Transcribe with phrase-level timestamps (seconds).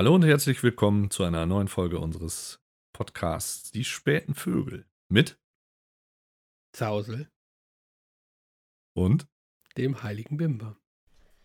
[0.00, 2.58] Hallo und herzlich willkommen zu einer neuen Folge unseres
[2.94, 5.38] Podcasts Die späten Vögel mit
[6.72, 7.28] Zausel,
[8.94, 9.26] und
[9.76, 10.78] dem heiligen Bimber.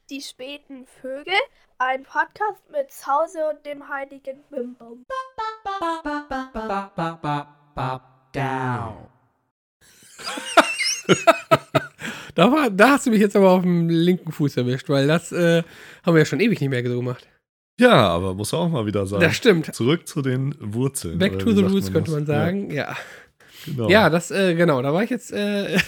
[0.10, 1.34] Die späten Vögel,
[1.80, 5.04] ein Podcast mit Zause und dem heiligen Bimbum.
[12.36, 15.32] Da, war, da hast du mich jetzt aber auf dem linken Fuß erwischt, weil das
[15.32, 15.64] äh,
[16.06, 17.26] haben wir ja schon ewig nicht mehr so gemacht.
[17.80, 19.22] Ja, aber muss auch mal wieder sagen.
[19.22, 19.74] Das stimmt.
[19.74, 21.18] Zurück zu den Wurzeln.
[21.18, 22.70] Back to the roots könnte man sagen.
[22.72, 22.96] Ja, Ja,
[23.66, 23.90] genau.
[23.90, 25.32] ja das, äh, genau, da war ich jetzt.
[25.32, 25.78] Äh,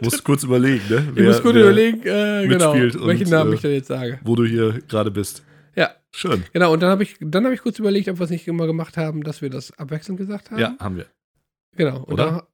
[0.00, 1.12] Musst kurz überlegen, ne?
[1.14, 4.20] ich muss gut überlegen, äh, genau, welchen Namen äh, ich da jetzt sage.
[4.22, 5.42] Wo du hier gerade bist.
[5.74, 6.44] Ja, Schön.
[6.52, 8.66] genau, und dann habe ich, dann hab ich kurz überlegt, ob wir es nicht immer
[8.66, 10.60] gemacht haben, dass wir das abwechselnd gesagt haben.
[10.60, 11.06] Ja, haben wir.
[11.76, 12.46] Genau, und Oder?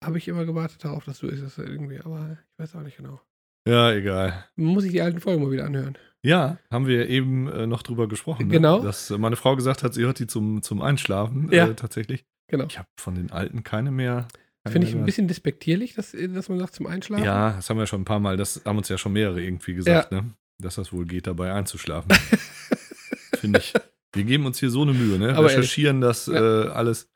[0.00, 2.96] da habe ich immer gewartet darauf, dass du es irgendwie, aber ich weiß auch nicht
[2.96, 3.20] genau.
[3.66, 4.44] Ja, egal.
[4.56, 5.96] Muss ich die alten Folgen mal wieder anhören.
[6.22, 8.46] Ja, haben wir eben äh, noch drüber gesprochen.
[8.48, 8.54] Ne?
[8.54, 8.80] Genau.
[8.80, 11.50] Dass äh, meine Frau gesagt hat, sie hört die zum, zum Einschlafen.
[11.52, 11.68] Ja.
[11.68, 12.24] Äh, tatsächlich.
[12.48, 12.64] Genau.
[12.66, 14.28] Ich habe von den alten keine mehr.
[14.66, 17.24] Finde ich ein bisschen despektierlich, dass, dass man sagt zum Einschlafen.
[17.24, 19.74] Ja, das haben wir schon ein paar Mal, das haben uns ja schon mehrere irgendwie
[19.74, 20.30] gesagt, ne?
[20.58, 22.10] Dass das wohl geht, dabei einzuschlafen.
[23.34, 23.74] Finde ich.
[24.14, 25.36] Wir geben uns hier so eine Mühe, ne?
[25.36, 26.64] Aber Recherchieren das Ja.
[26.64, 27.10] äh, alles,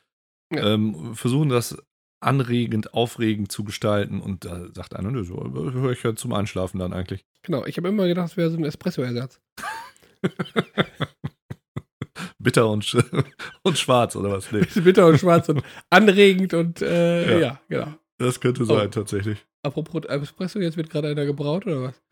[0.52, 0.74] Ja.
[0.74, 1.78] ähm, versuchen das
[2.20, 5.36] anregend, aufregend zu gestalten und da sagt einer, nö, so
[5.72, 7.24] höre ich ja zum Einschlafen dann eigentlich.
[7.42, 9.40] Genau, ich habe immer gedacht, das wäre so ein Espresso-Ersatz.
[12.40, 12.96] Bitter und, sch
[13.62, 14.50] und schwarz oder was?
[14.50, 17.38] Nee, bitter und schwarz und anregend und äh, Ja.
[17.40, 17.60] ja.
[17.68, 17.94] genau.
[18.18, 18.66] das könnte Oh.
[18.66, 19.38] sein, tatsächlich.
[19.62, 22.02] Apropos Espresso, jetzt wird gerade einer gebraut oder was?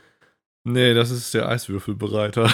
[0.65, 2.51] Nee, das ist der Eiswürfelbereiter.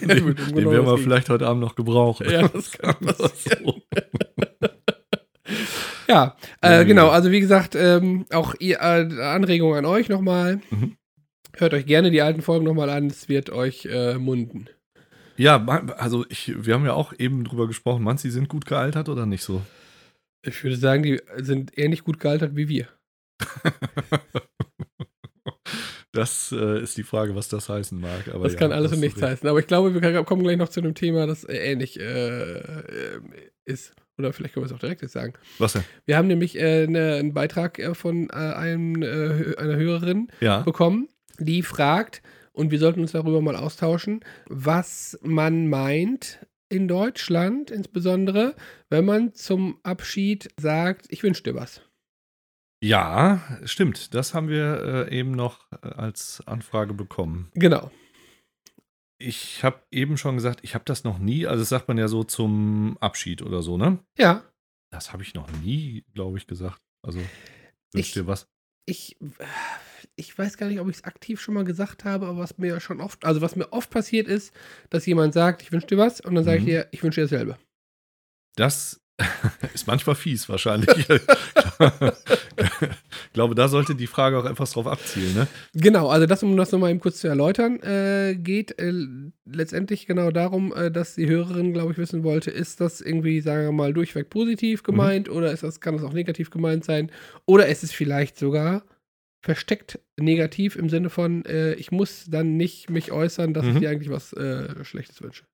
[0.00, 2.28] Den, den genau werden wir vielleicht heute Abend noch gebrauchen.
[2.28, 3.64] Ja, das kann passieren.
[3.64, 3.82] So.
[6.08, 10.60] Ja, äh, genau, also wie gesagt, ähm, auch ihr, äh, Anregung an euch nochmal.
[10.70, 10.96] Mhm.
[11.56, 14.68] Hört euch gerne die alten Folgen nochmal an, es wird euch äh, munden.
[15.36, 15.64] Ja,
[15.96, 18.02] also ich, wir haben ja auch eben drüber gesprochen.
[18.02, 19.62] Meinst du, die sind gut gealtert oder nicht so?
[20.42, 22.88] Ich würde sagen, die sind ähnlich gut gealtert wie wir.
[26.14, 28.28] Das äh, ist die Frage, was das heißen mag.
[28.32, 29.48] Aber Das ja, kann alles hast und nichts heißen.
[29.48, 33.20] Aber ich glaube, wir kommen gleich noch zu einem Thema, das äh, ähnlich äh, äh,
[33.64, 33.96] ist.
[34.18, 35.34] Oder vielleicht können wir es auch direkt jetzt sagen.
[35.58, 35.84] Was denn?
[36.06, 40.60] Wir haben nämlich äh, ne, einen Beitrag äh, von äh, einem, äh, einer Hörerin Ja.
[40.60, 41.08] bekommen,
[41.38, 42.22] die fragt,
[42.52, 48.54] und wir sollten uns darüber mal austauschen, was man meint in Deutschland, insbesondere,
[48.88, 51.80] wenn man zum Abschied sagt, ich wünsche dir was.
[52.80, 54.14] Ja, stimmt.
[54.14, 57.50] Das haben wir äh, eben noch äh, als Anfrage bekommen.
[57.54, 57.90] Genau.
[59.26, 62.08] Ich habe eben schon gesagt, ich habe das noch nie, also das sagt man ja
[62.08, 63.98] so zum Abschied oder so, ne?
[64.18, 64.44] Ja,
[64.90, 66.80] Das habe ich noch nie, glaube ich, gesagt.
[67.02, 67.18] Also
[67.92, 68.46] wünsch Ich- dir was.
[68.86, 69.16] ich,
[70.16, 72.78] ich weiß gar nicht, ob ich es aktiv schon mal gesagt habe, aber was mir
[72.80, 74.52] schon oft, also was mir oft passiert ist,
[74.90, 76.68] dass jemand sagt, ich wünsche dir was und dann sage ich Mhm.
[76.68, 77.58] dir, ich wünsche dir dasselbe.
[78.56, 79.00] Das
[79.74, 81.08] ist manchmal fies, wahrscheinlich.
[81.08, 81.20] ich
[83.32, 85.46] glaube, da sollte die Frage auch etwas drauf abzielen, ne?
[85.74, 88.92] Genau, also das, um das nochmal eben kurz zu erläutern, äh, geht äh,
[89.44, 93.64] letztendlich genau darum, äh, dass die Hörerin, glaube ich, wissen wollte, ist das irgendwie, sagen
[93.64, 97.10] wir mal, durchweg positiv gemeint oder ist das, kann das auch negativ gemeint sein?
[97.46, 98.84] Oder ist es vielleicht sogar
[99.40, 103.80] versteckt negativ im Sinne von, äh, ich muss dann nicht mich äußern, dass ich Mhm.
[103.80, 105.44] dir eigentlich was äh, Schlechtes wünsche.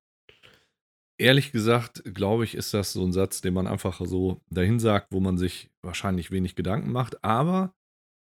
[1.21, 5.11] Ehrlich gesagt, glaube ich, ist das so ein Satz, den man einfach so dahin sagt,
[5.11, 7.23] wo man sich wahrscheinlich wenig Gedanken macht.
[7.23, 7.75] Aber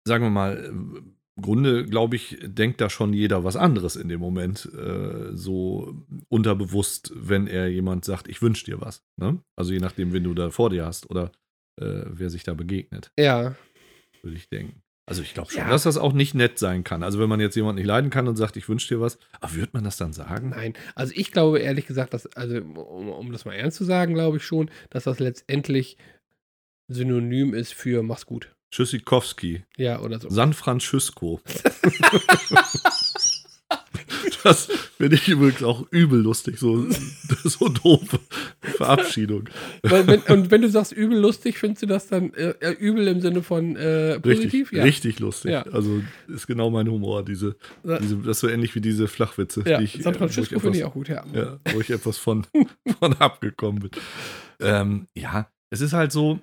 [0.05, 4.19] sagen wir mal, im Grunde, glaube ich, denkt da schon jeder was anderes in dem
[4.19, 5.95] Moment, äh, so
[6.29, 9.05] unterbewusst, wenn er jemand sagt, ich wünsche dir was.
[9.17, 9.39] Ne?
[9.55, 11.31] Also je nachdem, wen du da vor dir hast oder
[11.81, 13.55] äh, wer sich da begegnet, Ja,
[14.23, 14.83] würde ich denken.
[15.09, 15.71] Also ich glaube schon, Ja.
[15.71, 17.03] dass das auch nicht nett sein kann.
[17.03, 19.55] Also wenn man jetzt jemanden nicht leiden kann und sagt, ich wünsche dir was, aber
[19.55, 20.51] wird man das dann sagen?
[20.51, 24.15] Nein, also ich glaube ehrlich gesagt, dass, also um, um das mal ernst zu sagen,
[24.15, 25.97] glaube ich schon, dass das letztendlich
[26.89, 28.55] synonym ist für mach's gut.
[28.71, 29.65] Tschüssikowski.
[29.79, 30.29] Ja, oder so.
[30.29, 31.41] San Francisco.
[34.45, 36.87] das finde ich übrigens auch übel lustig, so,
[37.45, 38.19] so doofe
[38.61, 39.49] Verabschiedung.
[39.83, 43.43] Und wenn du sagst übel lustig, findest du das dann äh, äh, übel im Sinne
[43.43, 44.73] von äh, positiv?
[44.73, 45.53] Richtig, richtig lustig.
[45.53, 45.63] Ja.
[45.63, 47.99] Also ist genau mein Humor, diese, Ja.
[47.99, 49.63] diese, das ist so ähnlich wie diese Flachwitze.
[49.67, 51.25] Ja, die ich, San äh, Francisco finde ich auch gut, ja.
[51.33, 52.47] Ja, wo ich etwas von,
[52.99, 53.91] von abgekommen bin.
[54.61, 56.41] Ähm, ja, es ist halt so,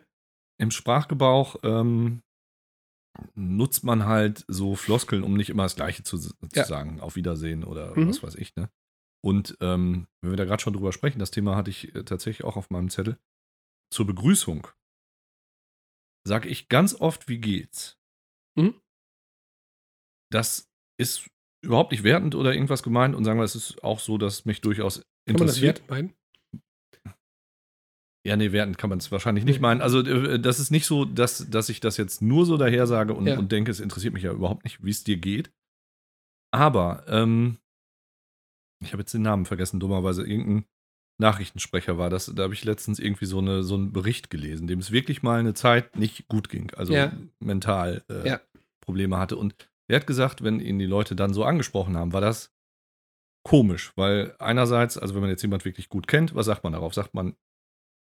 [0.58, 2.22] im Sprachgebrauch ähm,
[3.36, 6.66] nutzt man halt so Floskeln, um nicht immer das Gleiche zu, zu Ja.
[6.66, 7.00] sagen.
[7.00, 8.10] Auf Wiedersehen oder Mhm.
[8.10, 8.70] was weiß ich, ne?
[9.24, 12.44] Und ähm, wenn wir da gerade schon drüber sprechen, das Thema hatte ich äh, tatsächlich
[12.46, 13.18] auch auf meinem Zettel.
[13.92, 14.68] Zur Begrüßung
[16.28, 17.98] sage ich ganz oft, wie geht's?
[18.56, 18.80] Mhm.
[20.32, 20.70] Das
[21.00, 21.28] ist
[21.64, 24.62] überhaupt nicht wertend oder irgendwas gemeint und sagen wir, es ist auch so, dass mich
[24.62, 25.80] durchaus Kann man das interessiert.
[25.82, 26.14] wert meinen?
[28.26, 29.82] Ja, nee, wertend kann man es wahrscheinlich nicht meinen.
[29.82, 33.14] Also, äh, das ist nicht so, dass, dass ich das jetzt nur so daher sage
[33.14, 33.38] und, Ja.
[33.38, 35.52] und denke, es interessiert mich ja überhaupt nicht, wie es dir geht.
[36.52, 37.58] Aber, ähm,
[38.84, 40.26] ich habe jetzt den Namen vergessen, dummerweise.
[40.26, 40.66] Irgendein
[41.22, 42.32] Nachrichtensprecher war das.
[42.34, 45.40] Da habe ich letztens irgendwie so, eine, so einen Bericht gelesen, dem es wirklich mal
[45.40, 46.72] eine Zeit nicht gut ging.
[46.76, 47.14] Also Ja.
[47.40, 48.42] mental äh, Ja.
[48.82, 49.38] Probleme hatte.
[49.38, 49.56] Und
[49.88, 52.52] er hat gesagt, wenn ihn die Leute dann so angesprochen haben, war das
[53.44, 56.94] komisch, weil einerseits, also wenn man jetzt jemand wirklich gut kennt, was sagt man darauf?
[56.96, 57.36] Sagt man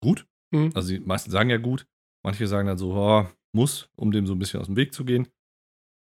[0.03, 0.27] gut?
[0.51, 0.71] Mhm.
[0.75, 1.87] Also die meisten sagen ja gut,
[2.23, 5.05] manche sagen dann so, oh, muss, um dem so ein bisschen aus dem Weg zu
[5.05, 5.29] gehen.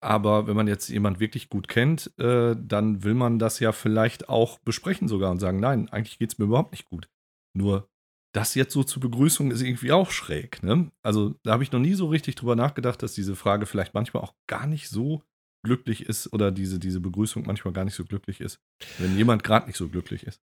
[0.02, 4.28] Aber wenn man jetzt jemand wirklich gut kennt, äh, dann will man das ja vielleicht
[4.28, 7.08] auch besprechen sogar und sagen, nein, eigentlich geht es mir überhaupt nicht gut.
[7.54, 7.88] Nur
[8.32, 10.62] das jetzt so zur Begrüßung ist irgendwie auch schräg.
[10.62, 10.92] Ne?
[11.02, 14.22] Also da habe ich noch nie so richtig drüber nachgedacht, dass diese Frage vielleicht manchmal
[14.22, 15.22] auch gar nicht so
[15.64, 18.60] glücklich ist oder diese, diese Begrüßung manchmal gar nicht so glücklich ist,
[18.98, 20.42] wenn jemand gerade nicht so glücklich ist.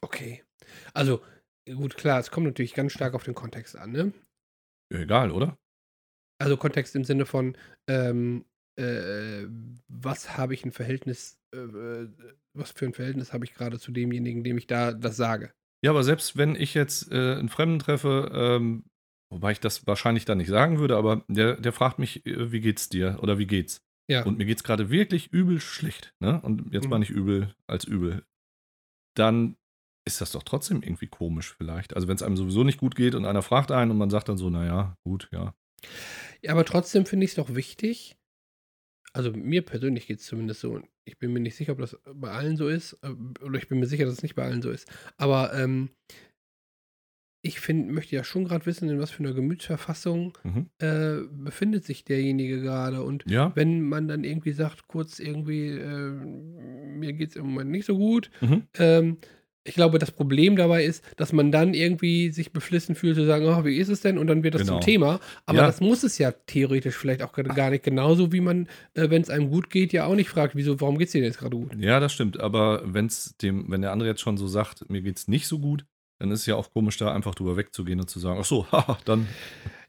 [0.00, 0.42] Okay.
[0.94, 1.20] Also,
[1.66, 4.12] gut, klar, es kommt natürlich ganz stark auf den Kontext an, ne?
[4.90, 5.58] Egal, oder?
[6.40, 7.56] Also Kontext im Sinne von,
[7.88, 8.44] ähm,
[8.76, 9.46] äh,
[9.88, 12.08] was habe ich ein Verhältnis, äh, äh,
[12.54, 15.52] was für ein Verhältnis habe ich gerade zu demjenigen, dem ich da das sage?
[15.84, 18.84] Ja, aber selbst wenn ich jetzt äh, einen Fremden treffe, ähm,
[19.30, 22.60] wobei ich das wahrscheinlich dann nicht sagen würde, aber der, der fragt mich, äh, wie
[22.60, 23.82] geht's dir oder wie geht's?
[24.10, 24.24] Ja.
[24.24, 26.40] Und mir geht's gerade wirklich übel schlecht, ne?
[26.42, 26.90] Und jetzt Mhm.
[26.90, 28.24] meine ich übel als übel.
[29.14, 29.56] Dann
[30.04, 31.94] ist das doch trotzdem irgendwie komisch vielleicht.
[31.94, 34.28] Also wenn es einem sowieso nicht gut geht und einer fragt einen und man sagt
[34.28, 35.54] dann so, naja, gut, ja.
[36.42, 38.16] Ja, aber trotzdem finde ich es doch wichtig.
[39.12, 40.72] Also mir persönlich geht es zumindest so.
[40.72, 42.94] und Ich bin mir nicht sicher, ob das bei allen so ist.
[43.02, 43.10] äh,
[43.44, 44.90] Oder ich bin mir sicher, dass es nicht bei allen so ist.
[45.18, 45.90] Aber ähm,
[47.44, 50.70] ich find, möchte ja schon gerade wissen, in was für einer Gemütsverfassung Mhm.
[50.78, 53.02] äh, befindet sich derjenige gerade.
[53.02, 53.50] Und Ja.
[53.56, 57.96] wenn man dann irgendwie sagt, kurz irgendwie, äh, mir geht es im Moment nicht so
[57.98, 58.62] gut, Mhm.
[58.78, 59.16] ähm,
[59.64, 63.46] ich glaube, das Problem dabei ist, dass man dann irgendwie sich beflissen fühlt, zu sagen,
[63.46, 64.18] oh, wie ist es denn?
[64.18, 64.74] Und dann wird das Genau.
[64.74, 65.20] zum Thema.
[65.46, 65.66] Aber Ja.
[65.66, 69.30] das muss es ja theoretisch vielleicht auch gar nicht genauso, wie man, äh, wenn es
[69.30, 71.56] einem gut geht, ja auch nicht fragt, wieso, warum geht es dir denn jetzt gerade
[71.56, 71.70] gut?
[71.78, 72.40] Ja, das stimmt.
[72.40, 75.84] Aber wenn's dem, wenn der andere jetzt schon so sagt, mir geht's nicht so gut,
[76.18, 78.66] dann ist es ja auch komisch, da einfach drüber wegzugehen und zu sagen, ach so,
[78.72, 79.28] haha, dann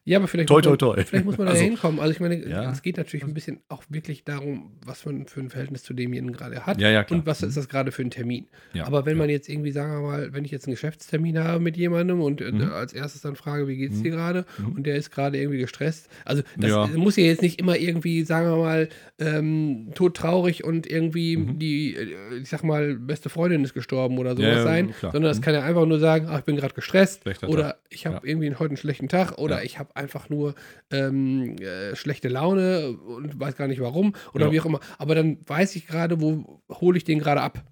[0.06, 1.02] Ja, aber vielleicht, toi, muss, man, toi.
[1.04, 1.98] vielleicht muss man da Also, hinkommen.
[1.98, 2.70] Also ich meine, Ja.
[2.70, 6.34] es geht natürlich ein bisschen auch wirklich darum, was man für ein Verhältnis zu demjenigen
[6.36, 6.78] gerade hat.
[6.80, 7.20] Ja, ja, klar.
[7.20, 7.48] Und was Mhm.
[7.48, 8.46] ist das gerade für ein Termin?
[8.74, 11.58] Ja, Aber wenn man jetzt irgendwie, sagen wir mal, wenn ich jetzt einen Geschäftstermin habe
[11.60, 12.70] mit jemandem und äh, Mhm.
[12.72, 14.02] als erstes dann frage, wie geht's Mhm.
[14.02, 14.44] dir gerade?
[14.58, 14.72] Mhm.
[14.72, 16.08] Und der ist gerade irgendwie gestresst.
[16.26, 21.36] Also das muss ja jetzt nicht immer irgendwie, sagen wir mal, ähm, todtraurig und irgendwie
[21.38, 21.58] Mhm.
[21.58, 24.92] die, äh, ich sag mal, beste Freundin ist gestorben oder sowas sein.
[24.98, 25.12] klar.
[25.12, 25.42] Sondern das Mhm.
[25.44, 27.78] kann ja einfach nur sagen, ach, ich bin gerade gestresst Schlechter oder Tag.
[27.88, 30.54] ich habe irgendwie heute einen schlechten Tag oder ich habe einfach nur
[30.90, 34.52] ähm, äh, schlechte Laune und weiß gar nicht warum oder Ja.
[34.52, 34.80] wie auch immer.
[34.98, 37.64] Aber dann weiß ich gerade, wo hole ich den gerade ab.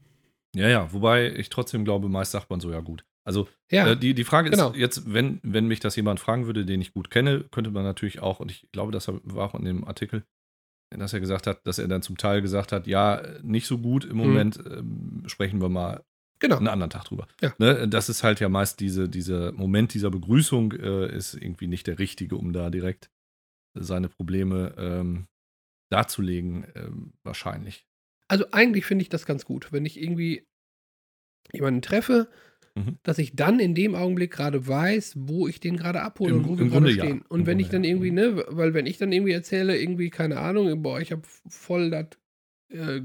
[0.55, 3.05] Ja, ja, wobei ich trotzdem glaube, meist sagt man so, ja gut.
[3.25, 4.75] Also Ja, äh, die, die Frage ist genau.
[4.75, 8.21] jetzt, wenn, wenn mich das jemand fragen würde, den ich gut kenne, könnte man natürlich
[8.21, 10.25] auch, und ich glaube, das war auch in dem Artikel,
[10.91, 14.05] dass er gesagt hat, dass er dann zum Teil gesagt hat, ja, nicht so gut
[14.05, 14.23] im Mhm.
[14.23, 16.03] Moment, ähm, sprechen wir mal
[16.43, 16.59] genau.
[16.59, 17.27] einen anderen Tag drüber.
[17.41, 17.55] Ja.
[17.59, 17.89] Ne?
[17.89, 21.99] Das ist halt ja meist diese, dieser Moment dieser Begrüßung äh, ist irgendwie nicht der
[21.99, 23.11] richtige, um da direkt
[23.75, 25.27] seine Probleme ähm,
[25.91, 27.87] darzulegen, ähm, wahrscheinlich.
[28.29, 30.47] Also eigentlich finde ich das ganz gut, wenn ich irgendwie
[31.53, 32.29] jemanden treffe,
[32.75, 32.97] Mhm.
[33.03, 36.45] dass ich dann in dem Augenblick gerade weiß, wo ich den gerade abhole Im- und
[36.49, 37.05] wo wir gerade Grunde ja.
[37.05, 37.21] stehen.
[37.29, 38.15] Und Im wenn Grunde ich dann irgendwie, Mhm.
[38.15, 42.07] ne, weil wenn ich dann irgendwie erzähle, irgendwie, keine Ahnung, boah, ich habe voll das,
[42.71, 43.03] äh,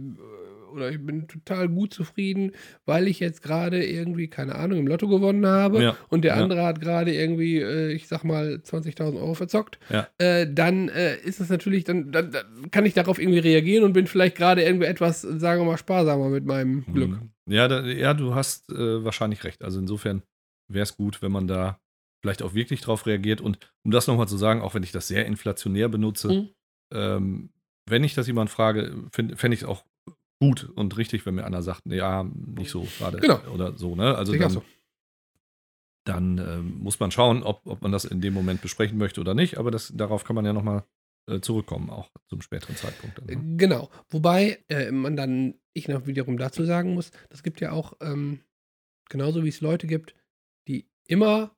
[0.77, 2.51] oder ich bin total gut zufrieden,
[2.86, 5.98] weil ich jetzt gerade irgendwie, keine Ahnung, im Lotto gewonnen habe Ja.
[6.10, 6.41] und der Ja.
[6.43, 10.07] andere hat gerade irgendwie, äh, ich sag mal, 20.000 Euro verzockt, Ja.
[10.17, 13.93] äh, dann äh, ist es natürlich, dann, dann, dann kann ich darauf irgendwie reagieren und
[13.93, 17.10] bin vielleicht gerade irgendwie etwas, sagen wir mal, sparsamer mit meinem Glück.
[17.12, 17.31] Mhm.
[17.50, 19.63] Ja, da, ja, du hast äh, wahrscheinlich recht.
[19.63, 20.22] Also insofern
[20.72, 21.79] wäre es gut, wenn man da
[22.22, 23.41] vielleicht auch wirklich drauf reagiert.
[23.41, 26.50] Und um das nochmal zu sagen, auch wenn ich das sehr inflationär benutze, Mhm.
[26.93, 27.50] ähm,
[27.89, 29.86] wenn ich das jemand frage, fände fänd ich es auch
[30.39, 33.39] gut und richtig, wenn mir einer sagt, nee, ja, nicht so gerade Genau.
[33.53, 34.15] oder so, ne?
[34.15, 34.63] Also dann, so.
[36.06, 39.34] dann ähm, muss man schauen, ob, ob man das in dem Moment besprechen möchte oder
[39.34, 39.58] nicht.
[39.58, 40.84] Aber das, darauf kann man ja nochmal
[41.27, 43.17] äh, zurückkommen, auch zum späteren Zeitpunkt.
[43.17, 43.58] Dann, ne?
[43.58, 43.89] Genau.
[44.10, 48.39] Wobei äh, man dann, ich noch wiederum dazu sagen muss, das gibt ja auch, ähm,
[49.10, 50.15] genauso wie es Leute gibt,
[50.67, 51.51] die immer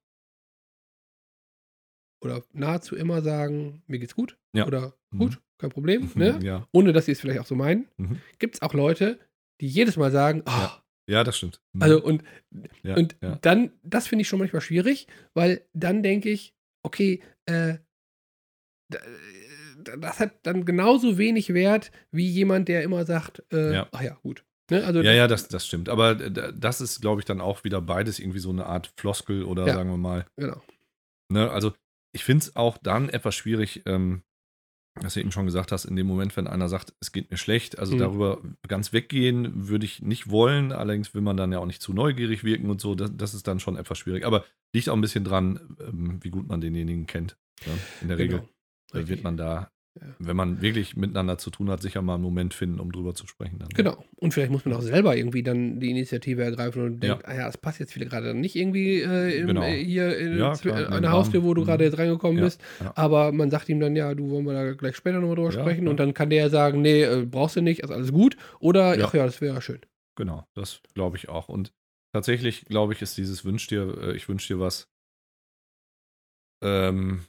[2.21, 4.65] oder nahezu immer sagen, mir geht's gut Ja.
[4.67, 5.19] oder Mhm.
[5.59, 6.39] Kein Problem, ne?
[6.41, 6.67] Ja.
[6.71, 7.87] ohne dass sie es vielleicht auch so meinen.
[7.97, 8.19] Mhm.
[8.39, 9.19] Gibt es auch Leute,
[9.61, 10.83] die jedes Mal sagen, ah, Ja.
[11.17, 11.61] ja, das stimmt.
[11.73, 11.81] Mhm.
[11.83, 12.23] also und,
[12.83, 17.77] ja, und dann, das finde ich schon manchmal schwierig, weil dann denke ich, okay, äh,
[18.89, 23.87] da- das hat dann genauso wenig Wert wie jemand, der immer sagt, äh, Ja.
[23.91, 24.45] ach ja, gut.
[24.71, 24.83] Ne?
[24.85, 25.89] Also Ja, ja, das, das stimmt.
[25.89, 28.91] Aber äh, da- das ist, glaube ich, dann auch wieder beides irgendwie so eine Art
[28.97, 30.25] Floskel oder sagen wir mal.
[30.37, 30.61] genau.
[31.31, 31.49] Ne?
[31.51, 31.73] Also
[32.11, 34.23] ich finde es auch dann etwas schwierig, ähm,
[34.95, 37.37] was du eben schon gesagt hast, in dem Moment, wenn einer sagt, es geht mir
[37.37, 37.99] schlecht, also Mhm.
[37.99, 40.71] darüber ganz weggehen würde ich nicht wollen.
[40.71, 42.95] Allerdings will man dann ja auch nicht zu neugierig wirken und so.
[42.95, 44.25] Das, das ist dann schon etwas schwierig.
[44.25, 44.43] Aber
[44.73, 47.37] liegt auch ein bisschen dran, ähm, wie gut man denjenigen kennt.
[47.65, 47.73] Ne?
[48.01, 48.49] In der Regel Genau.
[48.91, 49.23] äh, wird Richtig.
[49.23, 49.71] man da, Ja.
[50.19, 53.27] Wenn man wirklich miteinander zu tun hat, sicher mal einen Moment finden, um drüber zu
[53.27, 53.59] sprechen.
[53.59, 53.69] Dann.
[53.69, 54.03] Genau.
[54.17, 57.45] Und vielleicht muss man auch selber irgendwie dann die Initiative ergreifen und denkt, ah ja,
[57.45, 59.63] das passt jetzt vielleicht gerade nicht irgendwie äh, im, Genau.
[59.63, 61.11] äh, hier in, Ja, klar, einer.
[61.11, 61.65] Haustür, wo du Mhm.
[61.65, 62.61] gerade jetzt reingekommen Ja, bist.
[62.79, 62.91] ja.
[62.95, 65.61] Aber man sagt ihm dann, ja, du wollen wir da gleich später nochmal drüber Ja,
[65.61, 65.85] sprechen.
[65.85, 65.89] ja.
[65.91, 68.37] Und dann kann der ja sagen, nee, äh, brauchst du nicht, ist alles gut.
[68.59, 69.05] Oder, Ja.
[69.07, 69.79] ach ja, das wäre schön.
[70.15, 71.49] Genau, das glaube ich auch.
[71.49, 71.71] Und
[72.13, 74.89] tatsächlich, glaube ich, ist dieses Wünsch dir, äh, ich wünsche dir was,
[76.61, 77.21] ähm,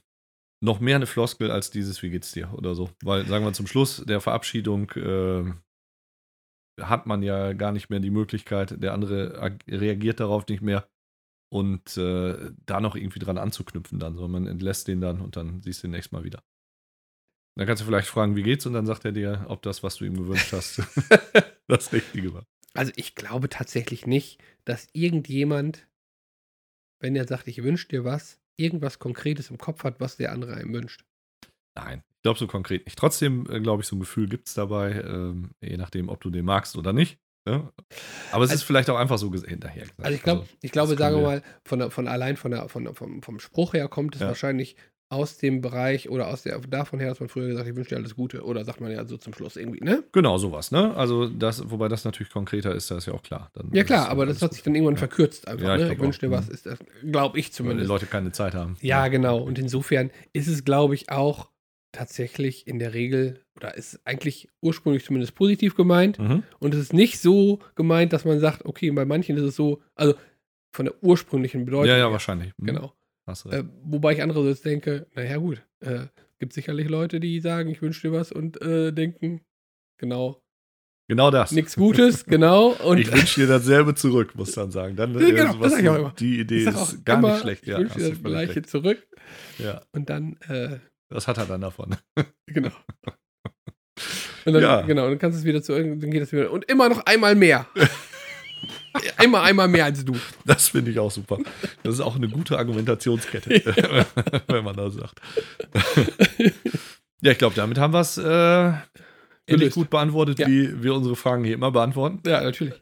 [0.63, 2.89] noch mehr eine Floskel als dieses, wie geht's dir oder so.
[3.03, 5.51] Weil, sagen wir zum Schluss der Verabschiedung, äh,
[6.79, 10.87] hat man ja gar nicht mehr die Möglichkeit, der andere ag- reagiert darauf nicht mehr
[11.51, 15.61] und äh, da noch irgendwie dran anzuknüpfen dann, sondern man entlässt den dann und dann
[15.61, 16.43] siehst du den nächstes Mal wieder.
[17.57, 19.97] Dann kannst du vielleicht fragen, wie geht's und dann sagt er dir, ob das, was
[19.97, 20.81] du ihm gewünscht hast,
[21.67, 22.45] das Richtige war.
[22.73, 25.87] Also ich glaube tatsächlich nicht, dass irgendjemand,
[26.99, 30.55] wenn er sagt, ich wünsche dir was, irgendwas Konkretes im Kopf hat, was der andere
[30.55, 31.03] einem wünscht.
[31.75, 32.97] Nein, ich glaube so konkret nicht.
[32.99, 36.29] Trotzdem, äh, glaube ich, so ein Gefühl gibt es dabei, ähm, je nachdem, ob du
[36.29, 37.17] den magst oder nicht.
[37.47, 37.71] Ja?
[38.31, 39.99] Aber es Also- ist vielleicht auch einfach so hinterher gesagt.
[39.99, 42.69] Also ich glaube, ich glaube, können sagen wir wir- mal, von, von allein von der,
[42.69, 44.27] von vom, vom Spruch her kommt es Ja.
[44.27, 44.75] wahrscheinlich
[45.11, 47.89] aus dem Bereich oder aus der davon her, dass man früher gesagt hat, ich wünsche
[47.89, 48.43] dir alles Gute.
[48.43, 50.03] Oder sagt man ja so zum Schluss irgendwie, ne?
[50.13, 50.95] Genau, sowas, ne?
[50.95, 53.51] Also das, wobei das natürlich konkreter ist, das ist ja auch klar.
[53.53, 54.99] Dann Ja klar, aber das hat sich dann irgendwann Ja.
[54.99, 55.65] verkürzt einfach.
[55.65, 55.93] Ja, ich ne?
[55.93, 56.79] Ich wünsche dir was, ist das,
[57.11, 57.89] glaube ich Weil die zumindest.
[57.89, 58.77] Leute keine Zeit haben.
[58.81, 59.39] Ja, genau.
[59.39, 61.49] Und insofern ist es, glaube ich, auch
[61.91, 66.19] tatsächlich in der Regel, oder ist eigentlich ursprünglich zumindest positiv gemeint.
[66.19, 66.43] Mhm.
[66.59, 69.81] Und es ist nicht so gemeint, dass man sagt, okay, bei manchen ist es so,
[69.95, 70.13] also
[70.73, 71.87] von der ursprünglichen Bedeutung.
[71.89, 72.11] Ja, ja, her.
[72.13, 72.53] wahrscheinlich.
[72.57, 72.65] Mhm.
[72.67, 72.93] Genau.
[73.27, 73.45] Hast.
[73.47, 76.07] Äh, wobei ich andere jetzt denke, naja, gut, äh,
[76.39, 79.41] gibt sicherlich Leute, die sagen, ich wünsche dir was und äh, denken,
[79.99, 80.41] genau,
[81.07, 81.51] genau das.
[81.51, 82.69] nichts Gutes, genau.
[82.69, 84.95] Und ich wünsche dir dasselbe zurück, muss dann sagen.
[84.95, 86.13] Dann, Ja, genau, äh, das sag ich auch immer.
[86.17, 87.61] Die Idee ist gar immer, nicht schlecht.
[87.63, 88.69] ich Ja, wünsche dir das Gleiche recht.
[88.69, 89.07] zurück
[89.59, 91.95] ja, und dann, äh, was hat er dann davon?
[92.47, 92.71] genau.
[94.43, 94.81] Und dann, Ja.
[94.81, 96.49] genau, dann kannst du es wieder zu dann geht es wieder.
[96.51, 97.67] Und immer noch einmal mehr.
[99.23, 100.15] Immer einmal mehr als du.
[100.45, 101.37] Das finde ich auch super.
[101.83, 103.49] Das ist auch eine gute Argumentationskette,
[104.47, 105.21] wenn man das sagt.
[107.21, 108.71] ja, ich glaube, damit haben wir es äh,
[109.47, 110.47] ähnlich gut beantwortet, Ja.
[110.47, 112.19] wie wir unsere Fragen hier immer beantworten.
[112.25, 112.73] Ja, natürlich.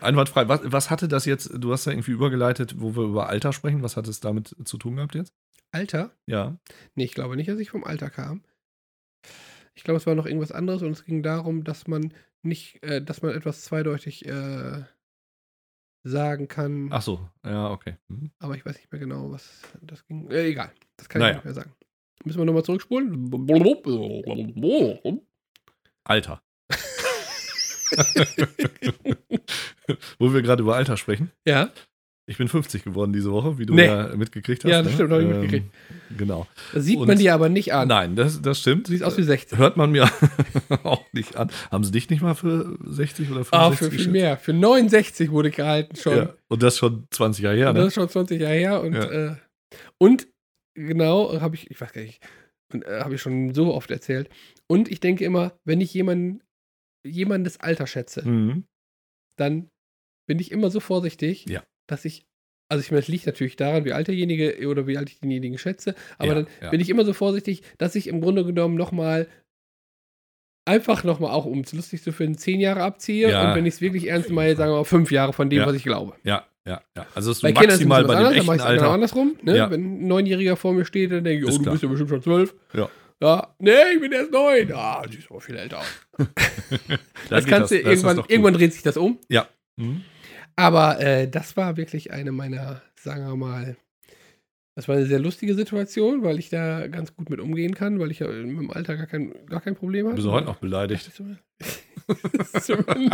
[0.00, 0.48] Einwandfrei.
[0.48, 3.82] Was, was hatte das jetzt, du hast ja irgendwie übergeleitet, wo wir über Alter sprechen.
[3.82, 5.32] Was hat es damit zu tun gehabt jetzt?
[5.72, 6.10] Alter?
[6.26, 6.56] Ja.
[6.94, 8.42] Nee, ich glaube nicht, dass ich vom Alter kam.
[9.74, 12.12] Ich glaube, es war noch irgendwas anderes und es ging darum, dass man
[12.42, 14.84] nicht, äh, dass man etwas zweideutig äh,
[16.02, 16.88] sagen kann.
[16.92, 17.96] Ach so, ja, okay.
[18.08, 18.30] Mhm.
[18.38, 20.30] Aber ich weiß nicht mehr genau, was das ging.
[20.30, 21.30] Äh, egal, das kann Naja.
[21.32, 21.72] ich nicht mehr sagen.
[22.24, 23.30] Müssen wir nochmal zurückspulen?
[26.04, 26.42] Alter.
[30.18, 31.32] wo wir gerade über Alter sprechen.
[31.46, 31.70] Ja,
[32.30, 33.86] Ich bin 50 geworden diese Woche, wie du Nee.
[33.86, 34.70] ja mitgekriegt hast.
[34.70, 34.94] Ja, das ne?
[34.94, 35.66] stimmt, hab ich Ähm, mitgekriegt.
[36.16, 36.46] Genau.
[36.72, 37.88] das sieht Und- man dir aber nicht an.
[37.88, 38.86] Nein, das, das stimmt.
[38.86, 39.58] Du siehst aus wie 60.
[39.58, 40.04] Hört man mir
[40.84, 41.50] auch nicht an.
[41.72, 44.36] Haben sie dich nicht mal für 60 oder 65 Ah, für viel mehr.
[44.36, 46.16] Für 69 wurde gehalten schon.
[46.16, 46.34] Ja.
[46.48, 47.88] Und das schon 20 Jahre her, Und das ne?
[47.88, 48.80] ist schon 20 Jahre her.
[48.80, 49.10] Und, Ja.
[49.32, 49.36] äh,
[49.98, 50.28] und
[50.76, 52.22] genau, habe ich, ich weiß gar nicht,
[52.72, 54.30] äh, habe ich schon so oft erzählt.
[54.68, 56.42] Und ich denke immer, wenn ich jemanden,
[57.04, 58.64] jemandes Alter schätze, Mhm.
[59.36, 59.68] dann
[60.28, 61.64] bin ich immer so vorsichtig, Ja.
[61.90, 62.24] Dass ich,
[62.68, 65.58] also ich meine, es liegt natürlich daran, wie alt derjenige oder wie alt ich denjenigen
[65.58, 66.70] schätze, aber Ja, dann ja.
[66.70, 69.26] bin ich immer so vorsichtig, dass ich im Grunde genommen nochmal
[70.66, 73.74] einfach nochmal auch, um es lustig zu finden, zehn Jahre abziehe Ja, und wenn ich
[73.74, 75.66] es wirklich ernst meine, sagen wir mal fünf Jahre von dem, Ja.
[75.66, 76.14] was ich glaube.
[76.22, 77.06] Ja, ja, ja.
[77.14, 78.62] Also, du Bei Kindern ist es ein maximal bei dem anderes, dann echten mache ich
[78.62, 78.94] es genau Alter.
[78.94, 79.36] andersrum.
[79.42, 79.56] Ne?
[79.56, 79.70] Ja.
[79.70, 81.72] Wenn ein Neunjähriger vor mir steht, dann denke ich, Ist oh, du klar.
[81.74, 82.54] bist ja bestimmt schon zwölf.
[82.74, 82.88] Ja.
[83.22, 84.72] Ja, nee, ich bin erst neun.
[84.72, 85.86] Ah, du siehst aber viel älter aus.
[86.16, 86.26] Da
[87.28, 88.30] Das kannst du das irgendwann, doch gut.
[88.30, 89.18] irgendwann dreht sich das um.
[89.76, 90.04] Mhm.
[90.60, 93.76] Aber äh, das war wirklich eine meiner, sagen wir mal,
[94.74, 98.10] das war eine sehr lustige Situation, weil ich da ganz gut mit umgehen kann, weil
[98.10, 100.16] ich ja mit dem Alter gar kein, gar kein Problem habe.
[100.16, 101.10] Bist du heute noch beleidigt?
[101.14, 103.10] Zumindest in meinem,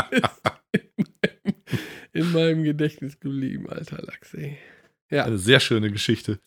[2.13, 4.59] in meinem Gedächtnis geblieben, alter Lachs, ey.
[5.09, 5.25] Ja.
[5.25, 6.41] Eine sehr schöne Geschichte.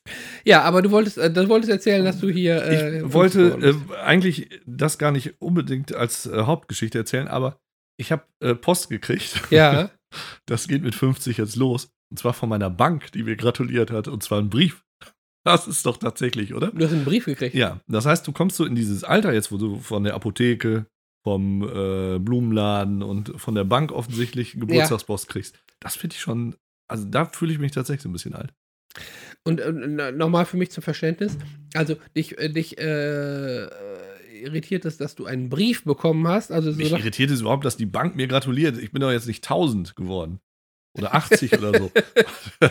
[0.43, 2.61] ja, aber du wolltest, äh, du wolltest erzählen, dass du hier.
[2.61, 3.79] Äh, ich 50 wollte bist.
[3.89, 7.61] äh, eigentlich das gar nicht unbedingt als äh, Hauptgeschichte erzählen, aber
[7.99, 9.41] ich habe äh, Post gekriegt.
[9.51, 9.91] ja,
[10.47, 11.89] Das geht mit 50 jetzt los.
[12.09, 14.07] Und zwar von meiner Bank, die mir gratuliert hat.
[14.07, 14.83] Und zwar ein Brief.
[15.45, 16.71] Das ist doch tatsächlich, oder?
[16.71, 17.53] Du hast einen Brief gekriegt.
[17.53, 20.87] Ja, das heißt, du kommst so in dieses Alter jetzt, wo du von der Apotheke,
[21.23, 25.59] vom äh, Blumenladen und von der Bank offensichtlich Geburtstagspost kriegst.
[25.79, 26.55] Das finde ich schon,
[26.87, 28.53] also da fühle ich mich tatsächlich so ein bisschen alt.
[29.45, 31.37] Und äh, nochmal für mich zum Verständnis,
[31.73, 33.67] also dich, äh, dich äh,
[34.41, 36.51] irritiert es, dass du einen Brief bekommen hast.
[36.51, 38.77] Also so Mich nach- irritiert es überhaupt, dass die Bank mir gratuliert.
[38.77, 40.39] Ich bin doch jetzt nicht 1000 geworden.
[40.97, 41.91] Oder 80 oder so.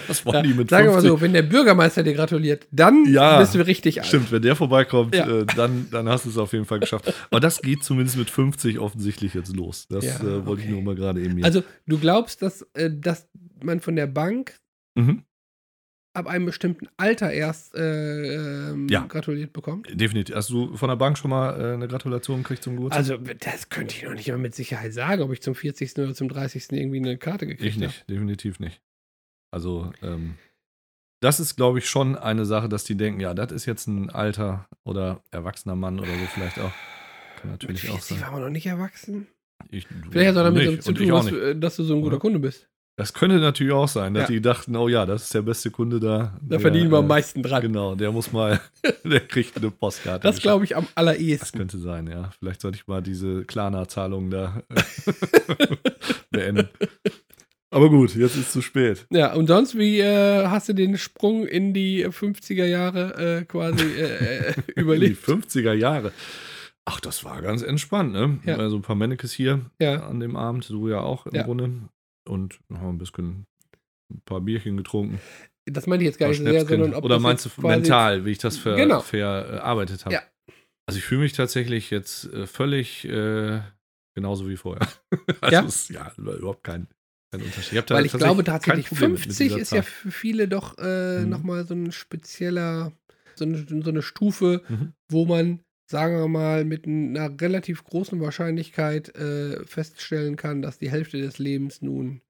[0.09, 1.09] Das wollen die mit Sagen wir mal 50.
[1.09, 4.09] so, wenn der Bürgermeister dir gratuliert, dann Ja, bist du richtig alt.
[4.09, 5.27] Stimmt, wenn der vorbeikommt, Ja.
[5.29, 7.15] äh, dann, dann hast du es auf jeden Fall geschafft.
[7.31, 9.87] Aber das geht zumindest mit 50 offensichtlich jetzt los.
[9.89, 10.75] Das Ja, äh, wollte ich okay.
[10.75, 11.45] nur mal gerade eben hier.
[11.45, 13.29] Also du glaubst, dass, äh, dass
[13.63, 14.59] man von der Bank
[14.97, 15.23] mhm.
[16.19, 19.07] Ab einem bestimmten Alter erst äh, ähm, Ja.
[19.07, 19.89] gratuliert bekommt?
[19.93, 20.35] Definitiv.
[20.37, 22.99] Hast du von der Bank schon mal äh, eine Gratulation gekriegt zum Geburtstag?
[22.99, 25.97] Also das könnte ich noch nicht mal mit Sicherheit sagen, ob ich zum 40.
[25.99, 26.73] oder zum 30.
[26.73, 27.87] irgendwie eine Karte gekriegt ich habe.
[27.87, 28.81] nicht, definitiv nicht.
[29.51, 30.35] Also, ähm,
[31.21, 34.11] das ist, glaube ich, schon eine Sache, dass die denken, ja, das ist jetzt ein
[34.11, 36.73] alter oder erwachsener Mann oder so vielleicht auch.
[37.41, 38.21] Kann Mit natürlich auch 40 sein.
[38.27, 39.27] war man noch nicht erwachsen.
[39.71, 41.83] Ich, Vielleicht hat es auch damit nicht, zu tun, ich auch dass, äh, dass du
[41.85, 42.19] so ein guter?
[42.19, 42.69] Kunde bist.
[42.99, 44.35] Das könnte natürlich auch sein, dass Ja.
[44.35, 46.37] die dachten, oh ja, das ist der beste Kunde da.
[46.43, 47.63] Da Der, verdienen wir am äh, meisten dran.
[47.63, 48.61] Genau, der muss mal,
[49.05, 50.27] der kriegt eine Postkarte.
[50.27, 51.59] Das glaube ich am Das allerersten.
[51.59, 52.31] könnte sein, ja.
[52.39, 54.63] Vielleicht sollte ich mal diese Klarna-Zahlung da
[56.31, 56.69] beenden.
[57.71, 59.07] Aber gut, jetzt ist zu spät.
[59.11, 63.85] Ja, und sonst, wie äh, hast du den Sprung in die 50er Jahre äh, quasi
[63.85, 65.25] äh, äh, Die überlegt?
[65.25, 66.13] 50er Jahre.
[66.87, 68.39] Ach, das war ganz entspannt, ne?
[68.47, 68.57] Ja.
[68.57, 70.07] Also ein paar Mannekes hier Ja.
[70.09, 71.43] an dem Abend, du ja auch im Ja.
[71.43, 71.71] Grunde.
[72.29, 73.47] Und noch ein bisschen
[74.11, 75.21] ein paar Bierchen getrunken.
[75.67, 78.31] Das meinte ich jetzt gar nicht so sehr, sondern ob Oder meinst du mental, wie
[78.31, 79.01] ich das ver Genau.
[79.01, 80.15] verarbeitet habe?
[80.15, 80.23] Ja.
[80.87, 83.61] Also ich fühle mich tatsächlich jetzt äh, völlig äh,
[84.15, 84.87] genauso wie vorher.
[85.41, 85.63] also Ja?
[85.63, 86.87] ist ja überhaupt kein,
[87.31, 87.85] kein Unterschied.
[87.85, 91.25] Ich Weil ich glaube tatsächlich, Problem mit 50 dieser ist ja für viele doch äh,
[91.25, 91.31] Mhm.
[91.31, 92.93] nochmal so ein spezieller,
[93.35, 94.93] so eine, so eine Stufe, Mhm.
[95.11, 100.91] wo man, sagen wir mal, mit einer relativ großen Wahrscheinlichkeit äh, feststellen kann, dass die
[100.91, 102.21] Hälfte des Lebens nun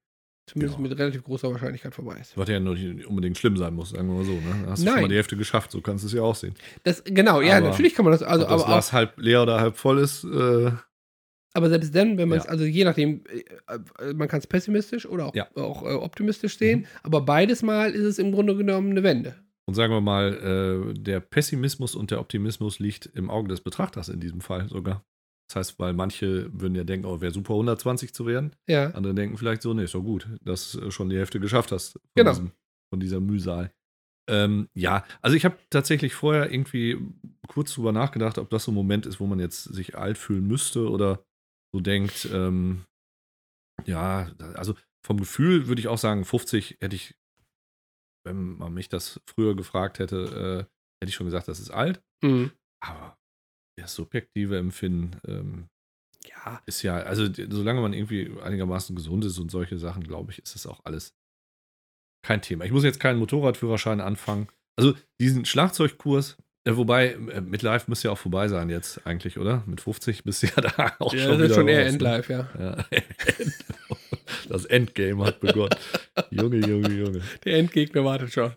[0.47, 0.81] zumindest Ja.
[0.81, 2.37] mit relativ großer Wahrscheinlichkeit vorbei ist.
[2.37, 4.31] Was ja nicht unbedingt schlimm sein muss, sagen wir mal so.
[4.31, 4.65] Ne?
[4.67, 4.93] Hast du Nein.
[4.93, 6.55] schon mal die Hälfte geschafft, so kannst du es ja auch sehen.
[6.83, 9.43] Das, genau, ja, Aber natürlich kann man das, also, Ob das aber, Glas halb leer
[9.43, 10.71] oder halb voll ist, äh,
[11.53, 12.51] aber selbst dann, wenn man es, Ja.
[12.51, 13.73] also je nachdem, äh,
[14.09, 15.47] äh, man kann es pessimistisch oder auch, Ja.
[15.55, 15.61] Mhm.
[15.63, 19.35] auch äh, optimistisch sehen, aber beides Mal ist es im Grunde genommen eine Wende.
[19.69, 20.33] Und sagen wir mal,
[20.91, 25.05] äh, der Pessimismus und der Optimismus liegt im Auge des Betrachters in diesem Fall sogar.
[25.47, 28.55] Das heißt, weil manche würden ja denken, oh, wäre super, 120 zu werden.
[28.67, 28.91] Ja.
[28.91, 31.93] Andere denken vielleicht so, nee, ist doch gut, dass du schon die Hälfte geschafft hast
[31.93, 32.31] von, Genau.
[32.31, 32.51] diesem,
[32.91, 33.71] von dieser Mühsal.
[34.29, 36.97] Ähm, ja, also ich habe tatsächlich vorher irgendwie
[37.47, 40.45] kurz drüber nachgedacht, ob das so ein Moment ist, wo man jetzt sich alt fühlen
[40.47, 41.23] müsste oder
[41.73, 42.85] so denkt, ähm,
[43.85, 47.15] ja, also vom Gefühl würde ich auch sagen, 50 hätte ich,
[48.25, 52.01] wenn man mich das früher gefragt hätte, äh, hätte ich schon gesagt, das ist alt.
[52.23, 52.51] Mhm.
[52.81, 53.17] Aber
[53.77, 55.67] das subjektive Empfinden ähm,
[56.25, 56.61] Ja.
[56.65, 60.55] ist ja, also solange man irgendwie einigermaßen gesund ist und solche Sachen, glaube ich, ist
[60.55, 61.13] das auch alles
[62.25, 62.65] kein Thema.
[62.65, 64.47] Ich muss jetzt keinen Motorradführerschein anfangen.
[64.77, 69.37] Also diesen Schlagzeugkurs, äh, wobei äh, mit Live müsste ja auch vorbei sein jetzt eigentlich,
[69.39, 69.63] oder?
[69.65, 71.85] Mit 50 bist du ja da auch Ja, schon das wieder ist schon eher raus,
[71.85, 71.89] ne?
[71.89, 72.49] Endlife, ja.
[72.59, 72.85] Ja.
[74.47, 75.75] Das Endgame hat begonnen.
[76.31, 77.21] Junge, Junge, Junge.
[77.45, 78.51] Der Endgegner wartet schon.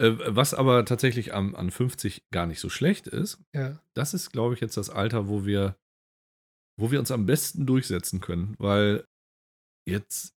[0.00, 3.78] Äh, was aber tatsächlich am, an 50 gar nicht so schlecht ist, Ja.
[3.94, 5.76] das ist, glaube ich, jetzt das Alter, wo wir,
[6.80, 9.04] wo wir uns am besten durchsetzen können, weil
[9.86, 10.34] jetzt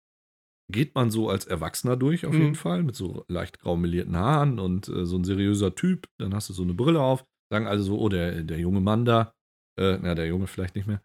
[0.72, 2.42] geht man so als Erwachsener durch, auf Mhm.
[2.42, 6.08] jeden Fall, mit so leicht grau melierten Haaren und äh, so ein seriöser Typ.
[6.18, 9.06] Dann hast du so eine Brille auf, sagen also so, oh, der, der junge Mann
[9.06, 9.34] da,
[9.80, 11.02] äh, na, der Junge vielleicht nicht mehr.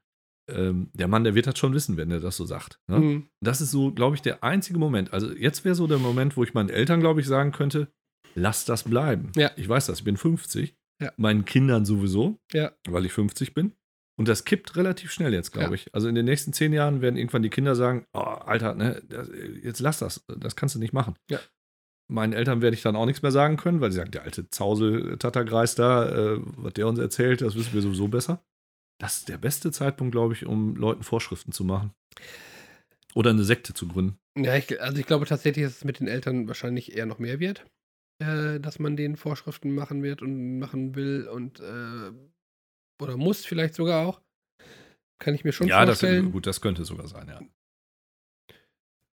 [0.49, 2.81] Ähm, der Mann, der wird das schon wissen, wenn er das so sagt.
[2.89, 2.99] Ne?
[2.99, 3.27] Mhm.
[3.41, 5.13] Das ist so, glaube ich, der einzige Moment.
[5.13, 7.89] Also jetzt wäre so der Moment, wo ich meinen Eltern, glaube ich, sagen könnte,
[8.35, 9.31] lass das bleiben.
[9.37, 9.51] Ja.
[9.57, 10.75] Ich weiß das, ich bin 50.
[11.03, 11.13] Ja.
[11.17, 12.73] Meinen Kindern sowieso, Ja.
[12.89, 13.73] weil ich 50 bin.
[14.21, 15.75] Und das kippt relativ schnell jetzt, glaube Ja.
[15.77, 15.95] ich.
[15.95, 19.31] Also in den nächsten zehn Jahren werden irgendwann die Kinder sagen, oh, Alter, ne, das,
[19.63, 21.15] jetzt lass das, das kannst du nicht machen.
[21.31, 21.41] Ja.
[22.07, 24.51] Meinen Eltern werde ich dann auch nichts mehr sagen können, weil sie sagen, der alte
[24.51, 28.45] Zausel-Tattergreis da, äh, was der uns erzählt, das wissen wir sowieso besser.
[29.01, 31.95] Das ist der beste Zeitpunkt, glaube ich, um Leuten Vorschriften zu machen.
[33.15, 34.19] Oder eine Sekte zu gründen.
[34.37, 37.41] Ja, ich, also ich glaube tatsächlich, dass es mit den Eltern wahrscheinlich eher noch mehr
[37.41, 37.65] wird,
[38.23, 42.11] äh, dass man denen Vorschriften machen wird und machen will und äh,
[43.01, 44.21] oder muss vielleicht sogar auch.
[45.19, 46.33] Kann ich mir schon ja, das, vorstellen.
[46.33, 47.41] gut, das könnte sogar sein, ja.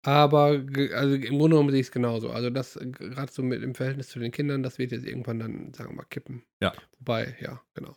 [0.04, 0.46] Aber
[0.94, 2.30] also im Grunde genommen sehe ich es genauso.
[2.30, 5.38] Also das äh, gerade so mit im Verhältnis zu den Kindern, das wird jetzt irgendwann
[5.38, 6.42] dann, sagen wir mal, kippen.
[6.60, 6.72] Ja.
[6.98, 7.96] Wobei, ja, genau.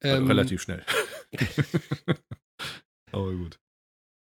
[0.00, 0.84] Äh, Ähm, Relativ schnell.
[3.12, 3.60] Aber gut.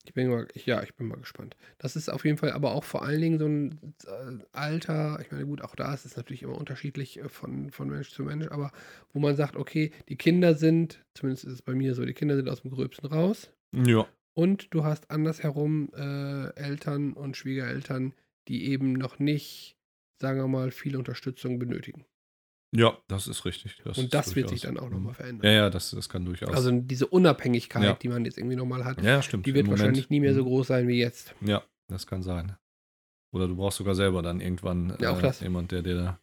[0.10, 1.56] Ich bin mal, ich, ja, ich bin mal gespannt.
[1.78, 5.32] Das ist auf jeden Fall aber auch vor allen Dingen so ein äh, Alter, ich
[5.32, 8.48] meine, gut, auch da ist es natürlich immer unterschiedlich äh, von, von Mensch zu Mensch,
[8.48, 8.72] aber
[9.13, 12.36] wo man sagt, okay, die Kinder sind, zumindest ist es bei mir so, die Kinder
[12.36, 14.08] sind aus dem Gröbsten raus Ja.
[14.34, 18.15] und du hast andersherum äh, Eltern und Schwiegereltern,
[18.48, 19.78] die eben noch nicht,
[20.19, 22.04] sagen wir mal, viel Unterstützung benötigen.
[22.71, 23.82] Ja, das ist richtig.
[23.84, 25.45] Das und das wird sich dann auch nochmal verändern.
[25.45, 26.49] Ja, ja, das, das kann durchaus.
[26.53, 27.93] Also diese Unabhängigkeit, Ja.
[27.93, 29.45] die man jetzt irgendwie nochmal hat, ja, stimmt.
[29.47, 30.47] die wird Im Moment- wahrscheinlich nie mehr so Mhm.
[30.47, 31.34] groß sein wie jetzt.
[31.41, 32.55] Ja, das kann sein.
[33.32, 35.39] Oder du brauchst sogar selber dann irgendwann Ja, auch äh, das.
[35.39, 36.19] jemand, der dir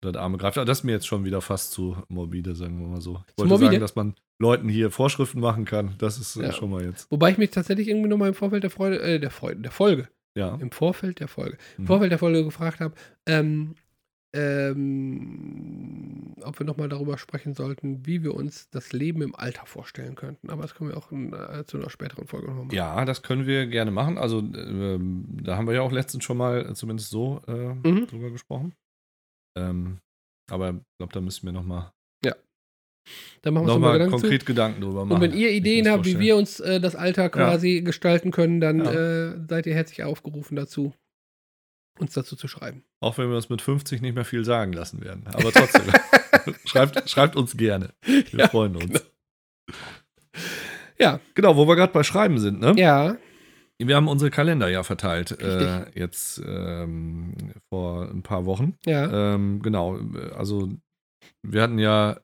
[0.00, 0.56] da die Arme greift.
[0.58, 3.16] Aber das ist mir jetzt schon wieder fast zu morbide, sagen wir mal so.
[3.26, 3.70] Ich Zu wollte morbide?
[3.72, 5.96] sagen, dass man Leuten hier Vorschriften machen kann.
[5.98, 6.52] Das ist äh, Ja.
[6.52, 7.10] schon mal jetzt.
[7.10, 10.08] Wobei ich mich tatsächlich irgendwie nochmal im Vorfeld der Freude, äh, der Freude, der Folge,
[10.36, 10.54] Ja.
[10.60, 11.86] im Vorfeld der Folge, im Mhm.
[11.88, 12.94] Vorfeld der Folge gefragt habe,
[13.26, 13.74] ähm,
[14.32, 20.14] ähm, ob wir nochmal darüber sprechen sollten, wie wir uns das Leben im Alter vorstellen
[20.14, 20.50] könnten.
[20.50, 22.76] Aber das können wir auch in, äh, zu einer späteren Folge nochmal machen.
[22.76, 24.18] Ja, das können wir gerne machen.
[24.18, 28.06] Also, ähm, da haben wir ja auch letztens schon mal äh, zumindest so äh, Mhm.
[28.06, 28.74] drüber gesprochen.
[29.56, 29.98] Ähm,
[30.50, 31.90] aber ich glaube, da müssen wir nochmal
[33.42, 35.06] Dann machen wir noch uns mal Gedanken konkret Gedanken drüber zu.
[35.06, 35.22] machen.
[35.22, 38.84] Und wenn ihr Ideen habt, wie wir uns äh, das Alter quasi gestalten können, dann
[38.84, 38.92] Ja.
[38.92, 40.92] äh, seid ihr herzlich aufgerufen dazu,
[42.00, 42.82] uns dazu zu schreiben.
[43.00, 45.26] Auch wenn wir uns mit 50 nicht mehr viel sagen lassen werden.
[45.28, 45.82] Aber trotzdem,
[46.64, 47.90] schreibt, schreibt uns gerne.
[48.04, 49.02] Wir Ja, freuen uns.
[50.98, 52.74] Ja, Genau, wo wir gerade bei Schreiben sind, ne?
[52.76, 53.16] ja,
[53.80, 57.34] Wir haben unsere Kalender ja verteilt, äh, jetzt ähm,
[57.72, 58.74] vor ein paar Wochen.
[58.84, 59.34] ja.
[59.34, 59.98] Ähm, genau,
[60.36, 60.68] also
[61.42, 62.18] wir hatten ja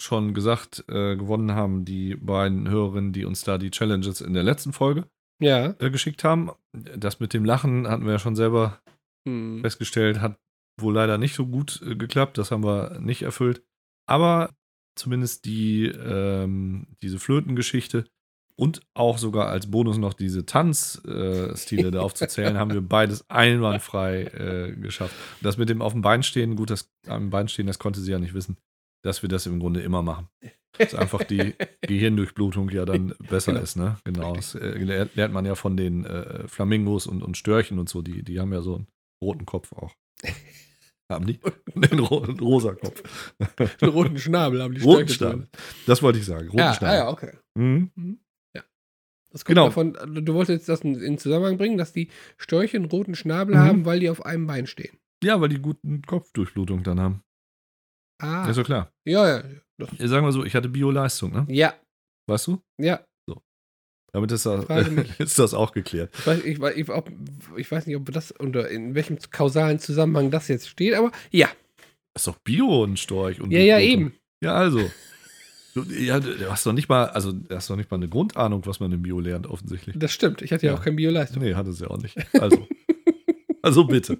[0.00, 4.42] schon gesagt, äh, gewonnen haben die beiden Hörerinnen, die uns da die Challenges in der
[4.44, 5.04] letzten Folge
[5.40, 5.74] Ja.
[5.78, 6.50] äh, geschickt haben.
[6.72, 8.80] Das mit dem Lachen hatten wir ja schon selber
[9.28, 9.60] Hm.
[9.62, 10.38] festgestellt, hat
[10.80, 12.38] wohl leider nicht so gut äh, geklappt.
[12.38, 13.62] Das haben wir nicht erfüllt.
[14.06, 14.54] Aber
[14.96, 18.04] zumindest die, ähm, diese Flötengeschichte
[18.56, 24.24] und auch sogar als Bonus noch diese Tanzstile äh, da aufzuzählen, haben wir beides einwandfrei
[24.24, 25.14] äh, geschafft.
[25.40, 28.10] Das mit dem auf dem Bein stehen, gut, das am Bein stehen, das konnte sie
[28.10, 28.56] ja nicht wissen,
[29.02, 30.28] dass wir das im Grunde immer machen.
[30.76, 33.62] Dass einfach die Gehirndurchblutung ja dann besser Genau.
[33.62, 33.96] ist, ne?
[34.04, 34.34] Genau.
[34.34, 38.22] Das äh, lernt man ja von den äh, Flamingos und, und Störchen und so, die,
[38.22, 38.86] die haben ja so einen
[39.22, 39.94] roten Kopf auch.
[41.10, 41.40] haben die?
[41.74, 43.02] Den ro rosa Kopf.
[43.80, 45.48] Den roten Schnabel haben die Roten Schnabel.
[45.86, 46.46] Das wollte ich sagen.
[46.48, 46.96] Roten Ja, ah, Schnabel.
[46.98, 47.32] ja, okay.
[47.56, 48.20] Mhm.
[49.30, 49.66] Das kommt Genau.
[49.66, 53.60] davon, du wolltest jetzt das in, Zusammenhang bringen, dass die Störche einen roten Schnabel Mhm.
[53.60, 54.96] haben, weil die auf einem Bein stehen.
[55.22, 57.22] Ja, weil die guten Kopfdurchblutung dann haben.
[58.22, 58.48] Ah.
[58.48, 58.90] Ist doch klar.
[59.06, 59.44] ja, ja.
[59.76, 61.46] Das, Ich sag mal so, ich hatte Bio-Leistung, ne?
[61.50, 61.74] ja,
[62.26, 62.62] Weißt du?
[62.80, 63.04] ja.
[64.12, 64.64] Damit ist das,
[65.18, 66.10] ist das auch geklärt.
[66.18, 67.10] Ich weiß, ich, ich, ob,
[67.56, 71.48] ich weiß nicht, ob das unter in welchem kausalen Zusammenhang das jetzt steht, aber ja.
[72.14, 74.06] Das ist doch Bio und Storch und Ja, ja, Durchblutung.
[74.08, 74.14] eben.
[74.42, 74.90] Ja, also.
[75.74, 78.80] Du, ja, du hast doch nicht mal, also hast doch nicht mal eine Grundahnung, was
[78.80, 79.94] man im Bio lernt, offensichtlich.
[79.98, 80.40] Das stimmt.
[80.42, 80.78] Ich hatte ja, Ja.
[80.78, 81.42] auch kein Bioleistung.
[81.42, 82.16] Nee, hat es ja auch nicht.
[82.40, 82.66] Also.
[83.62, 84.18] also bitte.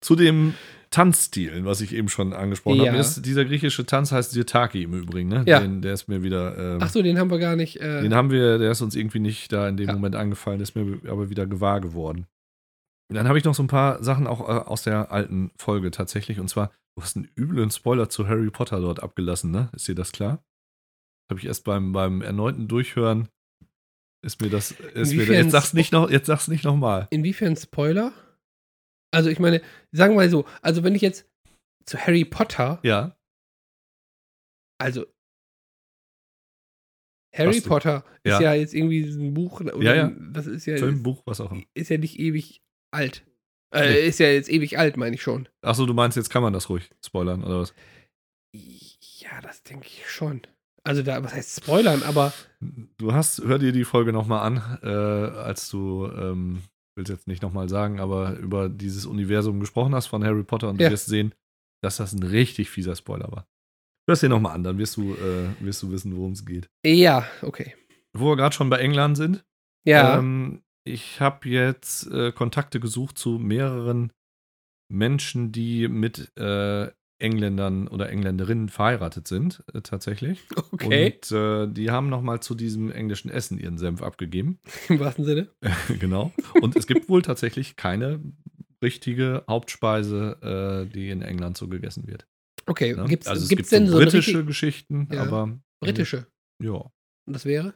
[0.00, 0.54] Zu dem
[0.90, 2.88] Tanzstilen, was ich eben schon angesprochen Ja.
[2.88, 5.44] habe, ist dieser griechische Tanz heißt Sirtaki im Übrigen, ne?
[5.46, 5.60] Ja.
[5.60, 6.56] Den, der ist mir wieder.
[6.56, 7.80] Ähm, Ach so, den haben wir gar nicht.
[7.80, 9.94] Äh, Den haben wir, der ist uns irgendwie nicht da in dem Ja.
[9.94, 12.26] Moment angefallen, ist mir aber wieder gewahr geworden.
[13.08, 15.90] Und dann habe ich noch so ein paar Sachen auch äh, aus der alten Folge
[15.90, 16.40] tatsächlich.
[16.40, 19.68] Und zwar, du hast einen üblen Spoiler zu Harry Potter dort abgelassen, ne?
[19.74, 20.42] Ist dir das klar?
[21.30, 23.28] Habe ich erst beim, beim erneuten Durchhören,
[24.24, 27.06] ist mir das, ist mir, jetzt sag's nicht noch, jetzt sag's nicht nochmal.
[27.10, 28.12] Inwiefern Spoiler?
[29.12, 29.60] Also ich meine,
[29.92, 31.28] sagen wir mal so, also wenn ich jetzt
[31.86, 33.16] zu Harry Potter, Ja,
[34.78, 35.06] also
[37.34, 38.40] Harry Was du- Potter ist Ja.
[38.40, 40.12] ja jetzt irgendwie ein Buch, oder Ja, ja.
[40.32, 41.62] das ist ja, Film, Buch, was auch immer.
[41.74, 43.24] ist ja nicht ewig alt.
[43.74, 44.06] Äh, Nee.
[44.06, 45.48] Ist ja jetzt ewig alt, meine ich schon.
[45.60, 47.74] Achso, du meinst, jetzt kann man das ruhig spoilern, oder was?
[48.54, 50.42] Ja, das denke ich schon.
[50.82, 52.32] Also da, was heißt Spoilern, aber
[52.96, 56.62] Du hast, hör dir die Folge nochmal an, äh, als du, ähm,
[56.96, 60.70] will es jetzt nicht nochmal sagen, aber über dieses Universum gesprochen hast von Harry Potter
[60.70, 60.88] und Ja.
[60.88, 61.34] du wirst sehen,
[61.82, 63.46] dass das ein richtig fieser Spoiler war.
[64.08, 66.68] Hör es dir nochmal an, dann wirst du, äh, wirst du wissen, worum es geht.
[66.84, 67.74] ja, okay.
[68.16, 69.44] Wo wir gerade schon bei England sind,
[69.86, 74.10] Ja, ähm, ich habe jetzt äh, Kontakte gesucht zu mehreren
[74.90, 80.40] Menschen, die mit äh, Engländern oder Engländerinnen verheiratet sind, äh, tatsächlich.
[80.72, 81.14] okay.
[81.20, 84.58] Und äh, die haben nochmal zu diesem englischen Essen ihren Senf abgegeben.
[84.88, 85.48] Im wahrsten Sinne.
[86.00, 86.32] genau.
[86.60, 88.20] Und es gibt wohl tatsächlich keine
[88.82, 92.26] richtige Hauptspeise, äh, die in England so gegessen wird.
[92.66, 93.04] Okay, Ne?
[93.06, 95.22] gibt's, also es gibt's gibt denn so britische richtig- Geschichten, Ja.
[95.22, 96.26] aber britische?
[96.62, 96.72] ja.
[96.72, 97.74] Und das wäre?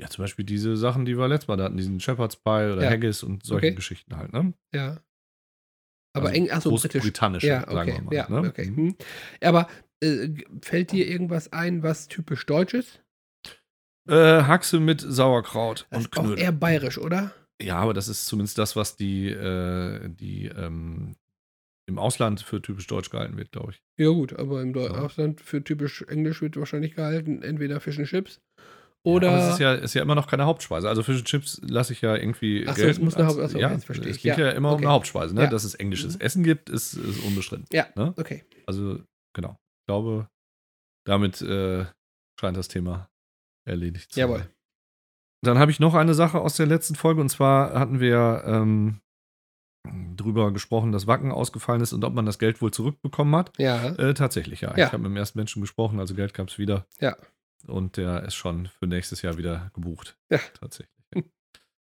[0.00, 2.82] Ja, zum Beispiel diese Sachen, die wir letztes Mal da hatten, diesen Shepherd's Pie oder
[2.84, 2.90] Ja.
[2.90, 3.74] Haggis und solche Okay.
[3.76, 4.54] Geschichten halt, ne?
[4.74, 4.98] Ja.
[6.14, 7.04] Aber Also eng, achso, britisch.
[7.42, 7.92] Ja, sagen okay.
[7.98, 8.14] wir mal.
[8.14, 8.48] ja, ne?
[8.48, 8.66] okay.
[8.66, 8.96] Hm.
[9.42, 9.68] Aber
[10.00, 10.28] äh,
[10.62, 13.02] fällt dir irgendwas ein, was typisch deutsch ist?
[14.08, 16.42] Äh, Haxe mit Sauerkraut Das und ist auch Knödel.
[16.44, 17.32] eher bayerisch, oder?
[17.60, 21.16] Ja, aber das ist zumindest das, was die, äh, die ähm,
[21.86, 23.82] im Ausland für typisch deutsch gehalten wird, glaube ich.
[23.98, 24.90] Ja, gut, aber im Ja.
[24.92, 28.40] Ausland für typisch Englisch wird wahrscheinlich gehalten, entweder Fish and Chips
[29.12, 29.28] oder.
[29.30, 30.88] aber es ist ja, ist ja immer noch keine Hauptspeise.
[30.88, 32.64] Also Fish and Chips lasse ich ja irgendwie.
[32.66, 34.22] Ach so, gelten es muss eine als- Haupt- ach so, ja, jetzt verstehe Es ich.
[34.22, 34.84] geht Ja, ja, immer um okay.
[34.84, 35.34] eine Hauptspeise.
[35.34, 35.42] Ne?
[35.42, 35.46] Ja.
[35.50, 36.20] Dass es englisches Mhm.
[36.20, 37.66] Essen gibt, ist, ist unbestritten.
[37.72, 38.14] ja, Ne?
[38.16, 38.44] okay.
[38.66, 39.00] Also,
[39.34, 39.58] genau.
[39.82, 40.28] Ich glaube,
[41.06, 41.86] damit äh,
[42.40, 43.08] scheint das Thema
[43.66, 44.38] erledigt zu Jawohl.
[44.40, 44.48] sein.
[45.44, 49.00] Dann habe ich noch eine Sache aus der letzten Folge und zwar hatten wir ähm,
[50.16, 53.52] drüber gesprochen, dass Wacken ausgefallen ist und ob man das Geld wohl zurückbekommen hat.
[53.58, 53.90] Ja.
[53.94, 54.76] Äh, tatsächlich, ja.
[54.76, 54.86] Ja.
[54.86, 56.86] Ich habe mit dem ersten Menschen gesprochen, also Geld gab es wieder.
[57.00, 57.16] Ja.
[57.66, 60.16] Und der ist schon für nächstes Jahr wieder gebucht.
[60.30, 60.38] Ja.
[60.60, 60.94] Tatsächlich.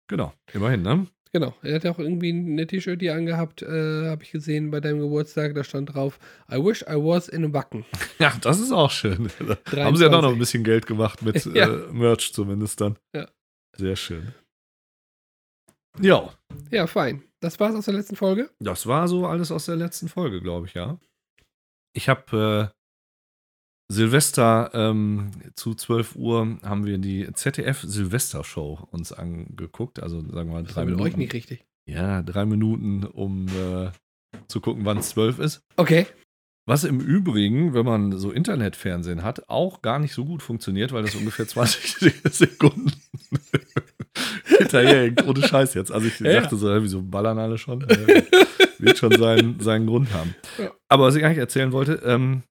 [0.08, 1.06] genau, immerhin, ne?
[1.32, 1.54] Genau.
[1.62, 5.54] Er hat auch irgendwie ein T-Shirt hier angehabt, äh, habe ich gesehen bei deinem Geburtstag.
[5.54, 6.18] Da stand drauf:
[6.50, 7.84] I wish I was in Wacken.
[8.18, 9.30] Ja, das ist auch schön.
[9.70, 10.38] Da haben sie ja doch noch ein 23.
[10.40, 11.68] bisschen Geld gemacht mit Ja.
[11.72, 12.98] äh, Merch zumindest dann.
[13.14, 13.28] Ja.
[13.76, 14.34] Sehr schön.
[16.00, 16.32] Ja,
[16.70, 17.22] Ja, fein.
[17.40, 18.50] Das war's aus der letzten Folge.
[18.58, 20.98] das war so alles aus der letzten Folge, glaube ich, ja.
[21.94, 22.79] Ich habe äh,
[23.90, 30.00] Silvester ähm, zu 12 Uhr haben wir die ZDF Silvester-Show uns angeguckt.
[30.00, 31.02] Also sagen wir mal drei Minuten.
[31.02, 31.64] euch nicht richtig.
[31.88, 33.90] Ja, drei Minuten, um äh,
[34.46, 35.62] zu gucken, wann es zwölf ist.
[35.76, 36.06] Okay.
[36.68, 41.02] Was im Übrigen, wenn man so Internetfernsehen hat, auch gar nicht so gut funktioniert, weil
[41.02, 42.92] das ungefähr 20 Sekunden
[44.44, 45.12] hinterher.
[45.26, 45.90] Ohne Scheiß jetzt.
[45.90, 46.40] Also ich Ja.
[46.40, 47.80] dachte so, wieso ballern alle schon?
[48.78, 50.34] Wird schon seinen, seinen Grund haben.
[50.58, 50.70] Ja.
[50.88, 52.42] Aber was ich eigentlich erzählen wollte, ähm,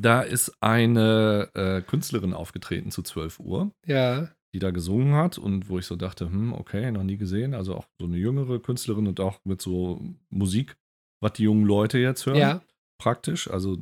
[0.00, 4.28] da ist eine äh, Künstlerin aufgetreten zu 12 Uhr, Ja.
[4.54, 7.54] die da gesungen hat und wo ich so dachte, hm, okay, noch nie gesehen.
[7.54, 10.76] Also auch so eine jüngere Künstlerin und auch mit so Musik,
[11.22, 12.62] was die jungen Leute jetzt hören Ja.
[13.00, 13.48] praktisch.
[13.50, 13.78] Also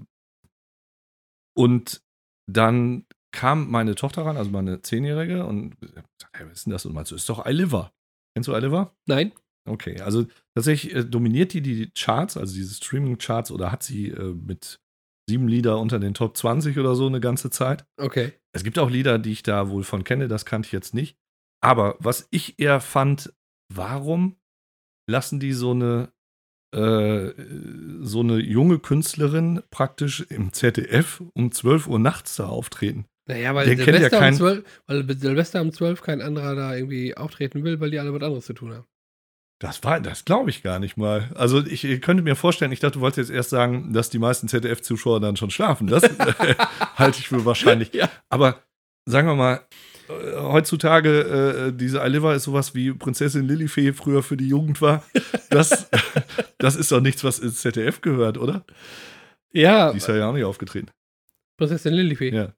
[1.56, 2.02] und
[2.50, 6.84] dann kam meine Tochter ran, also meine Zehnjährige, und sagt, hey, was ist denn das?
[6.86, 7.92] Und meinst du, ist doch iLiver.
[8.34, 8.94] Kennst du iLiver?
[9.06, 9.32] Nein.
[9.68, 14.34] Okay, also tatsächlich äh, dominiert die die Charts, also diese Streaming-Charts, oder hat sie äh,
[14.34, 14.80] mit
[15.28, 17.84] sieben Lieder unter den Top 20 oder so eine ganze Zeit.
[17.96, 18.32] Okay.
[18.54, 21.16] Es gibt auch Lieder, die ich da wohl von kenne, das kannte ich jetzt nicht.
[21.62, 23.32] Aber was ich eher fand,
[23.72, 24.36] warum
[25.08, 26.12] lassen die so eine
[26.74, 27.32] äh,
[28.00, 33.04] so eine junge Künstlerin praktisch im ZDF um 12 Uhr nachts da auftreten?
[33.28, 36.74] Naja, weil kennt ja Silvester, keinen- um 12, weil Silvester um 12 kein anderer da
[36.74, 38.86] irgendwie auftreten will, weil die alle was anderes zu tun haben.
[39.62, 41.30] Das war, das glaube ich gar nicht mal.
[41.36, 44.18] Also ich äh, könnte mir vorstellen, ich dachte, du wolltest jetzt erst sagen, dass die
[44.18, 45.86] meisten ZDF-Zuschauer dann schon schlafen.
[45.86, 46.56] Das äh,
[46.96, 47.94] halte ich für wahrscheinlich.
[47.94, 48.10] Ja.
[48.28, 48.60] Aber
[49.06, 49.60] sagen wir mal,
[50.08, 55.04] äh, heutzutage, äh, diese iLiver ist sowas wie Prinzessin Lilifee früher für die Jugend war.
[55.48, 55.88] Das,
[56.58, 58.64] das ist doch nichts, was ins ZDF gehört, oder?
[59.52, 60.90] Ja, Die ist ja ja auch nicht aufgetreten.
[61.56, 62.34] Prinzessin Lilifee.
[62.34, 62.52] Ja.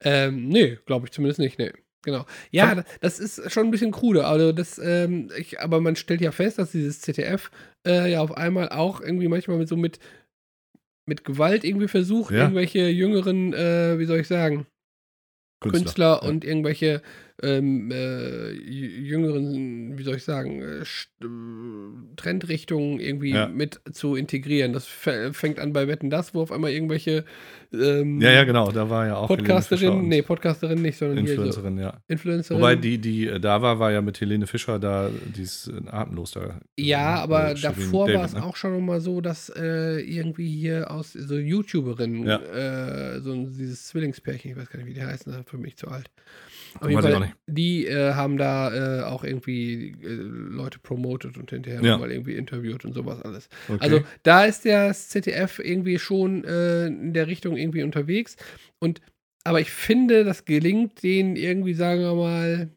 [0.00, 1.72] Ähm, nee, glaube ich zumindest nicht, nee.
[2.04, 2.26] Genau.
[2.50, 4.26] Ja, da- das ist schon ein bisschen krude.
[4.26, 7.50] Also das, ähm, ich, aber man stellt ja fest, dass dieses ZDF
[7.86, 9.98] äh, ja auf einmal auch irgendwie manchmal mit so mit,
[11.06, 12.42] mit Gewalt irgendwie versucht, Ja.
[12.42, 14.66] irgendwelche jüngeren, äh, wie soll ich sagen,
[15.60, 16.28] Künstler, Ja.
[16.28, 17.02] und irgendwelche
[17.42, 21.26] ähm, äh, jü- jüngeren, wie soll ich sagen, äh, äh,
[22.16, 23.48] Trendrichtungen irgendwie Ja.
[23.48, 24.72] mit zu integrieren.
[24.72, 27.24] Das fä- fängt an bei Wetten das, wo auf einmal irgendwelche
[27.72, 28.72] ähm, Ja, ja, genau.
[28.72, 32.00] Da war ja auch Podcasterin, nee, Podcasterin nicht, sondern hier so Influencerin, ja.
[32.08, 32.60] Influencerin.
[32.60, 35.88] Wobei die, die äh, da war, war ja mit Helene Fischer da, die ist äh,
[35.88, 36.60] atemlos da.
[36.78, 38.42] ja, Äh, aber davor war es ne?
[38.42, 43.20] auch schon mal so, dass irgendwie hier aus so YouTuberinnen, Ja.
[43.20, 46.10] so dieses Zwillingspärchen, ich weiß gar nicht, wie die heißen, für mich zu alt.
[46.80, 51.82] Auf jeden Fall, die äh, haben da äh, auch irgendwie äh, Leute promotet und hinterher
[51.82, 51.98] Ja.
[51.98, 53.48] mal irgendwie interviewt und sowas alles.
[53.68, 53.78] Okay.
[53.80, 58.36] Also da ist das ZDF irgendwie schon äh, in der Richtung irgendwie unterwegs.
[58.78, 59.00] Und
[59.44, 62.70] aber ich finde, das gelingt denen irgendwie, sagen wir mal,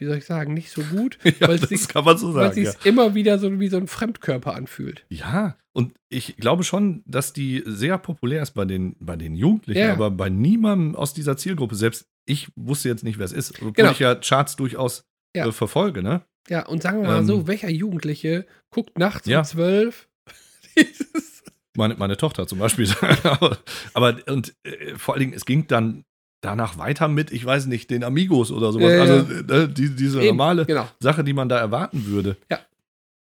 [0.00, 2.60] wie soll ich sagen, nicht so gut, ja, weil es sich, so sagen.
[2.62, 2.90] es Ja.
[2.90, 5.04] immer wieder so wie so ein Fremdkörper anfühlt.
[5.08, 9.80] ja, und ich glaube schon, dass die sehr populär ist bei den, bei den Jugendlichen,
[9.80, 9.92] Ja.
[9.92, 11.74] aber bei niemandem aus dieser Zielgruppe.
[11.74, 13.90] Selbst ich wusste jetzt nicht, wer es ist, obwohl Genau.
[13.90, 15.04] ich ja Charts durchaus
[15.34, 16.22] äh, verfolge, ne?
[16.48, 17.26] Ja, und sagen wir mal Ähm.
[17.26, 19.40] so, welcher Jugendliche guckt nachts Ja.
[19.40, 20.08] um zwölf
[20.76, 21.42] dieses
[21.76, 22.88] Meine, meine Tochter zum Beispiel.
[23.24, 23.58] aber,
[23.94, 26.04] aber und äh, vor allen Dingen, es ging dann
[26.44, 28.92] danach weiter mit, ich weiß nicht, den Amigos oder sowas.
[28.92, 29.00] Ja, ja.
[29.02, 30.88] Also äh, die, diese Eben, normale Genau.
[31.00, 32.36] Sache, die man da erwarten würde.
[32.50, 32.58] Ja.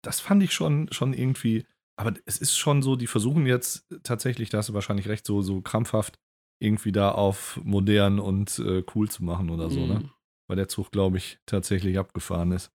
[0.02, 4.48] Das fand ich schon, schon irgendwie, aber es ist schon so, die versuchen jetzt tatsächlich,
[4.48, 6.18] da hast du wahrscheinlich recht, so, so krampfhaft
[6.62, 9.94] irgendwie da auf modern und äh, cool zu machen oder so, ne?
[10.00, 10.10] Mhm.
[10.46, 12.70] Weil der Zug, glaube ich, tatsächlich abgefahren ist.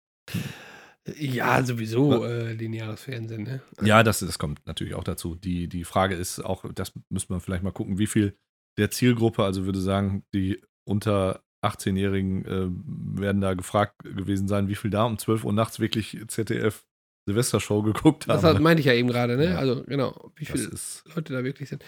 [1.18, 3.62] Ja, sowieso äh, lineares Fernsehen, ne?
[3.82, 5.36] Ja, das, das kommt natürlich auch dazu.
[5.36, 8.38] Die, die Frage ist auch, das müsste man vielleicht mal gucken, wie viel
[8.78, 14.76] der Zielgruppe, also würde sagen, die unter 18-Jährigen äh, werden da gefragt gewesen sein, wie
[14.76, 16.86] viel da um 12 Uhr nachts wirklich ZDF
[17.28, 18.42] Silvestershow geguckt haben.
[18.42, 19.52] Das meinte ich ja eben gerade, ne?
[19.52, 19.58] Ja.
[19.58, 20.72] Also genau, wie viele
[21.16, 21.84] Leute da wirklich sind.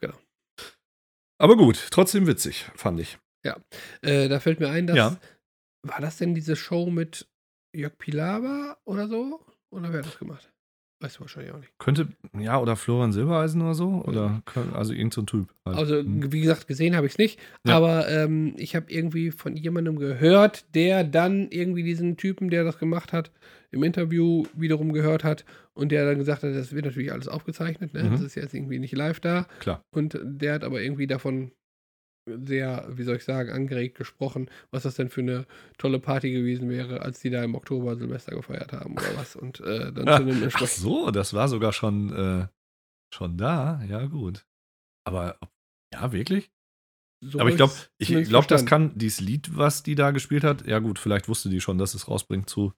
[0.00, 0.14] Genau.
[1.38, 3.18] aber gut, trotzdem witzig, fand ich.
[4.02, 4.96] Äh, da fällt mir ein, dass.
[4.96, 5.20] Ja.
[5.82, 7.28] War das denn diese Show mit
[7.72, 9.40] Jörg Pilawa oder so?
[9.70, 10.52] Oder wer hat das gemacht?
[11.00, 11.78] Weißt du wahrscheinlich auch nicht.
[11.78, 14.02] Könnte, ja, oder Florian Silbereisen oder so.
[14.06, 15.48] Oder also irgend so Typ.
[15.66, 15.76] Halt.
[15.76, 16.32] Also, Hm.
[16.32, 17.38] wie gesagt, gesehen habe ich es nicht.
[17.66, 17.76] Ja.
[17.76, 22.78] Aber ähm, ich habe irgendwie von jemandem gehört, der dann irgendwie diesen Typen, der das
[22.78, 23.30] gemacht hat,
[23.72, 27.92] im Interview wiederum gehört hat und der dann gesagt hat, das wird natürlich alles aufgezeichnet.
[27.92, 28.04] Ne?
[28.04, 28.12] Mhm.
[28.12, 29.46] Das ist jetzt irgendwie nicht live da.
[29.60, 29.82] Klar.
[29.94, 31.50] Und der hat aber irgendwie davon
[32.26, 35.46] sehr, wie soll ich sagen, angeregt gesprochen, was das denn für eine
[35.78, 39.36] tolle Party gewesen wäre, als die da im Oktober Silvester gefeiert haben oder was.
[39.36, 42.48] Und äh, dann zu einem Ach so, das war sogar schon, äh,
[43.14, 43.82] schon da.
[43.84, 44.44] Ja, gut.
[45.06, 45.38] Aber,
[45.94, 46.50] ja, wirklich?
[47.24, 50.66] So Aber ich glaube, ich glaube, das kann, dieses Lied, was die da gespielt hat,
[50.66, 52.72] ja gut, vielleicht wusste die schon, dass es rausbringt zu.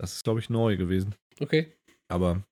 [0.00, 1.14] Das ist, glaube ich, neu gewesen.
[1.40, 1.76] Okay,
[2.08, 2.44] Aber,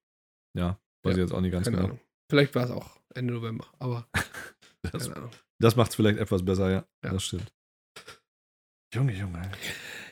[0.56, 1.88] ja, weiß Ja, ich jetzt auch nicht ganz keine genau.
[1.90, 2.00] Ahnung.
[2.30, 4.08] Vielleicht war es auch Ende November, aber
[4.92, 5.30] Das, keine Ahnung.
[5.60, 6.84] Das macht es vielleicht etwas besser, ja.
[7.04, 7.10] Ja.
[7.12, 7.52] Das stimmt.
[8.92, 9.42] Junge, Junge.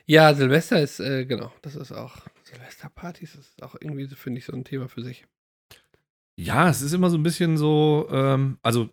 [0.07, 4.53] Ja, Silvester ist, äh, genau, das ist auch, Silvesterpartys ist auch irgendwie, finde ich, so
[4.53, 5.27] ein Thema für sich.
[6.39, 8.89] Ja, es ist immer so ein bisschen so, ähm, also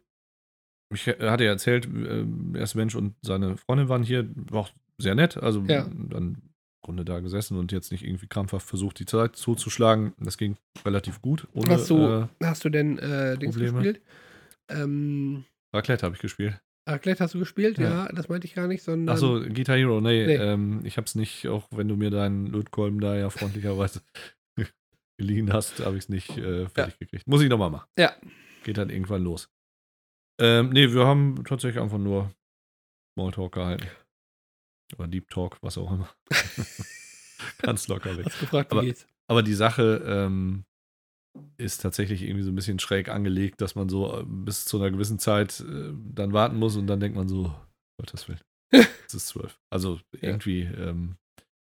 [0.92, 2.26] ich äh, hatte ja erzählt, der
[2.60, 5.84] erste Mensch und seine Freundin waren hier, war auch sehr nett, also Ja.
[5.84, 6.42] dann im
[6.84, 10.14] Grunde da gesessen und jetzt nicht irgendwie krampfhaft versucht, die Zeit zuzuschlagen.
[10.20, 11.48] Das ging relativ gut.
[11.54, 13.74] Ohne, Hast du, äh, hast du denn äh, Dings Probleme?
[13.84, 14.02] gespielt?
[14.70, 16.60] Ähm, Raclette habe ich gespielt.
[16.88, 17.78] Raclette hast du gespielt?
[17.78, 18.06] Ja.
[18.06, 18.12] Ja.
[18.14, 19.14] das meinte ich gar nicht, sondern.
[19.14, 20.36] Achso, Guitar Hero, nee, Nee.
[20.36, 24.02] Ähm, ich habe es nicht, auch wenn du mir deinen Lötkolben da ja freundlicherweise
[25.18, 27.28] geliehen hast, habe ich es nicht äh, fertig gekriegt.
[27.28, 27.88] Muss ich nochmal machen.
[27.98, 28.14] Ja.
[28.64, 29.50] Geht dann irgendwann los.
[30.40, 32.32] Ähm, nee, wir haben tatsächlich einfach nur
[33.14, 33.88] Smalltalk gehalten.
[34.98, 36.10] Oder Deep Talk, was auch immer.
[37.62, 38.26] Ganz locker weg.
[38.26, 38.96] Hast gefragt, wie Aber-?
[39.28, 40.66] Aber die Sache ähm,
[41.58, 44.92] ist tatsächlich irgendwie so ein bisschen schräg angelegt, dass man so äh, bis zu einer
[44.92, 47.54] gewissen Zeit äh, dann warten muss und dann denkt man so,
[48.00, 48.42] Gottes Willen,
[49.08, 49.58] es ist zwölf.
[49.70, 51.16] Also irgendwie ähm,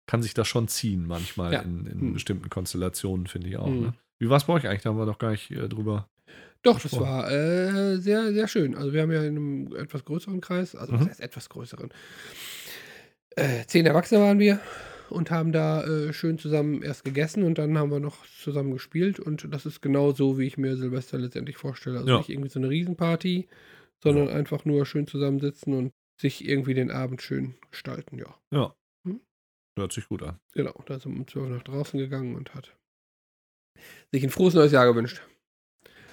[0.06, 1.60] kann sich das schon ziehen manchmal Ja.
[1.62, 2.12] in, in Hm.
[2.14, 3.66] bestimmten Konstellationen, finde ich auch.
[3.66, 3.80] Hm.
[3.80, 3.94] Ne?
[4.20, 4.82] Wie war es bei euch eigentlich?
[4.82, 6.08] Da haben wir doch gar nicht äh, drüber.
[6.62, 8.74] Doch, das war äh, sehr, sehr schön.
[8.74, 11.06] Also wir haben ja in einem etwas größeren Kreis, also Mhm.
[11.08, 11.88] heißt etwas größeren?
[13.36, 14.60] Äh, zehn Erwachsene waren wir
[15.12, 19.20] und haben da äh, schön zusammen erst gegessen und dann haben wir noch zusammen gespielt
[19.20, 21.98] und das ist genau so, wie ich mir Silvester letztendlich vorstelle.
[21.98, 22.18] Also Ja.
[22.18, 23.48] nicht irgendwie so eine Riesenparty,
[24.02, 28.34] sondern einfach nur schön zusammensitzen und sich irgendwie den Abend schön gestalten, ja.
[28.52, 28.74] Ja.
[29.06, 29.20] Hm?
[29.78, 30.38] Hört sich gut an.
[30.52, 32.76] Genau, da sind wir um 12 nach draußen gegangen und hat
[34.12, 35.22] sich ein frohes neues Jahr gewünscht.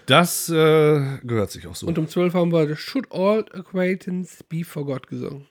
[0.06, 1.86] Das äh, gehört sich auch so.
[1.88, 5.48] Und um 12 haben wir Should All Acquaintance Be Forgot gesungen.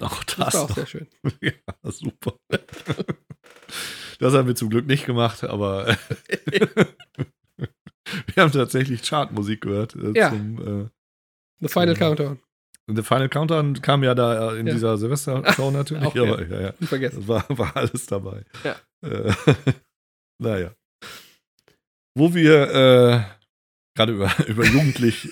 [0.00, 0.74] Auch Das, das war auch noch.
[0.76, 1.06] sehr schön.
[1.40, 1.52] Ja,
[1.90, 2.34] super.
[4.18, 5.96] Das haben wir zum Glück nicht gemacht, aber
[7.56, 9.94] wir haben tatsächlich Chartmusik gehört.
[9.94, 10.30] Äh, Ja.
[10.30, 10.88] Zum, äh,
[11.60, 11.98] The Final Mhm.
[11.98, 12.38] Countdown.
[12.90, 14.72] The Final Countdown kam ja da äh, in Ja.
[14.72, 16.22] dieser Silvester-Show natürlich, Auch, ja.
[16.22, 17.18] aber ja, ja, Unvergessen.
[17.20, 18.44] das war, war alles dabei.
[18.64, 18.76] Ja.
[19.02, 19.32] Äh,
[20.38, 20.74] naja.
[22.14, 23.20] Wo wir äh,
[23.94, 25.28] gerade über, über jugendlich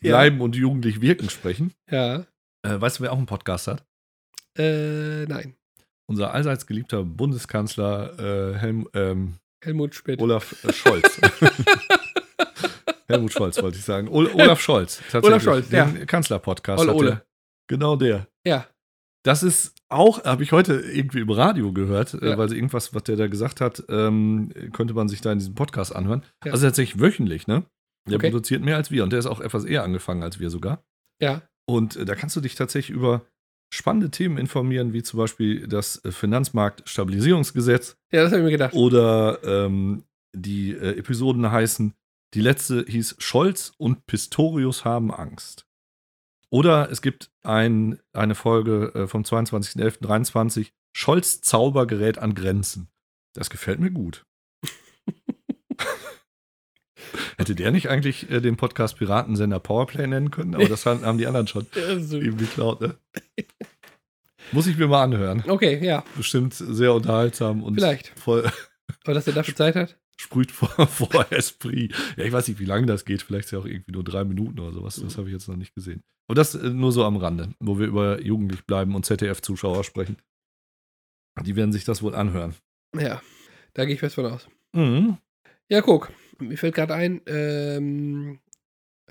[0.00, 2.24] bleiben und jugendlich wirken sprechen, Ja.
[2.62, 3.84] Äh, weißt du, wer auch einen Podcast hat?
[4.58, 5.54] Äh, nein.
[6.06, 10.20] Unser allseits geliebter Bundeskanzler äh, Helm, ähm, Helmut Schmidt.
[10.20, 11.20] Olaf äh, Scholz.
[13.08, 14.08] Helmut Scholz wollte ich sagen.
[14.08, 14.98] Ol Olaf Scholz.
[15.10, 15.24] Tatsächlich.
[15.26, 16.80] Olaf Scholz, den Kanzler-Podcast.
[16.82, 17.22] Ole hat Ole.
[17.68, 18.26] Genau der.
[18.46, 18.66] Ja.
[19.24, 22.38] Das ist auch, habe ich heute irgendwie im Radio gehört, äh, Ja.
[22.38, 25.54] weil sie irgendwas, was der da gesagt hat, ähm, könnte man sich da in diesem
[25.54, 26.24] Podcast anhören.
[26.44, 26.52] Ja.
[26.52, 27.64] Also tatsächlich wöchentlich, ne?
[28.08, 28.30] Der Okay.
[28.30, 30.82] produziert mehr als wir und der ist auch etwas eher angefangen als wir sogar.
[31.20, 31.42] Ja.
[31.66, 33.22] Und äh, da kannst du dich tatsächlich über
[33.72, 38.74] spannende Themen informieren, wie zum Beispiel das äh, Finanzmarktstabilisierungsgesetz Ja, das habe ich mir gedacht.
[38.74, 41.94] oder ähm, die äh, Episoden heißen,
[42.34, 45.66] die letzte hieß Scholz und Pistorius haben Angst.
[46.50, 52.88] Oder es gibt ein, eine Folge äh, vom 22.11.23, Scholz Zauber gerät an Grenzen.
[53.34, 54.24] Das gefällt mir gut.
[57.38, 60.54] Hätte der nicht eigentlich äh, den Podcast Piratensender Powerplay nennen können?
[60.54, 61.94] Aber das haben, die anderen schon Ja,
[62.30, 62.94] geklaut, ne?
[64.52, 65.44] Muss ich mir mal anhören.
[65.46, 68.08] Okay, ja, Bestimmt sehr unterhaltsam und vielleicht.
[68.18, 68.50] voll,
[69.04, 69.96] Aber dass er dafür Zeit hat?
[70.20, 71.94] sprüht vor, vor Esprit.
[72.16, 73.22] Ja, ich weiß nicht, wie lange das geht.
[73.22, 75.00] Vielleicht ist ja auch irgendwie nur drei Minuten oder sowas.
[75.02, 76.02] Das habe ich jetzt noch nicht gesehen.
[76.28, 80.16] Aber das äh, nur so am Rande, wo wir über Jugendlich bleiben und ZDF-Zuschauer sprechen.
[81.44, 82.54] Die werden sich das wohl anhören.
[82.94, 83.22] Ja,
[83.72, 84.46] da gehe ich fest von aus.
[84.72, 85.16] Mhm.
[85.70, 86.10] Ja, guck,
[86.40, 88.40] mir fällt gerade ein, ähm,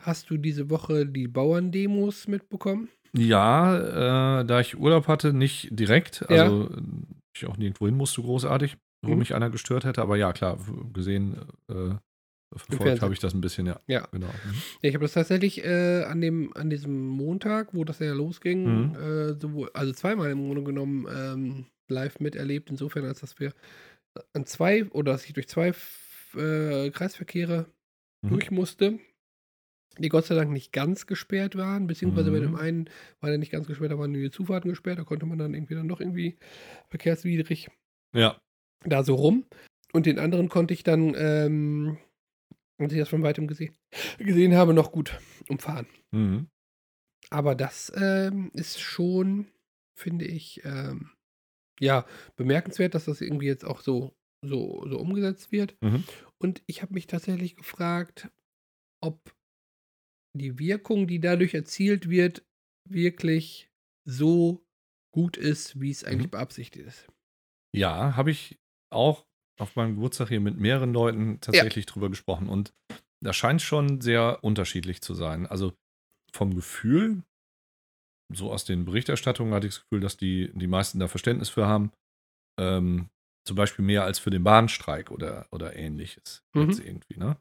[0.01, 2.89] hast du diese Woche die Bauerndemos mitbekommen?
[3.15, 6.25] Ja, äh, da ich Urlaub hatte, nicht direkt.
[6.29, 6.43] Ja.
[6.43, 6.69] Also
[7.33, 9.19] ich auch nirgendwo hin musste, großartig, wo Mhm.
[9.19, 10.01] mich einer gestört hätte.
[10.01, 10.57] Aber ja, klar,
[10.93, 11.37] gesehen,
[11.69, 11.95] äh,
[12.55, 13.79] verfolgt habe ich das ein bisschen, ja.
[13.87, 14.07] Ja.
[14.11, 14.27] Genau.
[14.27, 14.53] Mhm.
[14.81, 18.89] Ja, ich habe das tatsächlich äh, an, dem, an diesem Montag, wo das ja losging,
[18.89, 18.95] Mhm.
[18.95, 23.53] äh, sowohl, also zweimal im Grunde genommen ähm, live miterlebt, insofern, als dass wir
[24.33, 25.71] an zwei oder dass ich durch zwei
[26.35, 27.71] äh, Kreisverkehre
[28.21, 28.29] Mhm.
[28.29, 28.99] durch musste,
[29.97, 32.57] die Gott sei Dank nicht ganz gesperrt waren, beziehungsweise bei dem Mhm.
[32.57, 32.89] einen
[33.21, 35.75] war der nicht ganz gesperrt, da waren die Zufahrten gesperrt, da konnte man dann irgendwie
[35.75, 36.37] dann doch irgendwie
[36.89, 37.69] verkehrswidrig
[38.13, 38.39] Ja.
[38.85, 39.45] da so rum.
[39.93, 41.97] Und den anderen konnte ich dann, ähm,
[42.77, 43.75] als ich das von weitem gesehen,
[44.17, 45.19] gesehen habe, noch gut
[45.49, 45.87] umfahren.
[46.11, 46.47] Mhm.
[47.29, 49.47] Aber das ähm, ist schon,
[49.95, 51.11] finde ich, ähm,
[51.79, 52.05] ja,
[52.35, 54.13] bemerkenswert, dass das irgendwie jetzt auch so,
[54.43, 55.77] so, so umgesetzt wird.
[55.81, 56.03] Mhm.
[56.41, 58.29] Und ich habe mich tatsächlich gefragt,
[59.01, 59.35] ob
[60.35, 62.45] die Wirkung, die dadurch erzielt wird,
[62.87, 63.71] wirklich
[64.07, 64.65] so
[65.13, 66.31] gut ist, wie es eigentlich Mhm.
[66.31, 67.07] beabsichtigt ist.
[67.75, 68.59] Ja, habe ich
[68.91, 69.25] auch
[69.59, 72.47] auf meinem Geburtstag hier mit mehreren Leuten tatsächlich drüber gesprochen.
[72.49, 72.73] Und
[73.23, 75.45] das scheint schon sehr unterschiedlich zu sein.
[75.45, 75.73] Also
[76.33, 77.23] vom Gefühl,
[78.33, 81.65] so aus den Berichterstattungen hatte ich das Gefühl, dass die, die meisten da Verständnis für
[81.67, 81.91] haben.
[82.59, 83.09] Ähm,
[83.45, 86.43] zum Beispiel mehr als für den Bahnstreik oder, oder ähnliches.
[86.53, 86.69] Mhm.
[86.69, 87.37] Jetzt irgendwie, ne?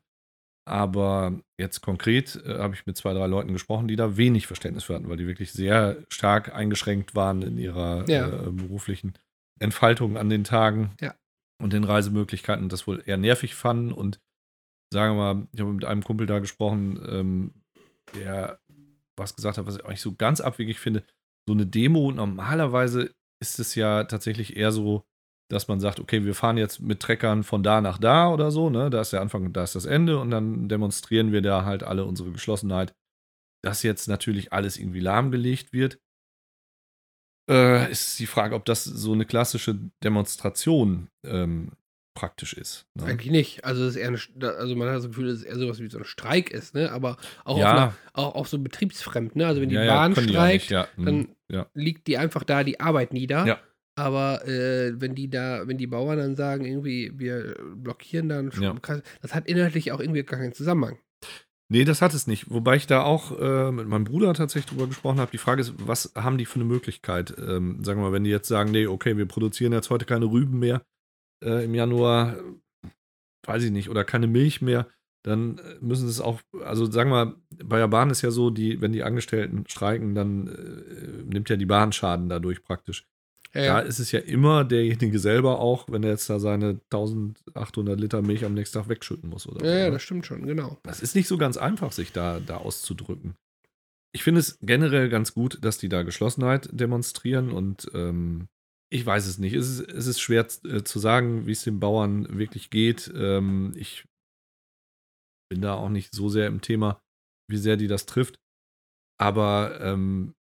[0.67, 4.85] Aber jetzt konkret äh, habe ich mit zwei, drei Leuten gesprochen, die da wenig Verständnis
[4.85, 8.29] für hatten, weil die wirklich sehr stark eingeschränkt waren in ihrer Ja.
[8.29, 9.15] äh, beruflichen
[9.61, 11.15] Entfaltung an den Tagen Ja.
[11.63, 13.93] und den Reisemöglichkeiten und das wohl eher nervig fanden.
[13.93, 14.21] Und
[14.93, 17.55] sagen wir mal, ich habe mit einem Kumpel da gesprochen, ähm,
[18.15, 18.61] der
[19.17, 21.03] was gesagt hat, was ich nicht so ganz abwegig finde.
[21.49, 25.05] So eine Demo, normalerweise ist es ja tatsächlich eher so,
[25.49, 28.69] dass man sagt, okay, wir fahren jetzt mit Treckern von da nach da oder so,
[28.71, 28.91] ne?
[28.91, 31.83] Da ist der Anfang und da ist das Ende und dann demonstrieren wir da halt
[31.83, 32.95] alle unsere Geschlossenheit.
[33.65, 35.99] Dass jetzt natürlich alles irgendwie lahmgelegt wird,
[37.51, 41.73] äh, ist die Frage, ob das so eine klassische Demonstration ähm,
[42.15, 42.87] praktisch ist.
[42.95, 43.05] Ne?
[43.07, 43.65] Eigentlich nicht.
[43.65, 45.89] Also, es ist eher eine, also man hat das Gefühl, dass es eher sowas wie
[45.89, 46.93] so ein Streik ist, ne?
[46.93, 47.71] Aber auch, Ja.
[47.73, 49.47] auf einer, auch, auch so betriebsfremd, ne?
[49.47, 50.89] Also wenn die Ja, ja, Bahn ja streikt, nicht, ja.
[50.97, 51.05] Mhm.
[51.07, 51.67] dann ja.
[51.75, 53.47] liegt die einfach da die Arbeit nieder.
[53.99, 58.75] Aber äh, wenn die da, wenn die Bauern dann sagen, irgendwie, wir blockieren dann, Ja.
[59.21, 60.99] das hat inhaltlich auch irgendwie gar keinen Zusammenhang.
[61.71, 62.51] Nee, das hat es nicht.
[62.51, 65.31] Wobei ich da auch äh, mit meinem Bruder tatsächlich drüber gesprochen habe.
[65.31, 67.35] Die Frage ist, was haben die für eine Möglichkeit?
[67.39, 70.25] Ähm, sagen wir mal, wenn die jetzt sagen, nee, okay, wir produzieren jetzt heute keine
[70.27, 70.81] Rüben mehr
[71.45, 72.37] äh, im Januar,
[73.47, 74.89] weiß ich nicht, oder keine Milch mehr,
[75.25, 77.35] dann äh, müssen sie es auch, also sagen wir
[77.65, 81.57] bei der Bahn ist ja so, die, wenn die Angestellten streiken, dann äh, nimmt ja
[81.57, 83.05] die Bahn Schaden dadurch praktisch.
[83.55, 87.99] Ja, Da ist es ja immer derjenige selber auch, wenn er jetzt da seine 1800
[87.99, 89.79] Liter Milch am nächsten Tag wegschütten muss oder ja, so.
[89.79, 89.91] ja, ne?
[89.93, 90.79] das stimmt schon, genau.
[90.83, 93.37] Das ist nicht so ganz einfach, sich da, da auszudrücken.
[94.13, 98.49] Ich finde es generell ganz gut, dass die da Geschlossenheit demonstrieren und ähm,
[98.91, 99.55] ich weiß es nicht.
[99.55, 103.11] Es ist, es ist schwer äh, zu sagen, wie es den Bauern wirklich geht.
[103.15, 104.05] Ähm, ich
[105.51, 107.01] bin da auch nicht so sehr im Thema,
[107.51, 108.39] wie sehr die das trifft.
[109.21, 110.35] Aber ähm,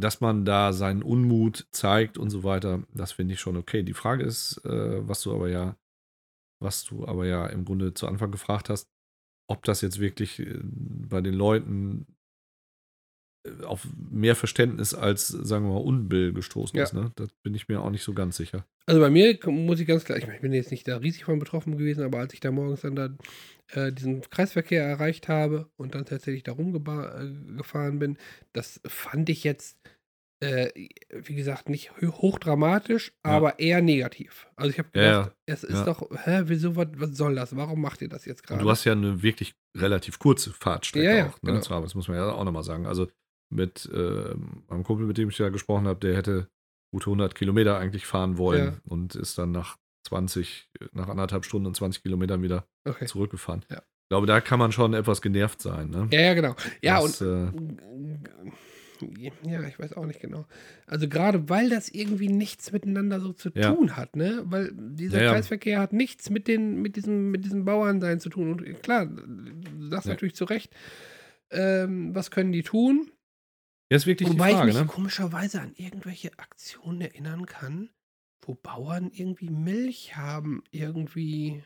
[0.00, 3.82] dass man da seinen Unmut zeigt und so weiter, das finde ich schon okay.
[3.82, 5.76] Die Frage ist, äh, was du aber ja,
[6.62, 8.88] was du aber ja im Grunde zu Anfang gefragt hast,
[9.48, 12.06] ob das jetzt wirklich äh, bei den Leuten
[13.46, 16.84] äh, auf mehr Verständnis als, sagen wir mal, Unbill gestoßen Ja.
[16.84, 16.92] ist.
[16.94, 17.12] Ne?
[17.16, 18.66] Das bin ich mir auch nicht so ganz sicher.
[18.86, 21.24] Also bei mir muss ich ganz klar, ich, meine, ich bin jetzt nicht da riesig
[21.24, 23.08] von betroffen gewesen, aber als ich da morgens dann da
[23.74, 28.18] äh, diesen Kreisverkehr erreicht habe und dann tatsächlich da rumgefahren bin,
[28.52, 29.78] das fand ich jetzt,
[30.42, 30.70] äh,
[31.14, 33.32] wie gesagt, nicht ho- hochdramatisch, Ja.
[33.32, 34.48] aber eher negativ.
[34.56, 35.84] Also ich habe Ja, gedacht, es ist ja.
[35.84, 37.54] doch, hä, wieso, was, was soll das?
[37.56, 38.62] Warum macht ihr das jetzt gerade?
[38.62, 41.80] du hast ja eine wirklich relativ kurze Fahrtstrecke Ja, ja, auch, ne, genau.
[41.82, 42.86] Das muss man ja auch nochmal sagen.
[42.86, 43.08] Also
[43.52, 44.34] mit äh,
[44.68, 46.48] meinem Kumpel, mit dem ich da gesprochen habe, der hätte
[46.92, 48.80] gute 100 Kilometer eigentlich fahren wollen Ja.
[48.84, 49.76] und ist dann nach
[50.10, 53.06] 20, nach anderthalb Stunden und 20 Kilometern wieder Okay.
[53.06, 53.64] zurückgefahren.
[53.70, 53.78] Ja.
[53.78, 55.88] Ich glaube, da kann man schon etwas genervt sein.
[55.90, 56.08] Ne?
[56.12, 56.56] Ja, ja, genau.
[56.82, 57.52] Ja, Das, und äh,
[59.48, 60.46] ja, ich weiß auch nicht genau.
[60.86, 63.72] Also gerade weil das irgendwie nichts miteinander so zu Ja.
[63.72, 64.42] tun hat, ne?
[64.46, 65.32] Weil dieser Ja, ja.
[65.32, 68.50] Kreisverkehr hat nichts mit den, mit diesem, mit diesem Bauernsein zu tun.
[68.52, 70.12] Und klar, du sagst Ja.
[70.14, 70.72] natürlich zu Recht,
[71.50, 73.10] ähm, was können die tun?
[73.90, 74.68] ja, ist wirklich Wobei die Frage.
[74.70, 74.88] ich mich Ne?
[74.88, 77.90] komischerweise an irgendwelche Aktionen erinnern kann,
[78.42, 81.64] wo Bauern irgendwie Milch haben, irgendwie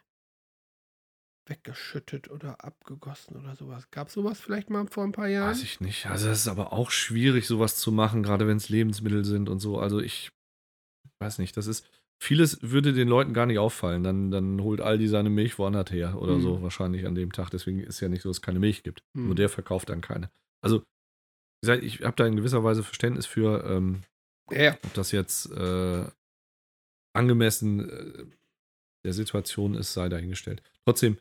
[1.47, 3.91] weggeschüttet oder abgegossen oder sowas.
[3.91, 5.51] Gab es sowas vielleicht mal vor ein paar Jahren?
[5.51, 6.07] Weiß ich nicht.
[6.07, 9.61] Also es ist aber auch schwierig, sowas zu machen, gerade wenn es Lebensmittel sind und
[9.61, 9.79] so.
[9.79, 10.33] Also ich
[11.21, 11.87] weiß nicht, das ist.
[12.23, 14.03] Vieles würde den Leuten gar nicht auffallen.
[14.03, 16.41] Dann, dann holt Aldi seine Milch woanders her oder Hm.
[16.41, 17.51] so, wahrscheinlich an dem Tag.
[17.51, 19.03] Deswegen ist ja nicht so, dass es keine Milch gibt.
[19.15, 19.27] Hm.
[19.27, 20.31] Nur der verkauft dann keine.
[20.63, 20.83] Also,
[21.83, 24.03] ich habe da in gewisser Weise Verständnis für, ähm,
[24.51, 24.79] ja.
[24.85, 26.05] ob das jetzt äh,
[27.15, 28.27] angemessen äh,
[29.05, 30.63] der Situation ist, sei dahingestellt.
[30.85, 31.19] Trotzdem,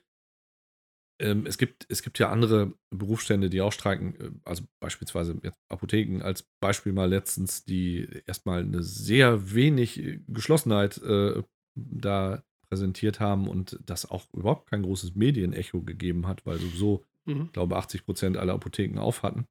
[1.20, 5.60] ähm, es, gibt, es gibt ja andere Berufsstände, die auch streiken, äh, also beispielsweise jetzt
[5.70, 11.44] Apotheken als Beispiel mal letztens, die erstmal eine sehr wenig äh, Geschlossenheit äh,
[11.76, 17.44] da präsentiert haben und das auch überhaupt kein großes Medienecho gegeben hat, weil sowieso, Mhm.
[17.46, 19.46] ich glaube, 80 Prozent aller Apotheken auf hatten.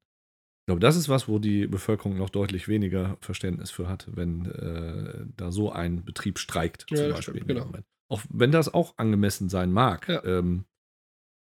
[0.63, 4.45] Ich glaube, das ist was, wo die Bevölkerung noch deutlich weniger Verständnis für hat, wenn
[4.45, 6.85] äh, da so ein Betrieb streikt.
[6.89, 7.65] Ja, zum Beispiel stimmt, genau.
[7.65, 7.85] Moment.
[8.09, 10.23] Auch wenn das auch angemessen sein mag Ja.
[10.23, 10.63] ähm,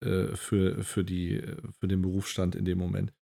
[0.02, 1.42] äh, für, für, die,
[1.78, 3.14] für den Berufsstand in dem Moment.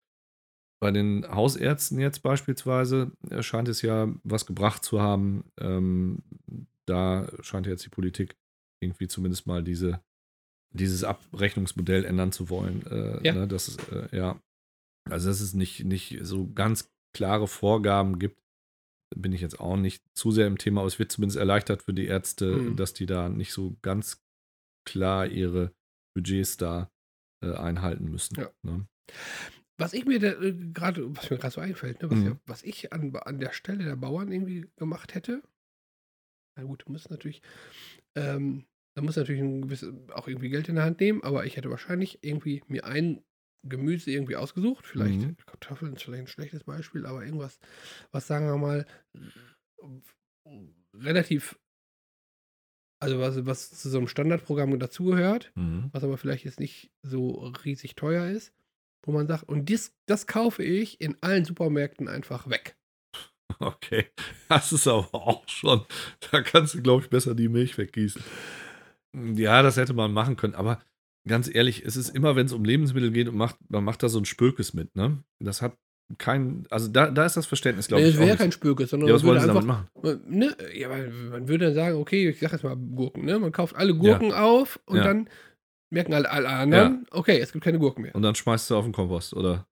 [0.80, 5.44] Bei den Hausärzten jetzt beispielsweise äh, scheint es ja was gebracht zu haben.
[5.60, 6.22] Ähm,
[6.86, 8.38] da scheint jetzt die Politik
[8.80, 10.02] irgendwie zumindest mal diese,
[10.72, 12.86] dieses Abrechnungsmodell ändern zu wollen.
[12.86, 13.34] Äh, Ja.
[13.34, 14.40] Ne, das ist, äh, ja.
[15.10, 18.41] Also, dass es nicht, nicht so ganz klare Vorgaben gibt,
[19.16, 21.93] bin ich jetzt auch nicht zu sehr im Thema, aber es wird zumindest erleichtert für
[21.93, 22.76] die Ärzte, Mhm.
[22.76, 24.24] dass die da nicht so ganz
[24.86, 25.74] klar ihre
[26.16, 26.91] Budgets da
[27.43, 28.36] äh, einhalten müssen.
[28.39, 28.52] Ja.
[28.64, 28.88] Ne?
[29.80, 32.26] Was ich mir äh, gerade, was mir gerade so einfällt, ne, was, Mhm.
[32.26, 35.41] ja, was ich an, an der Stelle der Bauern irgendwie gemacht hätte,
[36.58, 37.41] na gut, du musst natürlich,
[38.16, 41.56] ähm, da muss natürlich ein gewisses, auch irgendwie Geld in der Hand nehmen, aber ich
[41.58, 43.24] hätte wahrscheinlich irgendwie mir ein
[43.64, 45.36] Gemüse irgendwie ausgesucht, vielleicht Mhm.
[45.45, 47.60] Kartoffeln ist vielleicht ein schlechtes Beispiel, aber irgendwas,
[48.12, 48.86] was sagen wir mal,
[50.93, 51.60] relativ,
[53.01, 55.89] also was, was zu so einem Standardprogramm dazugehört, Mhm.
[55.93, 58.53] was aber vielleicht jetzt nicht so riesig teuer ist,
[59.03, 62.76] wo man sagt, und dies, das kaufe ich in allen Supermärkten einfach weg.
[63.62, 64.05] Okay,
[64.47, 65.86] das ist aber auch schon,
[66.32, 68.24] da kannst du, glaube ich, besser die Milch weggießen.
[69.36, 70.80] Ja, das hätte man machen können, aber
[71.28, 74.09] ganz ehrlich, es ist immer, wenn es um Lebensmittel geht und macht, man macht da
[74.09, 75.24] so ein Spökes mit, ne?
[75.39, 75.76] Das hat
[76.17, 79.09] kein, also da, da ist das Verständnis, glaube Nee, ich, es wäre kein Spökes, sondern
[79.09, 80.22] Ja, was man wollen würde sie damit einfach, machen?
[80.26, 83.38] man, ne, ja, man, man würde dann sagen, okay, ich sag jetzt mal Gurken, ne?
[83.38, 85.03] Man kauft alle Gurken auf und Ja.
[85.03, 85.30] dann
[85.91, 88.15] merken alle, alle anderen, okay, es gibt keine Gurken mehr.
[88.15, 89.67] Und dann schmeißt du auf den Kompost, oder?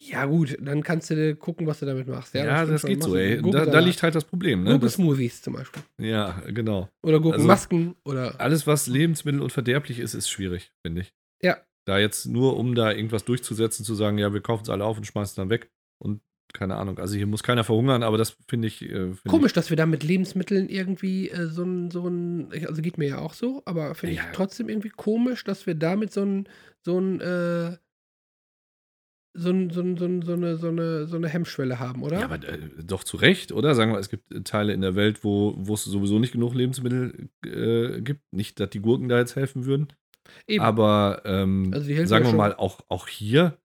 [0.00, 2.34] Ja, gut, dann kannst du gucken, was du damit machst.
[2.34, 2.90] Ja, Ja, das schon.
[2.90, 3.40] geht so, ey.
[3.50, 4.70] Da, da liegt halt das Problem, ne?
[4.70, 5.82] Das, Gurkensmoothies zum Beispiel.
[5.98, 6.88] ja, genau.
[7.02, 8.38] Oder Gurkenmasken oder.
[8.40, 11.14] Alles, was Lebensmittel und verderblich ist, ist schwierig, finde ich.
[11.42, 11.58] Ja.
[11.86, 14.96] Da jetzt nur, um da irgendwas durchzusetzen, zu sagen, ja, wir kaufen es alle auf
[14.98, 15.70] und schmeißen es dann weg.
[16.02, 16.20] Und
[16.52, 18.82] keine Ahnung, also hier muss keiner verhungern, aber das finde ich.
[18.82, 22.80] Äh, find Komisch, dass wir da mit Lebensmitteln irgendwie äh, so ein, so ein, also
[22.82, 24.22] geht mir ja auch so, aber finde Ja.
[24.22, 26.48] ich trotzdem irgendwie komisch, dass wir damit so ein,
[26.84, 27.76] so ein, äh,
[29.36, 32.20] so, so, so, so, eine, so, eine, so eine Hemmschwelle haben, oder?
[32.20, 33.74] ja, aber äh, doch zu Recht, oder?
[33.74, 36.54] Sagen wir, es gibt äh, Teile in der Welt, wo wo es sowieso nicht genug
[36.54, 38.22] Lebensmittel äh, gibt.
[38.32, 39.88] Nicht, dass die Gurken da jetzt helfen würden.
[40.46, 40.62] Eben.
[40.62, 42.36] Aber ähm, Also sagen wir schon.
[42.36, 43.58] mal, auch, auch hier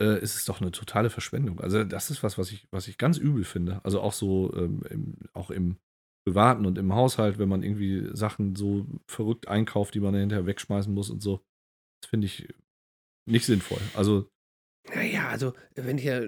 [0.00, 1.60] äh, ist es doch eine totale Verschwendung.
[1.60, 3.80] Also das ist was, was ich, was ich ganz übel finde.
[3.84, 5.76] Also auch so, ähm, im, auch im
[6.26, 10.92] Privaten und im Haushalt, wenn man irgendwie Sachen so verrückt einkauft, die man hinterher wegschmeißen
[10.92, 11.44] muss und so.
[12.00, 12.48] Das finde ich
[13.28, 13.80] nicht sinnvoll.
[13.94, 14.28] Also,
[14.94, 16.26] Naja, also wenn ich ja äh,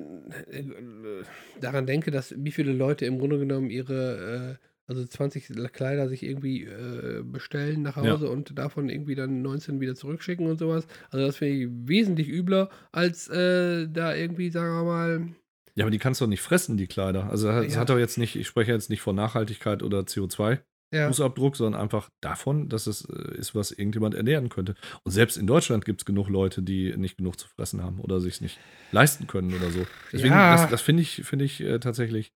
[0.60, 1.24] äh,
[1.60, 6.22] daran denke, dass wie viele Leute im Grunde genommen ihre, äh, also 20 Kleider sich
[6.22, 8.12] irgendwie äh, bestellen nach Ja.
[8.12, 10.86] Hause und davon irgendwie dann 19 wieder zurückschicken und sowas.
[11.10, 15.28] Also das finde ich wesentlich übler, als äh, da irgendwie, sagen wir mal,
[15.76, 17.28] ja, aber die kannst du doch nicht fressen, die Kleider.
[17.28, 17.80] Also das Ja.
[17.80, 20.60] hat doch jetzt nicht, ich spreche jetzt nicht von Nachhaltigkeit oder CO2-Fußabdruck,
[20.92, 24.74] ja, sondern einfach davon, dass es äh, ist, was irgendjemand ernähren könnte.
[25.04, 28.20] Und selbst in Deutschland gibt es genug Leute, die nicht genug zu fressen haben oder
[28.20, 28.58] sich nicht
[28.92, 29.86] leisten können oder so.
[30.12, 30.56] Deswegen, Ja.
[30.56, 32.32] das, das finde ich, finde ich äh, tatsächlich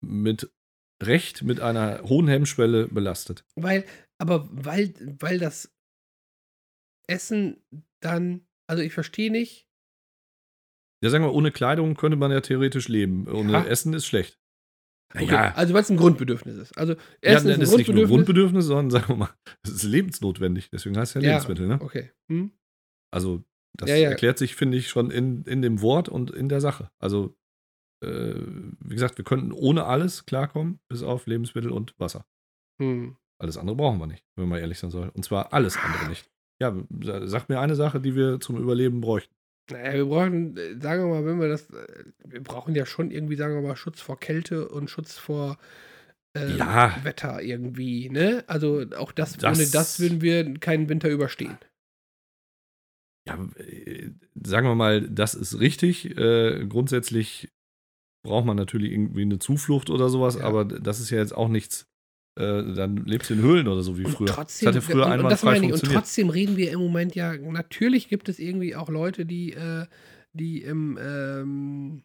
[0.00, 0.50] mit
[1.02, 3.44] Recht mit einer hohen Hemmschwelle belastet.
[3.54, 3.84] weil,
[4.20, 5.72] aber weil, weil das
[7.08, 7.62] Essen
[8.00, 9.66] dann, also ich verstehe nicht,
[11.02, 13.28] Ja, sagen wir, ohne Kleidung könnte man ja theoretisch leben.
[13.28, 13.64] Ohne Ja.
[13.64, 14.37] Essen ist schlecht.
[15.14, 16.76] Okay, also weil es ein Grundbedürfnis ist.
[16.78, 18.08] Also ja, Essen das ist ist ein nicht nur Grundbedürfnis.
[18.08, 19.30] Grundbedürfnis, sondern sagen wir mal,
[19.62, 20.70] es ist lebensnotwendig.
[20.70, 21.34] Deswegen heißt es ja Ja.
[21.36, 21.78] Lebensmittel, ne?
[21.80, 22.10] Okay.
[22.30, 22.52] Hm?
[23.12, 23.42] Also,
[23.76, 24.10] das Ja, ja.
[24.10, 26.90] erklärt sich, finde ich, schon in, in dem Wort und in der Sache.
[27.02, 27.36] Also,
[28.04, 28.34] äh,
[28.80, 32.26] wie gesagt, wir könnten ohne alles klarkommen, bis auf Lebensmittel und Wasser.
[32.80, 33.16] Hm.
[33.40, 35.08] Alles andere brauchen wir nicht, wenn man ehrlich sein soll.
[35.10, 36.28] Und zwar alles andere nicht.
[36.60, 39.34] Ja, sa- sag mir eine Sache, die wir zum Überleben bräuchten.
[39.70, 43.10] Naja, wir brauchen, äh, sagen wir mal, wenn wir das, äh, wir brauchen ja schon
[43.10, 45.58] irgendwie, sagen wir mal, Schutz vor Kälte und Schutz vor
[46.36, 46.96] äh, Ja.
[47.04, 48.44] Wetter irgendwie, ne?
[48.46, 51.58] Also auch das, Das- ohne das würden wir keinen Winter überstehen.
[53.26, 54.10] Ja, äh,
[54.42, 56.16] sagen wir mal, das ist richtig.
[56.16, 57.48] Äh, grundsätzlich
[58.24, 60.42] braucht man natürlich irgendwie eine Zuflucht oder sowas, Ja.
[60.44, 61.86] aber das ist ja jetzt auch nichts.
[62.38, 64.28] Äh, dann lebst du in Höhlen oder so wie Und früher.
[64.28, 66.78] trotzdem, das hat ja früher und, und einwandfrei meine ich, und trotzdem reden wir im
[66.78, 69.86] Moment ja, natürlich gibt es irgendwie auch Leute, die, äh,
[70.32, 72.02] die im, ähm,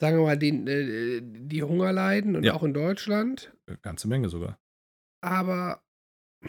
[0.00, 2.54] sagen wir mal, den, äh, die Hunger leiden und Ja.
[2.54, 3.52] auch in Deutschland.
[3.66, 4.58] Eine ganze Menge sogar.
[5.20, 5.82] Aber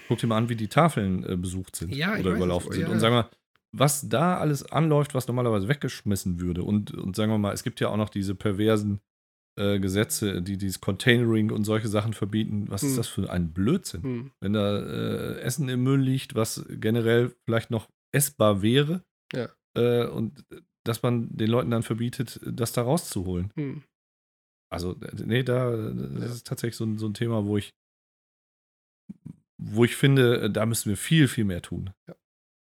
[0.07, 2.83] Guck dir mal an, wie die Tafeln äh, besucht sind Ja, oder überlaufen sind.
[2.83, 2.89] ja.
[2.89, 3.31] Und sagen wir,
[3.71, 6.61] was da alles anläuft, was normalerweise weggeschmissen würde.
[6.63, 8.99] Und, und sagen wir mal, es gibt ja auch noch diese perversen
[9.57, 12.65] äh, Gesetze, die dieses Containering und solche Sachen verbieten.
[12.69, 12.89] Was Hm.
[12.89, 14.03] ist das für ein Blödsinn?
[14.03, 19.49] hm, Wenn da äh, Essen im Müll liegt, was generell vielleicht noch essbar wäre, Ja.
[19.75, 20.45] äh, und
[20.85, 23.51] dass man den Leuten dann verbietet, das da rauszuholen.
[23.55, 23.83] hm.
[24.71, 24.95] Also,
[25.25, 27.71] nee, da, das ist tatsächlich so, ein- so ein Thema, wo ich,
[29.57, 31.89] wo ich finde, da müssen wir viel, viel mehr tun.
[32.07, 32.15] Ja.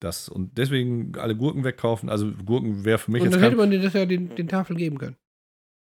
[0.01, 2.09] Das, und deswegen alle Gurken wegkaufen.
[2.09, 4.49] Also, Gurken wäre für mich Und jetzt dann hätte man dir das ja den, den
[4.49, 5.17] Tafeln geben können.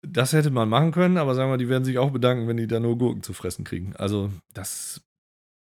[0.07, 2.67] Das hätte man machen können, aber sagen wir, die werden sich auch bedanken, wenn die
[2.67, 3.95] da nur Gurken zu fressen kriegen.
[3.97, 5.01] Also, das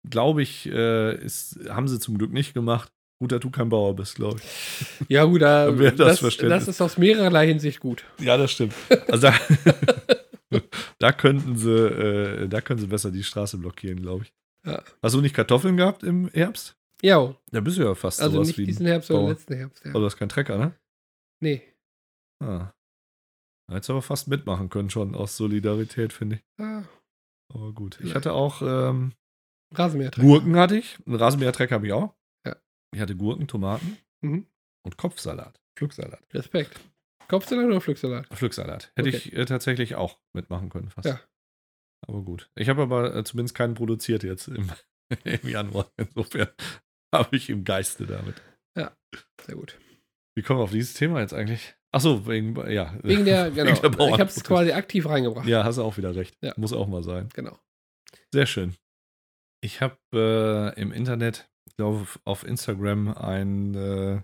[0.08, 2.92] glaube ich, äh, ist, haben sie zum Glück nicht gemacht.
[3.20, 5.08] Gut, dass du kein Bauer bist, glaube ich.
[5.08, 8.04] Ja, gut, da, das das, das, ist aus mehrerlei Hinsicht gut.
[8.20, 8.74] Ja, das stimmt.
[9.08, 9.34] Also da,
[10.98, 14.32] da könnten sie, äh, da können sie besser die Straße blockieren, glaube ich.
[14.64, 14.82] Ja.
[15.02, 16.76] Hast du nicht Kartoffeln gehabt im Herbst?
[17.02, 18.66] Ja, Da bist du ja fast also sowas nicht wie.
[18.66, 19.34] diesen Herbst, sondern Bauer.
[19.34, 19.84] letzten Herbst.
[19.84, 19.90] Ja.
[19.90, 20.74] Aber du hast keinen Trecker, ne?
[21.40, 21.62] Nee.
[22.42, 22.72] Ah.
[23.70, 26.42] Du aber fast mitmachen können, schon aus Solidarität, finde ich.
[26.64, 26.84] Ah,
[27.52, 28.00] Aber gut.
[28.02, 29.12] Ich hatte auch ähm,
[29.74, 30.26] Rasenmäherträger.
[30.26, 30.98] Gurken hatte ich.
[31.06, 32.14] Einen Rasenmähertrecker habe ich auch.
[32.46, 32.56] Ja.
[32.94, 34.46] Ich hatte Gurken, Tomaten Mhm.
[34.84, 35.60] und Kopfsalat.
[35.78, 36.22] Pflücksalat.
[36.32, 36.80] Respekt.
[37.28, 38.26] Kopfsalat oder Pflücksalat?
[38.28, 38.90] Pflücksalat.
[38.96, 39.16] Hätte Okay.
[39.18, 41.06] ich äh, tatsächlich auch mitmachen können, fast.
[41.06, 41.20] Ja.
[42.08, 42.50] Aber gut.
[42.56, 44.70] Ich habe aber äh, zumindest keinen produziert jetzt im,
[45.24, 45.90] im Januar.
[45.98, 46.48] Insofern
[47.14, 48.40] habe ich im Geiste damit.
[49.44, 49.78] Sehr gut.
[50.36, 51.76] Wie kommen wir auf dieses Thema jetzt eigentlich?
[51.90, 52.94] Ach so, wegen, ja.
[53.02, 53.72] Wegen der, genau.
[53.72, 55.46] ich habe es quasi aktiv reingebracht.
[55.46, 56.36] Ja, hast du auch wieder recht.
[56.42, 56.52] Ja.
[56.56, 57.28] Muss auch mal sein.
[57.34, 57.58] Genau.
[58.32, 58.74] Sehr schön.
[59.60, 63.08] Ich habe äh, im Internet, ich glaube auf Instagram,
[63.74, 64.20] äh,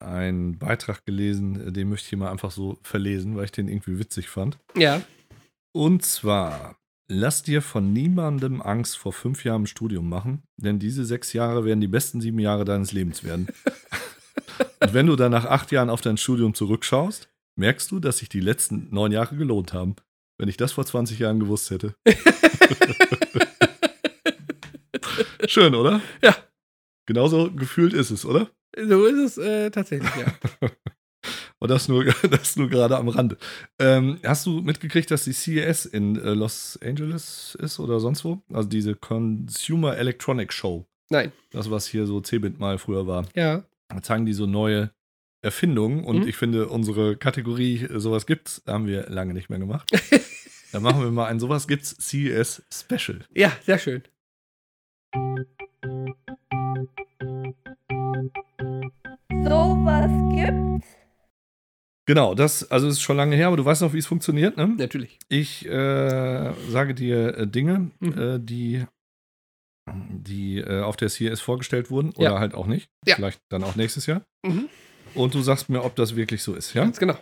[0.00, 3.68] einen Beitrag gelesen, äh, den möchte ich hier mal einfach so verlesen, weil ich den
[3.68, 4.58] irgendwie witzig fand.
[4.76, 5.02] Ja.
[5.74, 6.76] Und zwar,
[7.10, 11.64] lass dir von niemandem Angst vor fünf Jahren im Studium machen, denn diese sechs Jahre
[11.64, 13.48] werden die besten sieben Jahre deines Lebens werden.
[14.80, 18.28] Und wenn du dann nach acht Jahren auf dein Studium zurückschaust, merkst du, dass sich
[18.28, 19.96] die letzten neun Jahre gelohnt haben.
[20.38, 21.94] Wenn ich das vor 20 Jahren gewusst hätte.
[25.48, 26.00] Schön, oder?
[26.22, 26.36] Ja.
[27.06, 28.50] Genauso gefühlt ist es, oder?
[28.76, 30.32] so ist es äh, tatsächlich, ja.
[31.60, 33.36] Und das nur, das nur gerade am Rande.
[33.80, 38.42] Ähm, hast du mitgekriegt, dass die CES in äh, Los Angeles ist oder sonst wo?
[38.52, 40.86] Also diese Consumer Electronic Show.
[41.10, 41.32] Nein.
[41.50, 43.26] Das, was hier so Cebit mal früher war.
[43.34, 43.64] Ja.
[43.88, 44.90] Da zeigen die so neue
[45.42, 46.28] Erfindungen und Mhm.
[46.28, 49.90] ich finde, unsere Kategorie äh, sowas gibt's, haben wir lange nicht mehr gemacht.
[50.72, 53.20] Dann machen wir mal ein sowas gibt's CES Special.
[53.34, 54.02] Ja, sehr schön.
[59.30, 60.86] Sowas gibt's.
[62.06, 64.56] Genau, das, also es ist schon lange her, aber du weißt noch, wie es funktioniert,
[64.56, 64.66] ne?
[64.66, 65.18] Natürlich.
[65.28, 68.18] Ich äh, sage dir äh, Dinge, Mhm.
[68.18, 68.84] äh, die,
[69.94, 72.38] die äh, auf der CES vorgestellt wurden oder Ja.
[72.38, 72.88] halt auch nicht.
[73.06, 73.16] Ja.
[73.16, 74.22] Vielleicht dann auch nächstes Jahr.
[74.44, 74.68] Mhm.
[75.14, 76.82] Und du sagst mir, ob das wirklich so ist, ja?
[76.82, 77.18] Ganz genau.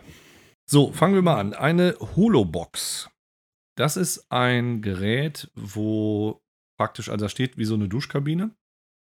[0.69, 1.53] So, fangen wir mal an.
[1.53, 3.09] Eine Holobox.
[3.77, 6.41] Das ist ein Gerät, wo
[6.79, 8.51] praktisch, also da steht wie so eine Duschkabine.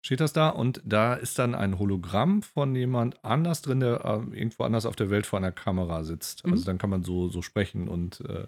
[0.04, 4.36] Steht das da und da ist dann ein Hologramm von jemand anders drin, der äh,
[4.36, 6.44] irgendwo anders auf der Welt vor einer Kamera sitzt.
[6.44, 6.52] Mhm.
[6.52, 8.46] Also dann kann man so, so sprechen und äh,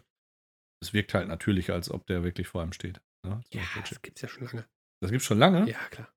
[0.83, 3.01] es wirkt halt natürlich, als ob der wirklich vor einem steht.
[3.25, 3.41] Ne?
[3.53, 4.65] So Ja, das gibt's ja schon lange.
[5.01, 5.69] Das gibt's schon lange?
[5.69, 6.09] Ja, klar.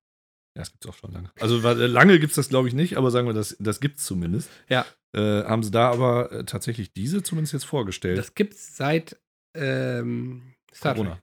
[0.56, 1.30] Ja, das gibt's auch schon lange.
[1.40, 4.50] Also lange gibt's das, glaube ich, nicht, aber sagen wir, das, das gibt's zumindest.
[4.68, 4.84] Ja.
[5.14, 8.18] Äh, haben sie da aber äh, tatsächlich diese zumindest jetzt vorgestellt.
[8.18, 9.16] Das gibt's seit
[9.54, 11.04] ähm, Star Trek.
[11.04, 11.20] Corona.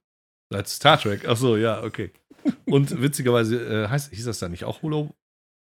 [0.52, 1.26] Seit Star Trek.
[1.28, 2.12] Ach so, ja, okay.
[2.66, 5.14] Und witzigerweise äh, heißt, hieß das dann nicht auch Holo,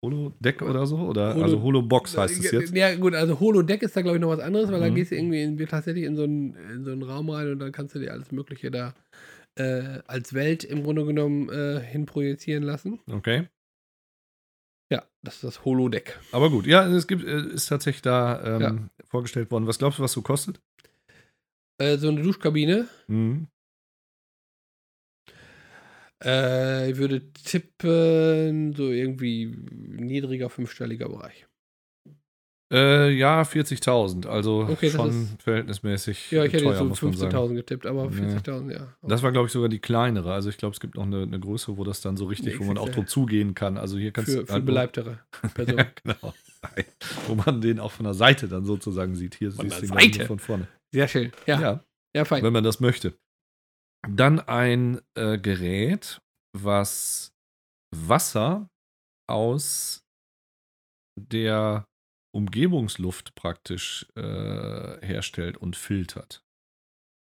[0.03, 0.97] Holodeck oder so?
[0.99, 2.75] Oder, Holo- also Holobox heißt es jetzt.
[2.75, 4.95] Ja, gut, also Holodeck ist da, glaube ich, noch was anderes, weil da Mhm.
[4.95, 7.71] gehst du irgendwie in, tatsächlich in so, einen, in so einen Raum rein und dann
[7.71, 8.93] kannst du dir alles Mögliche da
[9.55, 12.99] äh, als Welt im Grunde genommen äh, hinprojizieren lassen.
[13.09, 13.47] Okay.
[14.91, 16.19] Ja, das ist das Holodeck.
[16.31, 19.67] Aber gut, ja, es gibt, äh, ist tatsächlich da ähm, vorgestellt worden.
[19.67, 20.61] Was glaubst du, was so kostet?
[21.81, 22.87] Äh, so eine Duschkabine.
[23.07, 23.47] Mhm.
[26.23, 31.47] Äh, ich würde tippen, so irgendwie niedriger fünfstelliger Bereich.
[32.73, 34.25] Äh, ja, 40.000.
[34.25, 37.31] Also Okay, das schon ist- verhältnismäßig Ja, ich hätte teuer, jetzt so muss man sagen.
[37.37, 38.15] 15.000 getippt, aber Nee.
[38.21, 38.93] 40.000, ja.
[39.03, 40.33] Das war, glaube ich, sogar die kleinere.
[40.33, 42.59] Also ich glaube, es gibt noch eine, eine größere, wo das dann so richtig, Nee,
[42.59, 43.77] wo man auch drauf zugehen kann.
[43.77, 45.19] Also hier kannst für, du für halt nur- beleibtere
[45.53, 45.77] Personen.
[45.77, 46.33] Ja, genau.
[46.63, 46.85] Nein.
[47.27, 49.35] Wo man den auch von der Seite dann sozusagen sieht.
[49.35, 50.67] Hier Von siehst du ihn von vorne.
[50.91, 51.31] Sehr schön.
[51.45, 51.83] Ja, ja,
[52.15, 52.41] ja fein.
[52.43, 53.13] wenn man das möchte.
[54.09, 56.19] Dann ein äh, Gerät,
[56.57, 57.31] was
[57.95, 58.69] Wasser
[59.29, 60.03] aus
[61.19, 61.85] der
[62.35, 66.43] Umgebungsluft praktisch äh, herstellt und filtert.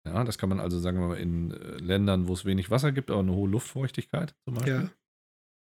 [0.07, 2.91] Ja, das kann man also, sagen wir mal, in äh, Ländern, wo es wenig Wasser
[2.93, 4.91] gibt, aber eine hohe Luftfeuchtigkeit zum Beispiel, Ja.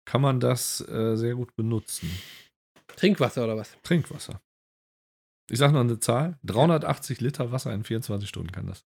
[0.05, 2.09] kann man das äh, sehr gut benutzen.
[2.95, 3.77] Trinkwasser oder was?
[3.83, 4.41] Trinkwasser.
[5.49, 8.85] Ich sage noch eine Zahl: 380 Liter Wasser in 24 Stunden kann das.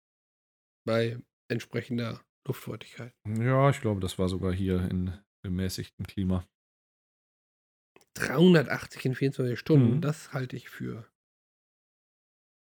[0.84, 1.18] Bei
[1.49, 3.12] entsprechender Luftfeuchtigkeit.
[3.38, 5.12] Ja, ich glaube, das war sogar hier in
[5.45, 6.45] gemäßigtem Klima.
[8.14, 10.00] 380 in 24 Stunden, Mhm.
[10.00, 11.06] das halte ich für.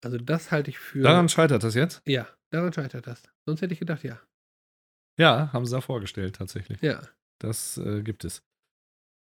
[0.05, 1.03] Also das halte ich für.
[1.03, 2.03] Daran scheitert das jetzt?
[2.07, 3.22] ja, daran scheitert das.
[3.47, 4.20] Sonst hätte ich gedacht, ja.
[5.18, 6.80] Ja, haben sie da vorgestellt, tatsächlich.
[6.80, 7.03] Ja.
[7.39, 8.43] Das äh, gibt es.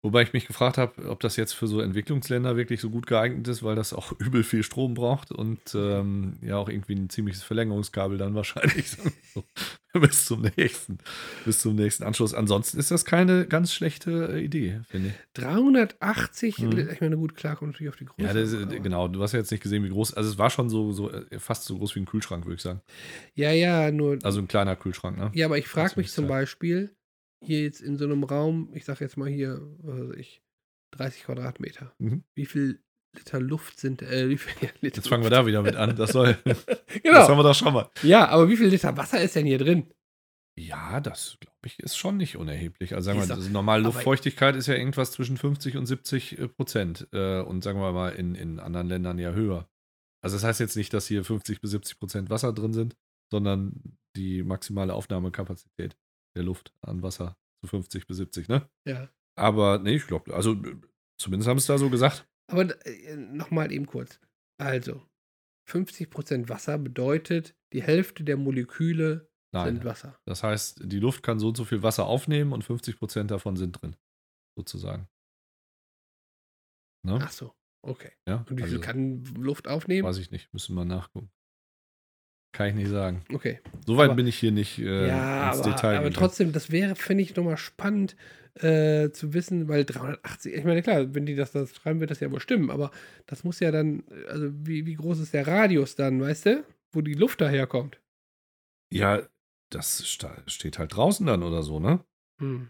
[0.06, 3.48] Wobei ich mich gefragt habe, ob das jetzt für so Entwicklungsländer wirklich so gut geeignet
[3.48, 7.42] ist, weil das auch übel viel Strom braucht und ähm, ja auch irgendwie ein ziemliches
[7.42, 8.92] Verlängerungskabel dann wahrscheinlich
[9.34, 9.44] so,
[9.94, 10.98] bis zum nächsten,
[11.46, 12.34] bis zum nächsten Anschluss.
[12.34, 15.42] Ansonsten ist das keine ganz schlechte äh, Idee, finde ich.
[15.42, 16.90] 380, Mhm.
[16.92, 18.28] ich meine, gut, klar, kommt natürlich auf die Größe.
[18.28, 19.08] Ja, das, äh, genau.
[19.08, 20.14] Du hast ja jetzt nicht gesehen, wie groß.
[20.16, 22.62] Also es war schon so, so äh, fast so groß wie ein Kühlschrank, würde ich
[22.62, 22.82] sagen.
[23.36, 24.20] Ja, ja, nur.
[24.24, 25.32] Also ein kleiner Kühlschrank, ne?
[25.34, 26.28] ja, aber ich frage mich zum.
[26.28, 26.92] Beispiel,
[27.44, 30.42] hier jetzt in so einem Raum, ich sag jetzt mal hier, was weiß ich,
[30.92, 31.94] 30 Quadratmeter.
[32.00, 32.24] Mhm.
[32.36, 32.82] Wie viel
[33.16, 35.42] Liter Luft sind, äh, wie viel ja, Liter Jetzt fangen wir Luft.
[35.42, 35.96] da wieder mit an.
[35.96, 36.38] Das soll.
[36.46, 37.38] Das haben Genau.
[37.38, 37.90] wir doch schon mal.
[38.04, 39.92] Ja, aber wie viel Liter Wasser ist denn hier drin?
[40.56, 42.94] Ja, das glaube ich ist schon nicht unerheblich.
[42.94, 46.48] Also sagen wir mal, das normale Luftfeuchtigkeit ist ja irgendwas zwischen 50 und 70 äh,
[46.48, 47.08] Prozent.
[47.12, 49.68] Äh, und sagen wir mal in, in anderen Ländern ja höher.
[50.24, 52.96] Also das heißt jetzt nicht, dass hier 50 bis 70 Prozent Wasser drin sind,
[53.32, 55.98] sondern die maximale Aufnahmekapazität
[56.36, 58.70] der Luft an Wasser zu 50 bis 70, ne?
[58.88, 59.10] Ja.
[59.36, 60.56] Aber nee, ich glaube, also
[61.18, 62.28] zumindest haben sie es da so gesagt.
[62.52, 64.20] Aber äh, nochmal eben kurz.
[64.60, 65.02] Also,
[65.70, 69.76] 50% Wasser bedeutet, die Hälfte der Moleküle Nein.
[69.76, 70.20] sind Wasser.
[70.26, 73.56] Das heißt, die Luft kann so und so viel Wasser aufnehmen und 50 Prozent davon
[73.56, 73.96] sind drin.
[74.56, 75.08] Sozusagen.
[77.06, 77.20] Ne?
[77.22, 78.12] Ach so, okay.
[78.28, 80.08] ja, Und wie viel also, kann Luft aufnehmen?
[80.08, 81.32] Weiß ich nicht, müssen wir nachgucken.
[82.54, 83.24] Kann ich nicht sagen.
[83.34, 83.60] Okay.
[83.86, 87.24] Soweit bin ich hier nicht äh, ja, ins aber, Detail aber trotzdem, das wäre, finde
[87.24, 88.16] ich, nochmal spannend
[88.54, 92.20] äh, zu wissen, weil 380, ich meine, klar, wenn die das, das schreiben, wird das
[92.20, 92.92] ja wohl stimmen, aber
[93.26, 96.66] das muss ja dann, also wie, wie groß ist der Radius dann, weißt du?
[96.92, 98.00] Wo die Luft daherkommt.
[98.92, 99.24] Ja,
[99.72, 100.06] das
[100.46, 102.06] steht halt draußen dann oder so, ne?
[102.40, 102.70] Hm.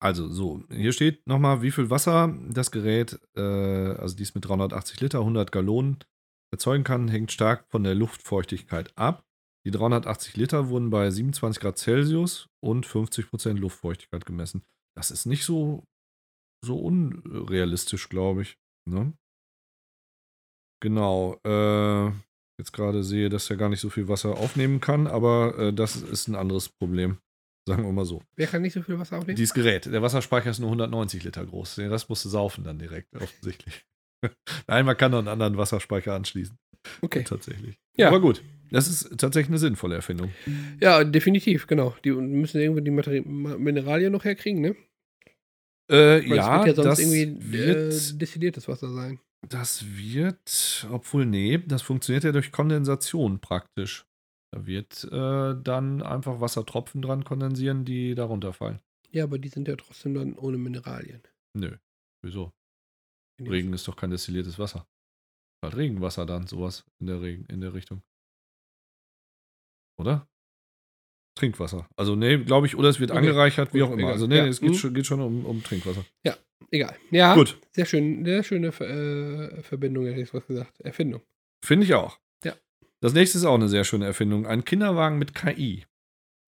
[0.00, 5.00] Also so, hier steht nochmal, wie viel Wasser das Gerät, äh, also dies mit 380
[5.00, 5.98] Liter, 100 Gallonen
[6.52, 9.24] erzeugen kann, hängt stark von der Luftfeuchtigkeit ab.
[9.66, 14.64] Die 380 Liter wurden bei 27 Grad Celsius und 50% Luftfeuchtigkeit gemessen.
[14.96, 15.84] Das ist nicht so,
[16.64, 18.58] so unrealistisch, glaube ich.
[18.88, 19.12] Ne?
[20.82, 21.38] Genau.
[21.44, 22.06] Äh,
[22.58, 25.96] jetzt gerade sehe, dass er gar nicht so viel Wasser aufnehmen kann, aber äh, das
[25.96, 27.18] ist ein anderes Problem.
[27.68, 28.22] Sagen wir mal so.
[28.36, 29.36] Wer kann nicht so viel Wasser aufnehmen?
[29.36, 31.76] Dieses Gerät, der Wasserspeicher ist nur 190 Liter groß.
[31.76, 33.84] Den Rest musst du saufen dann direkt, offensichtlich.
[34.66, 36.56] Nein, man kann noch einen anderen Wasserspeicher anschließen.
[37.02, 37.24] okay.
[37.24, 37.76] Tatsächlich.
[37.96, 38.08] Ja.
[38.08, 40.30] Aber gut, das ist tatsächlich eine sinnvolle Erfindung.
[40.80, 41.94] Ja, definitiv, genau.
[42.04, 44.76] Die müssen irgendwie die Materi Ma- Mineralien noch herkriegen, ne?
[45.90, 49.18] Äh, Weil ja, es wird ja sonst das irgendwie wird, äh, destilliertes Wasser sein.
[49.48, 54.04] das wird, obwohl, nee, das funktioniert ja durch Kondensation praktisch.
[54.52, 58.80] Da wird äh, dann einfach Wassertropfen dran kondensieren, die da runterfallen.
[59.10, 61.22] Ja, aber die sind ja trotzdem dann ohne Mineralien.
[61.58, 61.76] Nö,
[62.24, 62.52] wieso?
[63.48, 64.86] Regen ist doch kein destilliertes Wasser.
[65.62, 68.02] Halt Regenwasser dann, sowas in der, Regen, in der Richtung.
[69.98, 70.26] Oder?
[71.36, 71.88] Trinkwasser.
[71.96, 74.00] Also, nee, glaube ich, oder es wird Okay, angereichert, wie auch immer.
[74.00, 74.12] egal.
[74.12, 74.76] Also, nee, Ja, es geht, hm.
[74.78, 76.04] schon, geht schon um, um Trinkwasser.
[76.72, 76.94] Egal.
[77.10, 80.78] Ja, Gut, sehr schön, sehr schöne Ver- äh, Verbindung, hätte ich was gesagt.
[80.82, 81.20] Erfindung.
[81.64, 82.20] finde ich auch.
[82.44, 82.54] Ja.
[83.00, 84.46] Das nächste ist auch eine sehr schöne Erfindung.
[84.46, 85.86] Ein Kinderwagen mit KI,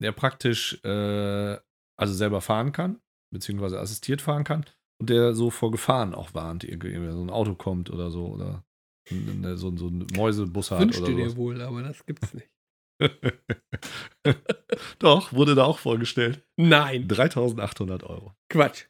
[0.00, 1.58] der praktisch äh,
[1.98, 3.00] also selber fahren kann,
[3.32, 4.64] beziehungsweise assistiert fahren kann
[5.02, 6.64] und der so vor Gefahren auch warnt.
[6.64, 8.64] Irgendwie so ein Auto kommt oder so oder
[9.10, 11.36] so, so ein Mäusebus hat Wünschte oder dir sowas.
[11.36, 12.48] wohl, aber das gibt's nicht.
[14.98, 16.46] Doch, wurde da auch vorgestellt.
[16.56, 17.08] Nein.
[17.08, 18.86] 3800 Euro, Quatsch.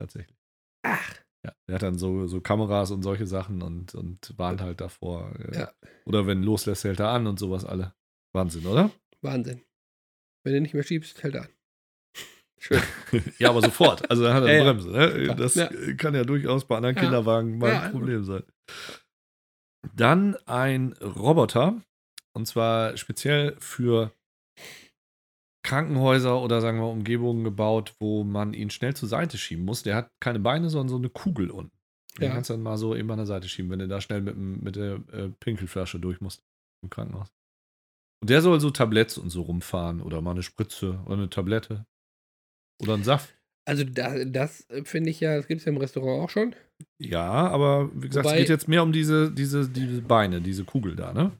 [0.00, 0.36] tatsächlich.
[0.84, 1.14] Ach.
[1.44, 5.32] Ja, der hat dann so, so Kameras und solche Sachen und, und warnt halt davor.
[5.38, 5.72] äh, Ja.
[6.04, 7.94] Oder wenn loslässt, hält er an und sowas alle.
[8.34, 8.90] Wahnsinn, oder?
[9.22, 9.62] Wahnsinn.
[10.44, 11.48] Wenn du nicht mehr schiebst, hält er an.
[12.58, 12.82] Schön.
[13.38, 14.10] ja, aber sofort.
[14.10, 14.64] Also dann hat er eine ja.
[14.64, 14.90] Bremse.
[14.90, 15.34] Ne?
[15.36, 15.68] Das Ja.
[15.96, 17.02] kann ja durchaus bei anderen Ja.
[17.02, 18.42] Kinderwagen mal ein Problem sein.
[19.94, 21.80] Dann ein Roboter.
[22.32, 24.12] Und zwar speziell für
[25.64, 29.82] Krankenhäuser oder sagen wir Umgebungen gebaut, wo man ihn schnell zur Seite schieben muss.
[29.82, 31.76] Der hat keine Beine, sondern so eine Kugel unten.
[32.20, 34.20] Den kannst du dann mal so eben an der Seite schieben, wenn du da schnell
[34.20, 36.42] mit, mit der äh, Pinkelflasche durch musst
[36.82, 37.28] im Krankenhaus.
[38.20, 41.86] Und der soll so Tabletts und so rumfahren oder mal eine Spritze oder eine Tablette
[42.80, 43.34] oder einen Saft.
[43.66, 46.54] Also da, das äh, finde ich ja, das gibt es ja im Restaurant auch schon.
[46.98, 50.64] Ja, aber wie gesagt, Wobei- es geht jetzt mehr um diese, diese, diese Beine, diese
[50.64, 51.32] Kugel da, ne?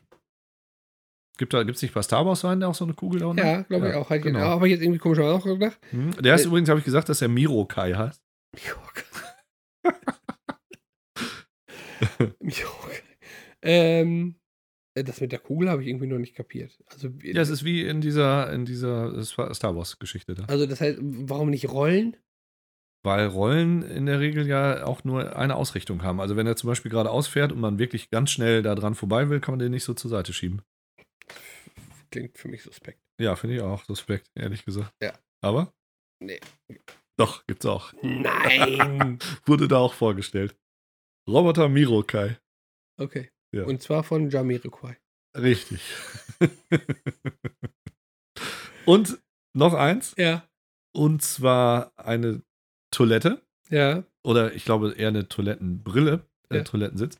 [1.39, 3.47] Gibt da, gibt's nicht bei Star Wars Wein auch so eine Kugel da unten?
[3.47, 4.11] Ja, glaube ich Ja, auch.
[4.11, 4.41] Halt genau.
[4.41, 5.79] Habe ich jetzt irgendwie komischerweise auch gedacht.
[5.91, 6.11] Hm.
[6.21, 8.21] Der ist Äh, übrigens, habe ich gesagt, dass er Mirokai heißt.
[8.55, 9.05] okay.
[13.63, 14.39] ähm, äh,
[15.03, 16.79] das mit der Kugel habe ich irgendwie noch nicht kapiert.
[16.87, 20.45] Also, Ja, es ist wie in dieser, in dieser Star Wars-Geschichte da.
[20.45, 22.17] also das heißt, warum nicht rollen?
[23.05, 26.21] Weil Rollen in der Regel ja auch nur eine Ausrichtung haben.
[26.21, 29.29] Also wenn er zum Beispiel gerade ausfährt und man wirklich ganz schnell da dran vorbei
[29.31, 30.63] will, kann man den nicht so zur Seite schieben.
[32.11, 32.99] Klingt für mich suspekt.
[33.21, 34.93] Ja, finde ich auch suspekt, ehrlich gesagt.
[35.03, 35.13] Ja.
[35.43, 35.73] Aber?
[36.21, 36.41] Nee.
[37.17, 37.93] Doch, gibt's auch.
[38.03, 39.19] Nein!
[39.47, 40.57] Wurde da auch vorgestellt.
[41.29, 42.39] Roboter Mirokai.
[42.97, 43.31] okay.
[43.55, 43.65] Ja.
[43.65, 44.97] Und zwar von Jamiroquai.
[45.37, 45.81] Richtig.
[48.87, 49.19] und
[49.57, 50.15] noch eins.
[50.17, 50.47] Ja.
[50.95, 52.43] Und zwar eine
[52.91, 53.43] Toilette.
[53.71, 54.05] Ja.
[54.25, 56.65] Oder ich glaube eher eine Toilettenbrille, äh, Ja.
[56.65, 57.19] Toilettensitz,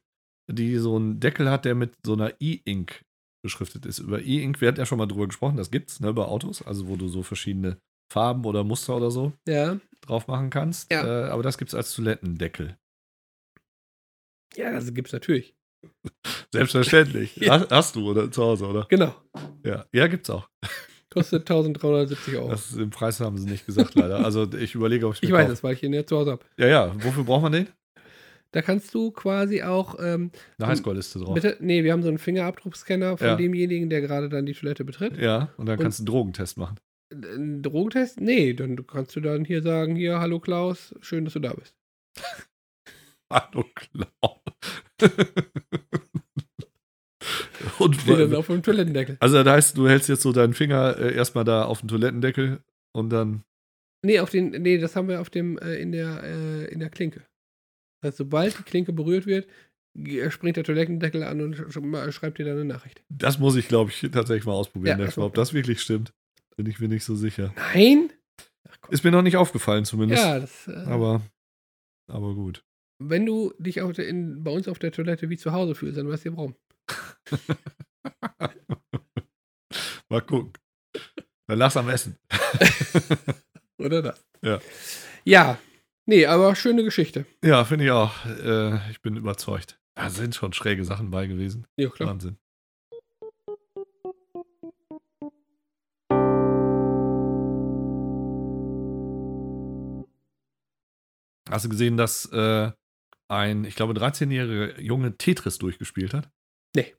[0.51, 3.03] die so einen Deckel hat, der mit so einer E-Ink
[3.43, 3.99] beschriftet ist.
[4.01, 6.89] Über E-Ink, wir hatten ja schon mal drüber gesprochen, das gibt's, ne, bei Autos, also
[6.89, 7.79] wo du so verschiedene
[8.13, 9.79] Farben oder Muster oder so Ja.
[10.01, 10.91] drauf machen kannst.
[10.91, 11.27] Ja.
[11.27, 12.77] Äh, aber das gibt's als Toilettendeckel.
[14.57, 15.55] Ja, das gibt's natürlich.
[16.53, 17.37] Selbstverständlich.
[17.37, 17.67] Ja.
[17.71, 18.87] hast, du oder zu Hause, oder?
[18.89, 19.15] Genau.
[19.65, 20.49] Ja, ja gibt's auch.
[21.11, 22.51] Kostet 1370 Euro.
[22.51, 24.25] Das, den Preis haben sie nicht gesagt, leider.
[24.25, 25.53] Also ich überlege, ob ich ich weiß kaufe.
[25.53, 26.45] es, weil ich ihn ja zu Hause habe.
[26.59, 26.95] Ja, ja.
[27.03, 27.69] Wofür braucht man den?
[28.53, 31.35] Da kannst du quasi auch, ähm, Eine Highscore-Liste drauf.
[31.35, 33.37] bitte, nee, wir haben so einen Fingerabdruckscanner von Ja.
[33.37, 35.17] demjenigen, der gerade dann die Toilette betritt.
[35.19, 36.77] Ja, und dann Und- kannst du einen Drogentest machen.
[37.13, 38.21] Ein Drogentest?
[38.21, 41.75] Nee, dann kannst du dann hier sagen, hier, hallo Klaus, schön, dass du da bist.
[43.33, 44.41] Hallo Klaus.
[47.79, 49.17] und Steht dann auf dem Toilettendeckel.
[49.21, 52.63] also das heißt, du hältst jetzt so deinen Finger äh, erstmal da auf den Toilettendeckel
[52.93, 53.45] und dann.
[54.05, 56.91] Nee, auf den, nee, das haben wir auf dem, äh, in der, äh, in der
[56.91, 57.21] Klinke.
[58.01, 59.49] Das heißt, sobald die Klinke berührt wird,
[59.95, 63.03] ge- springt der Toilettendeckel an und sch sch- schreibt dir dann eine Nachricht.
[63.09, 64.99] Das muss ich, glaube ich, tatsächlich mal ausprobieren.
[64.99, 66.13] Ja, erstmal, ob das wirklich stimmt.
[66.57, 67.53] Bin ich mir nicht so sicher.
[67.57, 68.13] Nein?
[68.69, 68.89] Ach.
[68.91, 70.23] Ist mir noch nicht aufgefallen, zumindest.
[70.23, 71.23] Ja, das, äh, Aber,
[72.09, 72.65] aber gut.
[72.99, 75.99] Wenn du dich auf der, in, bei uns auf der Toilette wie zu Hause fühlst,
[75.99, 76.55] dann weißt du warum.
[80.09, 80.53] Mal gucken.
[81.47, 82.19] Dann lass am Essen.
[83.79, 84.25] Oder das?
[84.43, 84.61] Ja.
[85.25, 85.59] Ja.
[86.07, 87.27] Nee, aber schöne Geschichte.
[87.45, 88.25] Ja, finde ich auch.
[88.25, 89.79] Äh, ich bin überzeugt.
[89.95, 91.67] Da sind schon schräge Sachen bei gewesen.
[91.77, 92.11] Ja, klar.
[92.11, 92.39] Wahnsinn.
[101.51, 102.73] Hast du gesehen, dass äh,
[103.29, 106.31] ein, ich glaube, 13-jähriger Junge Tetris durchgespielt hat?
[106.75, 106.95] Nee.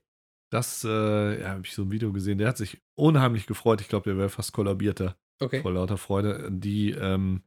[0.52, 2.38] Das äh, ja, habe ich so ein Video gesehen.
[2.38, 3.80] Der hat sich unheimlich gefreut.
[3.80, 5.62] Ich glaube, der wäre fast kollabiert da Okay.
[5.62, 6.48] vor lauter Freude.
[6.52, 7.42] Die, ähm,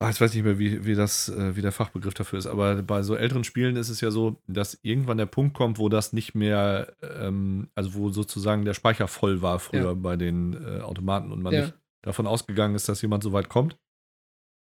[0.00, 2.46] ah, jetzt weiß ich nicht mehr, wie, wie, das, äh, wie der Fachbegriff dafür ist,
[2.46, 5.88] aber bei so älteren Spielen ist es ja so, dass irgendwann der Punkt kommt, wo
[5.88, 9.94] das nicht mehr, ähm, also wo sozusagen der Speicher voll war früher Ja.
[9.94, 11.60] bei den äh, Automaten und man Ja.
[11.66, 13.76] nicht davon ausgegangen ist, dass jemand so weit kommt.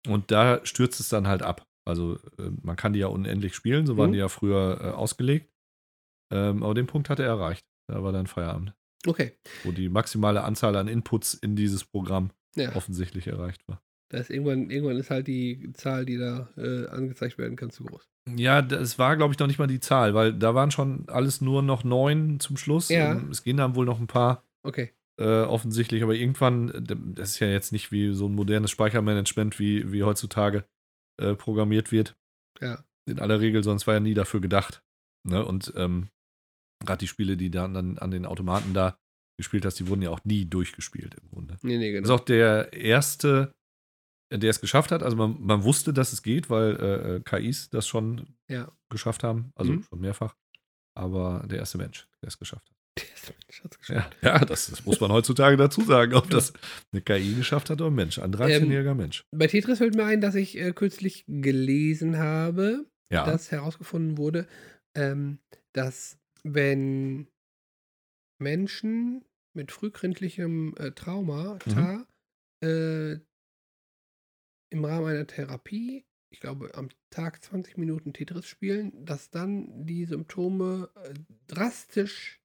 [0.09, 1.64] Und da stürzt es dann halt ab.
[1.85, 4.14] Also äh, man kann die ja unendlich spielen, so waren Mhm.
[4.14, 5.53] die ja früher äh, ausgelegt.
[6.30, 7.66] Ähm, aber den Punkt hat er erreicht.
[7.89, 8.74] Da war dann Feierabend,
[9.07, 9.33] Okay.
[9.64, 12.74] wo die maximale Anzahl an Inputs in dieses Programm Ja.
[12.76, 13.83] offensichtlich erreicht war.
[14.11, 17.85] Da ist irgendwann, irgendwann ist halt die Zahl, die da äh, angezeigt werden kann, zu
[17.85, 18.09] groß.
[18.37, 21.41] Ja, das war, glaube ich, noch nicht mal die Zahl, weil da waren schon alles
[21.41, 22.89] nur noch neun zum Schluss.
[22.89, 23.12] Ja.
[23.12, 24.93] Ähm, Es gehen dann wohl noch ein paar Okay.
[25.18, 26.72] äh, offensichtlich, aber irgendwann,
[27.16, 30.64] das ist ja jetzt nicht wie so ein modernes Speichermanagement, wie, wie heutzutage
[31.20, 32.14] äh, programmiert wird.
[32.60, 32.84] Ja.
[33.08, 34.82] In aller Regel, sonst war ja nie dafür gedacht.
[35.28, 35.44] Ne?
[35.44, 36.08] Und ähm,
[36.84, 38.96] gerade die Spiele, die dann, dann an den Automaten da
[39.38, 41.56] gespielt hast, die wurden ja auch nie durchgespielt im Grunde.
[41.62, 42.14] Nee, nee, Das ist genau.
[42.20, 43.52] auch der erste,
[44.32, 45.02] der es geschafft hat.
[45.02, 48.70] Also man, man wusste, dass es geht, weil äh, äh, KIs das schon Ja.
[48.90, 49.50] geschafft haben.
[49.56, 49.82] Also Mhm.
[49.82, 50.36] schon mehrfach.
[50.94, 52.76] Aber der erste Mensch, der es geschafft hat.
[53.88, 56.53] Ja, ja das, das muss man heutzutage dazu sagen, ob das
[56.93, 58.18] eine KI geschafft hat oder ein Mensch.
[58.18, 59.24] Ein 13-jähriger Mensch.
[59.30, 63.24] Bei Tetris fällt mir ein, dass ich äh, kürzlich gelesen habe, Ja.
[63.24, 64.47] dass herausgefunden wurde,
[64.97, 65.38] ähm,
[65.72, 67.28] dass wenn
[68.40, 69.24] Menschen
[69.55, 72.07] mit frühkindlichem äh, Traumata
[72.64, 73.12] äh,
[74.70, 80.07] im Rahmen einer Therapie, ich glaube am Tag 20 Minuten Tetris spielen, dass dann die
[80.07, 81.14] Symptome äh,
[81.47, 82.41] drastisch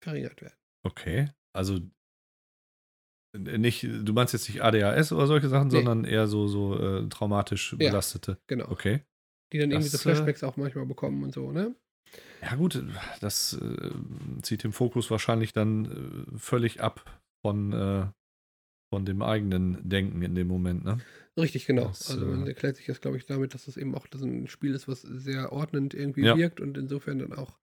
[0.00, 0.54] verringert werden.
[0.84, 1.30] Okay.
[1.52, 1.80] Also
[3.36, 5.76] nicht, du meinst jetzt nicht ADHS oder solche Sachen, Nee.
[5.76, 7.78] sondern eher so, so äh, traumatisch Ja.
[7.90, 8.38] belastete.
[8.48, 8.68] Genau.
[8.70, 9.04] Okay.
[9.52, 11.74] Die dann irgendwie so Das, äh, Flashbacks auch manchmal bekommen und so, ne?
[12.42, 12.82] Ja, gut,
[13.20, 13.90] das äh,
[14.42, 18.06] zieht den Fokus wahrscheinlich dann äh, völlig ab von, äh,
[18.92, 20.98] von dem eigenen Denken in dem Moment, ne?
[21.38, 21.86] Richtig, genau.
[21.86, 24.48] Das, also man erklärt sich das, glaube ich, damit, dass das eben auch das ein
[24.48, 26.36] Spiel ist, was sehr ordnend irgendwie Ja.
[26.36, 27.59] wirkt und insofern dann auch.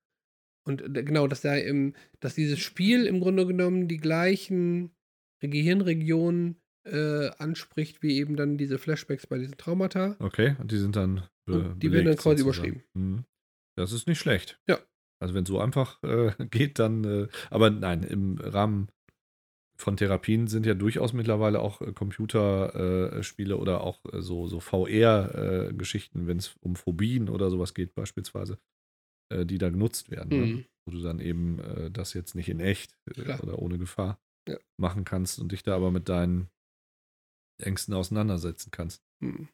[0.68, 4.92] Und äh, genau, dass da im, dass dieses Spiel im Grunde genommen die gleichen
[5.40, 10.16] Gehirnregionen äh, anspricht, wie eben dann diese Flashbacks bei diesen Traumata.
[10.20, 11.24] Okay, und die sind dann.
[11.46, 12.68] be- die werden dann quasi sozusagen.
[12.70, 12.84] überschrieben.
[12.94, 13.24] Mhm.
[13.76, 14.60] Das ist nicht schlecht.
[14.68, 14.80] Ja.
[15.20, 17.04] Also wenn es so einfach äh, geht, dann.
[17.04, 18.90] Äh, aber nein, im Rahmen
[19.80, 26.26] von Therapien sind ja durchaus mittlerweile auch äh, Computerspiele äh, oder auch so, so VR-Geschichten,
[26.28, 28.58] wenn es um Phobien oder sowas geht, beispielsweise,
[29.30, 30.30] äh, die da genutzt werden.
[30.30, 30.46] Ne?
[30.48, 30.66] Mhm.
[30.86, 33.44] Wo du dann eben äh, das jetzt nicht in echt äh, Klar.
[33.44, 34.58] oder ohne Gefahr Ja.
[34.78, 36.50] machen kannst und dich da aber mit deinen
[37.60, 39.04] Ängsten auseinandersetzen kannst.
[39.20, 39.50] Mhm.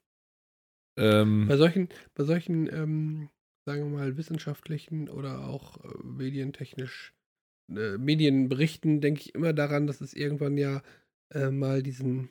[0.98, 3.30] Ähm, Bei solchen, bei solchen, ähm,
[3.66, 7.14] sagen wir mal, wissenschaftlichen oder auch äh, medientechnisch
[7.70, 10.84] äh, Medienberichten denke ich immer daran, dass es irgendwann ja
[11.32, 12.30] äh, mal diesen,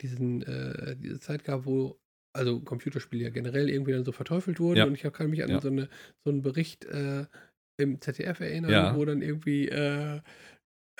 [0.00, 2.00] diesen, äh, diese Zeit gab, wo
[2.32, 4.84] also Computerspiele ja generell irgendwie dann so verteufelt wurden Ja.
[4.84, 5.60] und ich kann mich an Ja.
[5.60, 5.88] so, eine,
[6.24, 7.26] so einen Bericht äh,
[7.78, 8.96] im ZDF erinnern, Ja.
[8.96, 10.20] wo dann irgendwie äh,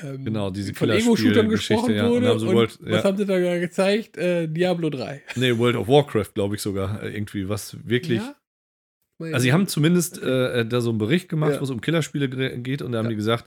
[0.02, 2.06] ähm, Genau, diese von Ego-Shootern gesprochen ja.
[2.06, 2.32] Und wurde.
[2.32, 3.04] und wollt- was ja.
[3.04, 4.16] haben sie da gezeigt?
[4.16, 5.22] Äh, Diablo 3.
[5.36, 8.22] Nee, World of Warcraft, glaube ich sogar, äh, irgendwie, was wirklich.
[9.22, 12.28] Also, sie haben zumindest äh, da so einen Bericht gemacht, wo es um Killerspiele
[12.60, 13.44] geht, und da haben die gesagt,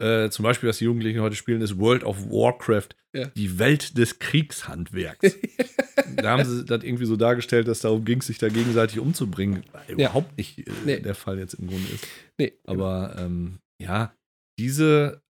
[0.00, 3.26] äh, zum Beispiel, was die Jugendlichen heute spielen, ist World of Warcraft, Ja.
[3.36, 5.36] die Welt des Kriegshandwerks.
[6.16, 9.62] da haben sie das irgendwie so dargestellt, dass darum ging, sich da gegenseitig umzubringen.
[9.72, 9.94] Was Ja.
[9.94, 11.00] Überhaupt nicht äh, Nee.
[11.00, 12.06] der Fall jetzt im Grunde ist.
[12.38, 14.14] nee, Aber ähm, ja,
[14.58, 15.22] diese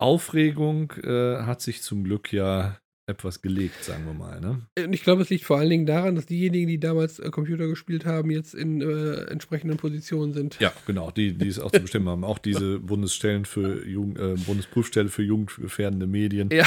[0.00, 2.78] Aufregung äh, hat sich zum Glück ja
[3.10, 4.40] etwas gelegt, sagen wir mal.
[4.40, 4.62] Ne?
[4.82, 7.66] Und ich glaube, es liegt vor allen Dingen daran, dass diejenigen, die damals äh, Computer
[7.66, 10.58] gespielt haben, jetzt in äh, entsprechenden Positionen sind.
[10.60, 12.24] Ja, genau, die, die es auch zu bestimmen haben.
[12.24, 16.66] Auch diese Bundesstellen für Jugend, äh, Bundesprüfstelle für jugendgefährdende Medien Ja.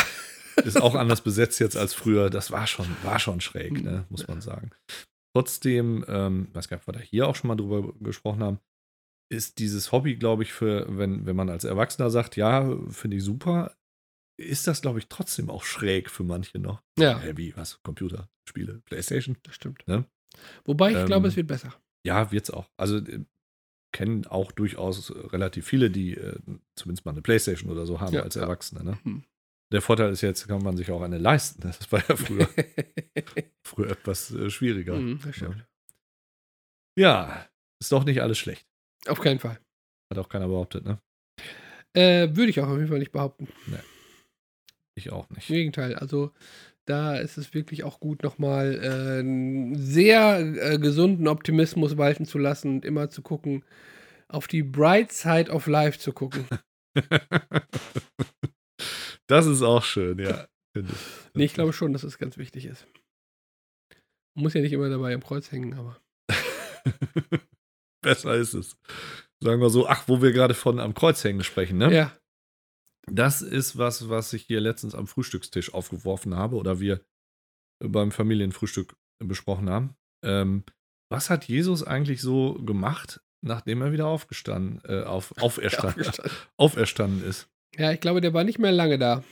[0.64, 2.30] ist auch anders besetzt jetzt als früher.
[2.30, 4.70] Das war schon, war schon schräg, ne, muss man sagen.
[5.36, 8.60] Trotzdem, ähm, weiß gar nicht, ob wir da hier auch schon mal drüber gesprochen haben,
[9.32, 13.24] ist dieses Hobby, glaube ich, für, wenn, wenn man als Erwachsener sagt, ja, finde ich
[13.24, 13.76] super,
[14.38, 16.82] ist das, glaube ich, trotzdem auch schräg für manche noch.
[16.98, 17.20] Ja.
[17.20, 17.82] Hä, wie, was?
[17.84, 18.82] Computerspiele?
[18.86, 19.38] Playstation?
[19.44, 19.88] Das stimmt.
[19.88, 20.06] Ne?
[20.66, 21.74] Wobei ich Ähm, glaube, es wird besser.
[22.06, 22.70] Ja, wird's auch.
[22.78, 23.24] Also äh,
[23.94, 26.36] kennen auch durchaus äh, relativ viele, die äh,
[26.76, 28.36] zumindest mal eine Playstation oder so haben Ja, als.
[28.36, 28.84] Erwachsene.
[28.84, 28.98] Ne?
[29.04, 29.24] Hm.
[29.72, 31.62] Der Vorteil ist jetzt, kann man sich auch eine leisten.
[31.62, 32.48] Das war ja früher,
[33.66, 34.96] früher etwas äh, schwieriger.
[34.96, 35.66] Hm, das stimmt.
[36.98, 37.48] Ja,
[37.82, 38.68] ist doch nicht alles schlecht.
[39.08, 39.60] Auf keinen Fall.
[40.12, 41.00] Hat auch keiner behauptet, ne?
[41.96, 43.48] Äh, würde ich auch auf jeden Fall nicht behaupten.
[44.96, 45.50] Ich auch nicht.
[45.50, 45.96] Im Gegenteil.
[45.96, 46.32] Also
[46.86, 52.38] da ist es wirklich auch gut, nochmal äh, einen sehr äh, gesunden Optimismus walten zu
[52.38, 53.64] lassen und immer zu gucken,
[54.28, 56.46] auf die Bright Side of Life zu gucken.
[59.28, 60.48] das ist auch schön, ja.
[61.34, 62.88] nee, ich glaube schon, dass es ganz wichtig ist.
[64.36, 66.00] Man muss ja nicht immer dabei am Kreuz hängen, aber.
[68.02, 68.76] Besser ist es.
[69.40, 71.94] Sagen wir so, ach, wo wir gerade von am Kreuz hängen sprechen, ne?
[71.94, 72.18] Ja.
[73.12, 77.02] Das ist was, was ich hier letztens am Frühstückstisch aufgeworfen habe oder wir
[77.80, 79.96] beim Familienfrühstück besprochen haben.
[80.24, 80.64] Ähm,
[81.10, 86.06] was hat Jesus eigentlich so gemacht, nachdem er wieder aufgestanden, äh, auf, auferstanden,
[86.58, 87.50] auferstanden ist?
[87.78, 89.24] Ja, ich glaube, der war nicht mehr lange da.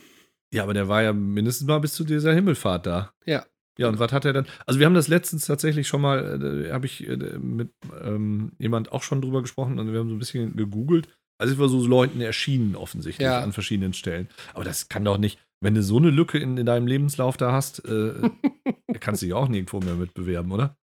[0.52, 3.12] Ja, aber der war ja mindestens mal bis zu dieser Himmelfahrt da.
[3.24, 3.46] Ja.
[3.78, 4.46] Ja, und was hat er dann?
[4.66, 7.70] Also, wir haben das letztens tatsächlich schon mal, äh, habe ich äh, mit
[8.02, 11.08] ähm, jemand auch schon drüber gesprochen und wir haben so ein bisschen gegoogelt.
[11.42, 13.40] Also, es war so Leuten erschienen offensichtlich Ja.
[13.40, 14.28] an verschiedenen Stellen.
[14.54, 17.52] Aber das kann doch nicht, wenn du so eine Lücke in, in deinem Lebenslauf da
[17.52, 18.14] hast, äh,
[19.00, 20.76] kannst du dich auch nirgendwo mehr mitbewerben, oder?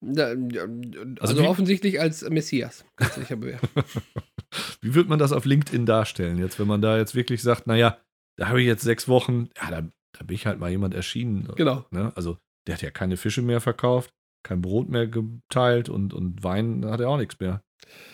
[0.00, 2.84] Da, Also also wie- offensichtlich als Messias.
[2.96, 3.68] Kannst du dich ja bewerben.
[4.80, 7.98] Wie wird man das auf LinkedIn darstellen, jetzt, wenn man da jetzt wirklich sagt, naja,
[8.38, 9.82] da habe ich jetzt sechs Wochen, ja, da,
[10.12, 11.48] da bin ich halt mal jemand erschienen.
[11.56, 11.84] genau.
[11.90, 12.12] Ne?
[12.14, 14.10] Also, der hat ja keine Fische mehr verkauft,
[14.46, 17.62] kein Brot mehr geteilt und, und Wein hat er auch nichts mehr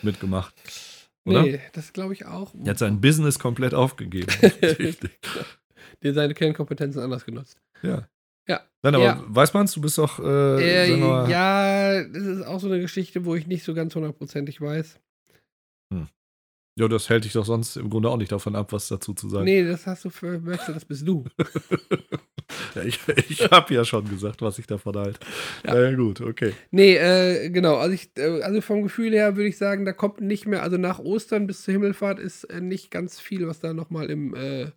[0.01, 0.53] mitgemacht.
[1.25, 1.43] Oder?
[1.43, 2.53] Nee, das glaube ich auch.
[2.63, 4.27] Er hat sein Business komplett aufgegeben.
[6.01, 7.57] Der seine Kernkompetenzen anders genutzt.
[7.81, 8.07] ja.
[8.45, 8.59] Ja.
[8.81, 9.23] Nein, aber Ja.
[9.25, 10.99] weiß man's, du bist doch, äh, Äh,
[11.29, 14.99] ja, das ist auch so eine Geschichte, wo ich nicht so ganz hundertprozentig weiß.
[16.75, 19.29] Ja, das hält dich doch sonst im Grunde auch nicht davon ab, was dazu zu
[19.29, 19.45] sagen.
[19.45, 21.25] Nee, das hast du für Möchte, das bist du.
[22.75, 22.99] Ja, ich
[23.29, 25.19] ich habe ja schon gesagt, was ich davon halte.
[25.65, 25.75] Ja.
[25.75, 25.89] Ja.
[25.89, 26.53] ja, gut, okay.
[26.71, 27.77] Nee, äh, genau.
[27.77, 30.77] Also, ich, äh, also vom Gefühl her würde ich sagen, da kommt nicht mehr, also
[30.77, 34.71] nach Ostern bis zur Himmelfahrt ist äh, nicht ganz viel, was da nochmal im, äh,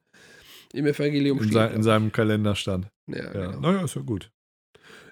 [0.73, 1.55] im Evangelium In, steht.
[1.55, 2.89] sei, in seinem Kalender stand.
[3.09, 3.33] Ja, Ja.
[3.33, 3.61] genau.
[3.61, 4.31] Naja, ist ja gut.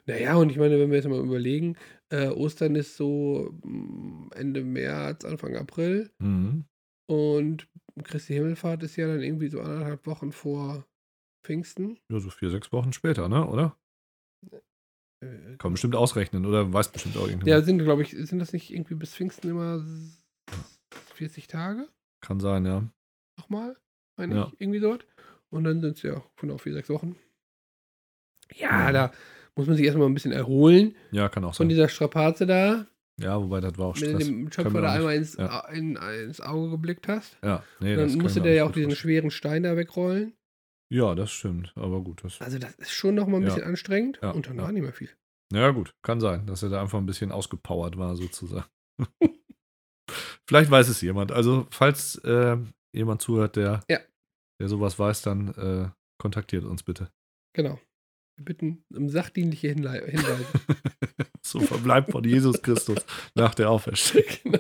[0.07, 1.77] Naja, und ich meine, wenn wir jetzt mal überlegen,
[2.11, 6.65] äh, Ostern ist so mm, Ende März, Anfang April Mhm.
[7.07, 7.69] Und
[8.03, 10.87] Christi Himmelfahrt ist ja dann irgendwie so anderthalb Wochen vor
[11.45, 11.99] Pfingsten.
[12.11, 13.47] Ja, so vier, sechs Wochen später, ne?
[13.47, 13.77] Oder?
[15.21, 17.65] Äh, Kann man bestimmt ausrechnen oder weiß bestimmt auch ja, irgendjemand.
[17.67, 20.25] sind, glaube ich, sind das nicht irgendwie bis Pfingsten immer s-
[21.15, 21.89] 40 Tage?
[22.21, 22.89] Kann sein, ja.
[23.39, 23.77] Nochmal?
[24.17, 24.47] Meine Ja.
[24.53, 25.07] ich, irgendwie dort.
[25.51, 27.17] Und dann sind es ja genau vier, sechs Wochen.
[28.55, 29.13] Ja, da
[29.57, 31.69] muss man sich erstmal ein bisschen erholen Ja, kann auch von sein.
[31.69, 32.87] dieser Strapaze da,
[33.21, 34.27] Ja, wobei das war auch wenn du Stress.
[34.27, 35.61] dem Schöpfer wir da einmal ins, Ja.
[35.69, 37.37] In, ins Auge geblickt hast.
[37.45, 40.35] Ja, nee, dann musste der ja auch diesen schweren Stein da wegrollen.
[40.93, 41.73] Ja, das stimmt.
[41.77, 42.25] Aber gut.
[42.25, 43.55] Das, Also das ist schon nochmal ein Ja.
[43.55, 44.19] bisschen anstrengend.
[44.23, 45.11] Ja, Und dann war nicht mehr viel.
[45.53, 45.95] ja, gut.
[46.03, 48.67] Kann sein, dass er da einfach ein bisschen ausgepowert war, sozusagen.
[50.47, 51.33] Vielleicht weiß es jemand.
[51.33, 52.57] Also, falls äh,
[52.95, 55.89] jemand zuhört, der, der sowas weiß, dann äh,
[56.21, 57.11] kontaktiert uns bitte.
[57.57, 57.81] Genau.
[58.37, 60.05] Wir bitten um sachdienliche Hinweise.
[61.55, 62.99] so verbleibt von Jesus Christus
[63.35, 64.25] nach der Auferstehung.
[64.43, 64.59] genau.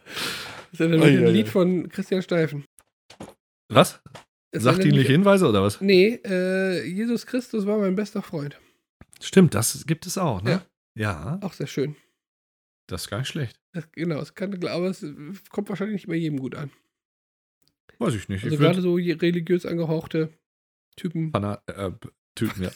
[0.00, 1.50] Das ist ja dann Ei, ein ei, Lied ei.
[1.50, 2.64] von Christian Steifen.
[3.68, 4.00] Was?
[4.54, 5.80] Ja Sachdienliche Hinweise oder was?
[5.80, 8.60] Nee, äh, Jesus Christus war mein bester Freund.
[9.20, 10.64] Stimmt, das gibt es auch, ne?
[10.96, 11.96] Ja, Auch sehr schön.
[12.88, 13.60] das ist gar nicht schlecht.
[13.72, 15.04] Das, genau, es kann, aber es
[15.50, 16.70] kommt wahrscheinlich nicht bei jedem gut an.
[17.98, 18.44] Weiß ich nicht.
[18.44, 20.32] Also ich gerade so religiös angehauchte
[20.96, 21.32] Typen.
[21.32, 21.90] Pana äh,
[22.36, 22.70] Typen, ja.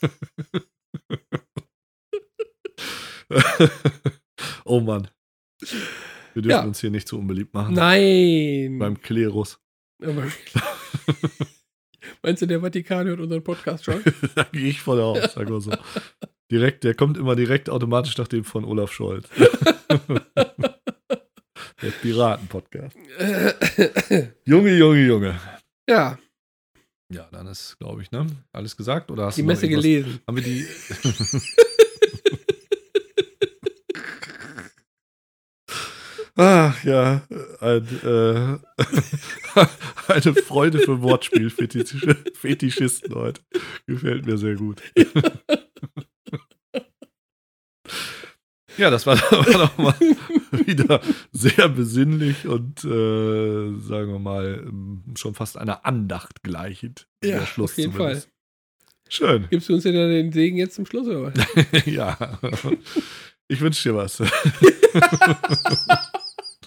[4.64, 5.08] oh Mann.
[6.34, 6.62] Wir dürfen Ja.
[6.64, 7.74] uns hier nicht zu unbeliebt machen.
[7.74, 8.78] Nein!
[8.78, 9.58] Beim Klerus.
[12.22, 14.02] Meinst du, der Vatikan hört unseren Podcast schon?
[14.34, 15.72] da gehe ich von aus, sag mal so.
[16.50, 19.28] Direkt, der kommt immer direkt automatisch nach dem von Olaf Scholz.
[21.82, 22.96] der Piraten-Podcast.
[24.44, 25.40] Junge, Junge, Junge.
[25.88, 26.18] ja,
[27.10, 28.26] Ja, dann ist, glaube ich, ne?
[28.52, 29.10] Alles gesagt?
[29.10, 30.20] Oder hast die Messe gelesen.
[30.26, 30.66] Haben wir die.
[36.36, 37.22] Ach ja,
[37.60, 38.58] ein, äh,
[40.08, 43.40] eine Freude für Wortspiel-Fetischisten heute.
[43.86, 44.82] Gefällt mir sehr gut.
[48.76, 49.94] Ja, das war, war doch mal
[50.66, 51.00] wieder
[51.32, 57.06] sehr besinnlich und äh, sagen wir mal ähm, schon fast einer Andacht gleichend.
[57.22, 58.28] Ja, auf jeden zumindest.
[59.08, 59.46] Schön.
[59.50, 61.34] Gibst du uns denn dann den Segen jetzt zum Schluss, oder was?
[61.86, 62.40] ja.
[63.46, 64.20] Ich wünsche dir was.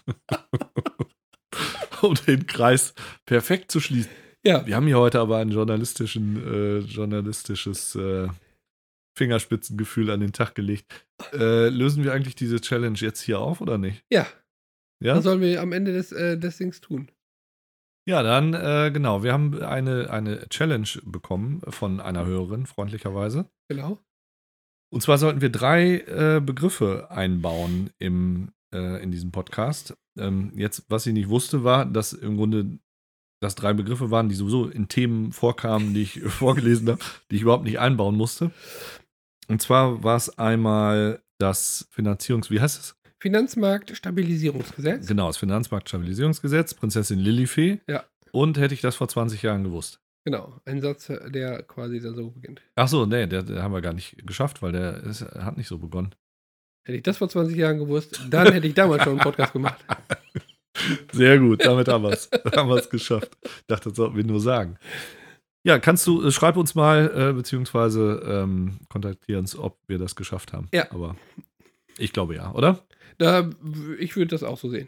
[2.01, 2.93] um den Kreis
[3.25, 4.11] perfekt zu schließen.
[4.45, 8.27] Ja, Wir haben hier heute aber ein journalistischen, äh, journalistisches äh,
[9.17, 11.05] Fingerspitzengefühl an den Tag gelegt.
[11.33, 14.03] Äh, lösen wir eigentlich diese Challenge jetzt hier auf oder nicht?
[14.11, 14.27] ja.
[14.99, 17.11] Ja, Was sollen wir am Ende des, äh, des Dings tun?
[18.09, 19.21] ja dann, äh, genau.
[19.21, 23.47] Wir haben eine, eine Challenge bekommen von einer Hörerin, freundlicherweise.
[23.69, 23.99] Genau.
[24.91, 29.95] Und zwar sollten wir drei äh, Begriffe einbauen im, äh, in diesem Podcast.
[30.17, 32.79] Ähm, jetzt, was ich nicht wusste, war, dass im Grunde
[33.39, 36.99] das drei Begriffe waren, die sowieso in Themen vorkamen, die ich vorgelesen habe,
[37.29, 38.51] die ich überhaupt nicht einbauen musste.
[39.47, 42.95] Und zwar war es einmal das Finanzierungs-, wie heißt es?
[43.19, 45.07] Finanzmarktstabilisierungsgesetz.
[45.07, 47.79] Genau, das Finanzmarktstabilisierungsgesetz, Prinzessin Lilifee.
[47.87, 48.03] Ja.
[48.31, 49.99] Und hätte ich das vor 20 Jahren gewusst.
[50.23, 50.59] Genau.
[50.65, 52.61] Ein Satz, der quasi da so beginnt.
[52.75, 55.67] Ach so, nee, der, der haben wir gar nicht geschafft, weil der ist, hat nicht
[55.67, 56.13] so begonnen.
[56.87, 59.83] Hätte ich das vor 20 Jahren gewusst, dann hätte ich damals schon einen Podcast gemacht.
[61.11, 62.29] Sehr gut, damit haben wir es.
[62.55, 63.37] haben wir es geschafft.
[63.43, 64.77] Ich dachte, das sollten wir nur sagen.
[65.63, 70.15] Ja, kannst du, äh, schreib uns mal, äh, beziehungsweise ähm, kontaktier uns, ob wir das
[70.15, 70.69] geschafft haben.
[70.73, 70.89] Ja.
[70.91, 71.17] Aber
[71.97, 72.79] ich glaube ja, oder?
[73.17, 73.49] Da,
[73.99, 74.87] ich würde das auch so sehen.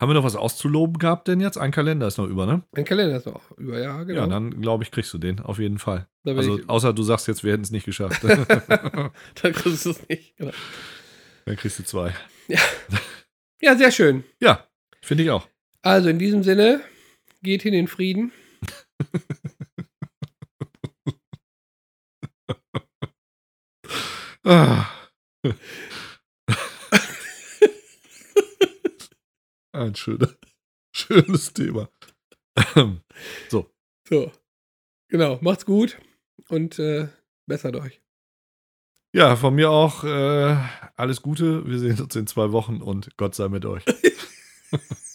[0.00, 1.58] Haben wir noch was auszuloben gehabt denn jetzt?
[1.58, 2.62] Ein Kalender ist noch über, ne?
[2.72, 4.20] Ein Kalender ist auch über, ja, genau.
[4.20, 6.06] Ja, dann glaube ich, kriegst du den, auf jeden Fall.
[6.24, 8.22] Also, ich, außer du sagst jetzt, wir hätten es nicht geschafft.
[8.68, 9.10] da
[9.50, 10.36] kriegst du es nicht.
[10.36, 10.52] Genau.
[11.46, 12.14] dann kriegst du zwei.
[13.60, 14.22] Ja, sehr schön.
[14.40, 14.68] Ja,
[15.02, 15.48] finde ich auch.
[15.82, 16.80] Also in diesem Sinne,
[17.42, 18.32] geht hin in Frieden.
[24.44, 24.86] Ah.
[29.78, 30.28] Ein schöner,
[30.92, 31.88] schönes Thema.
[33.48, 33.70] so,
[34.08, 34.32] So.
[35.08, 35.98] Genau, macht's gut
[36.48, 37.08] und äh,
[37.46, 38.02] bessert euch.
[39.14, 40.56] ja, von mir auch äh,
[40.96, 41.66] alles Gute.
[41.66, 43.84] Wir sehen uns in zwei Wochen und Gott sei mit euch.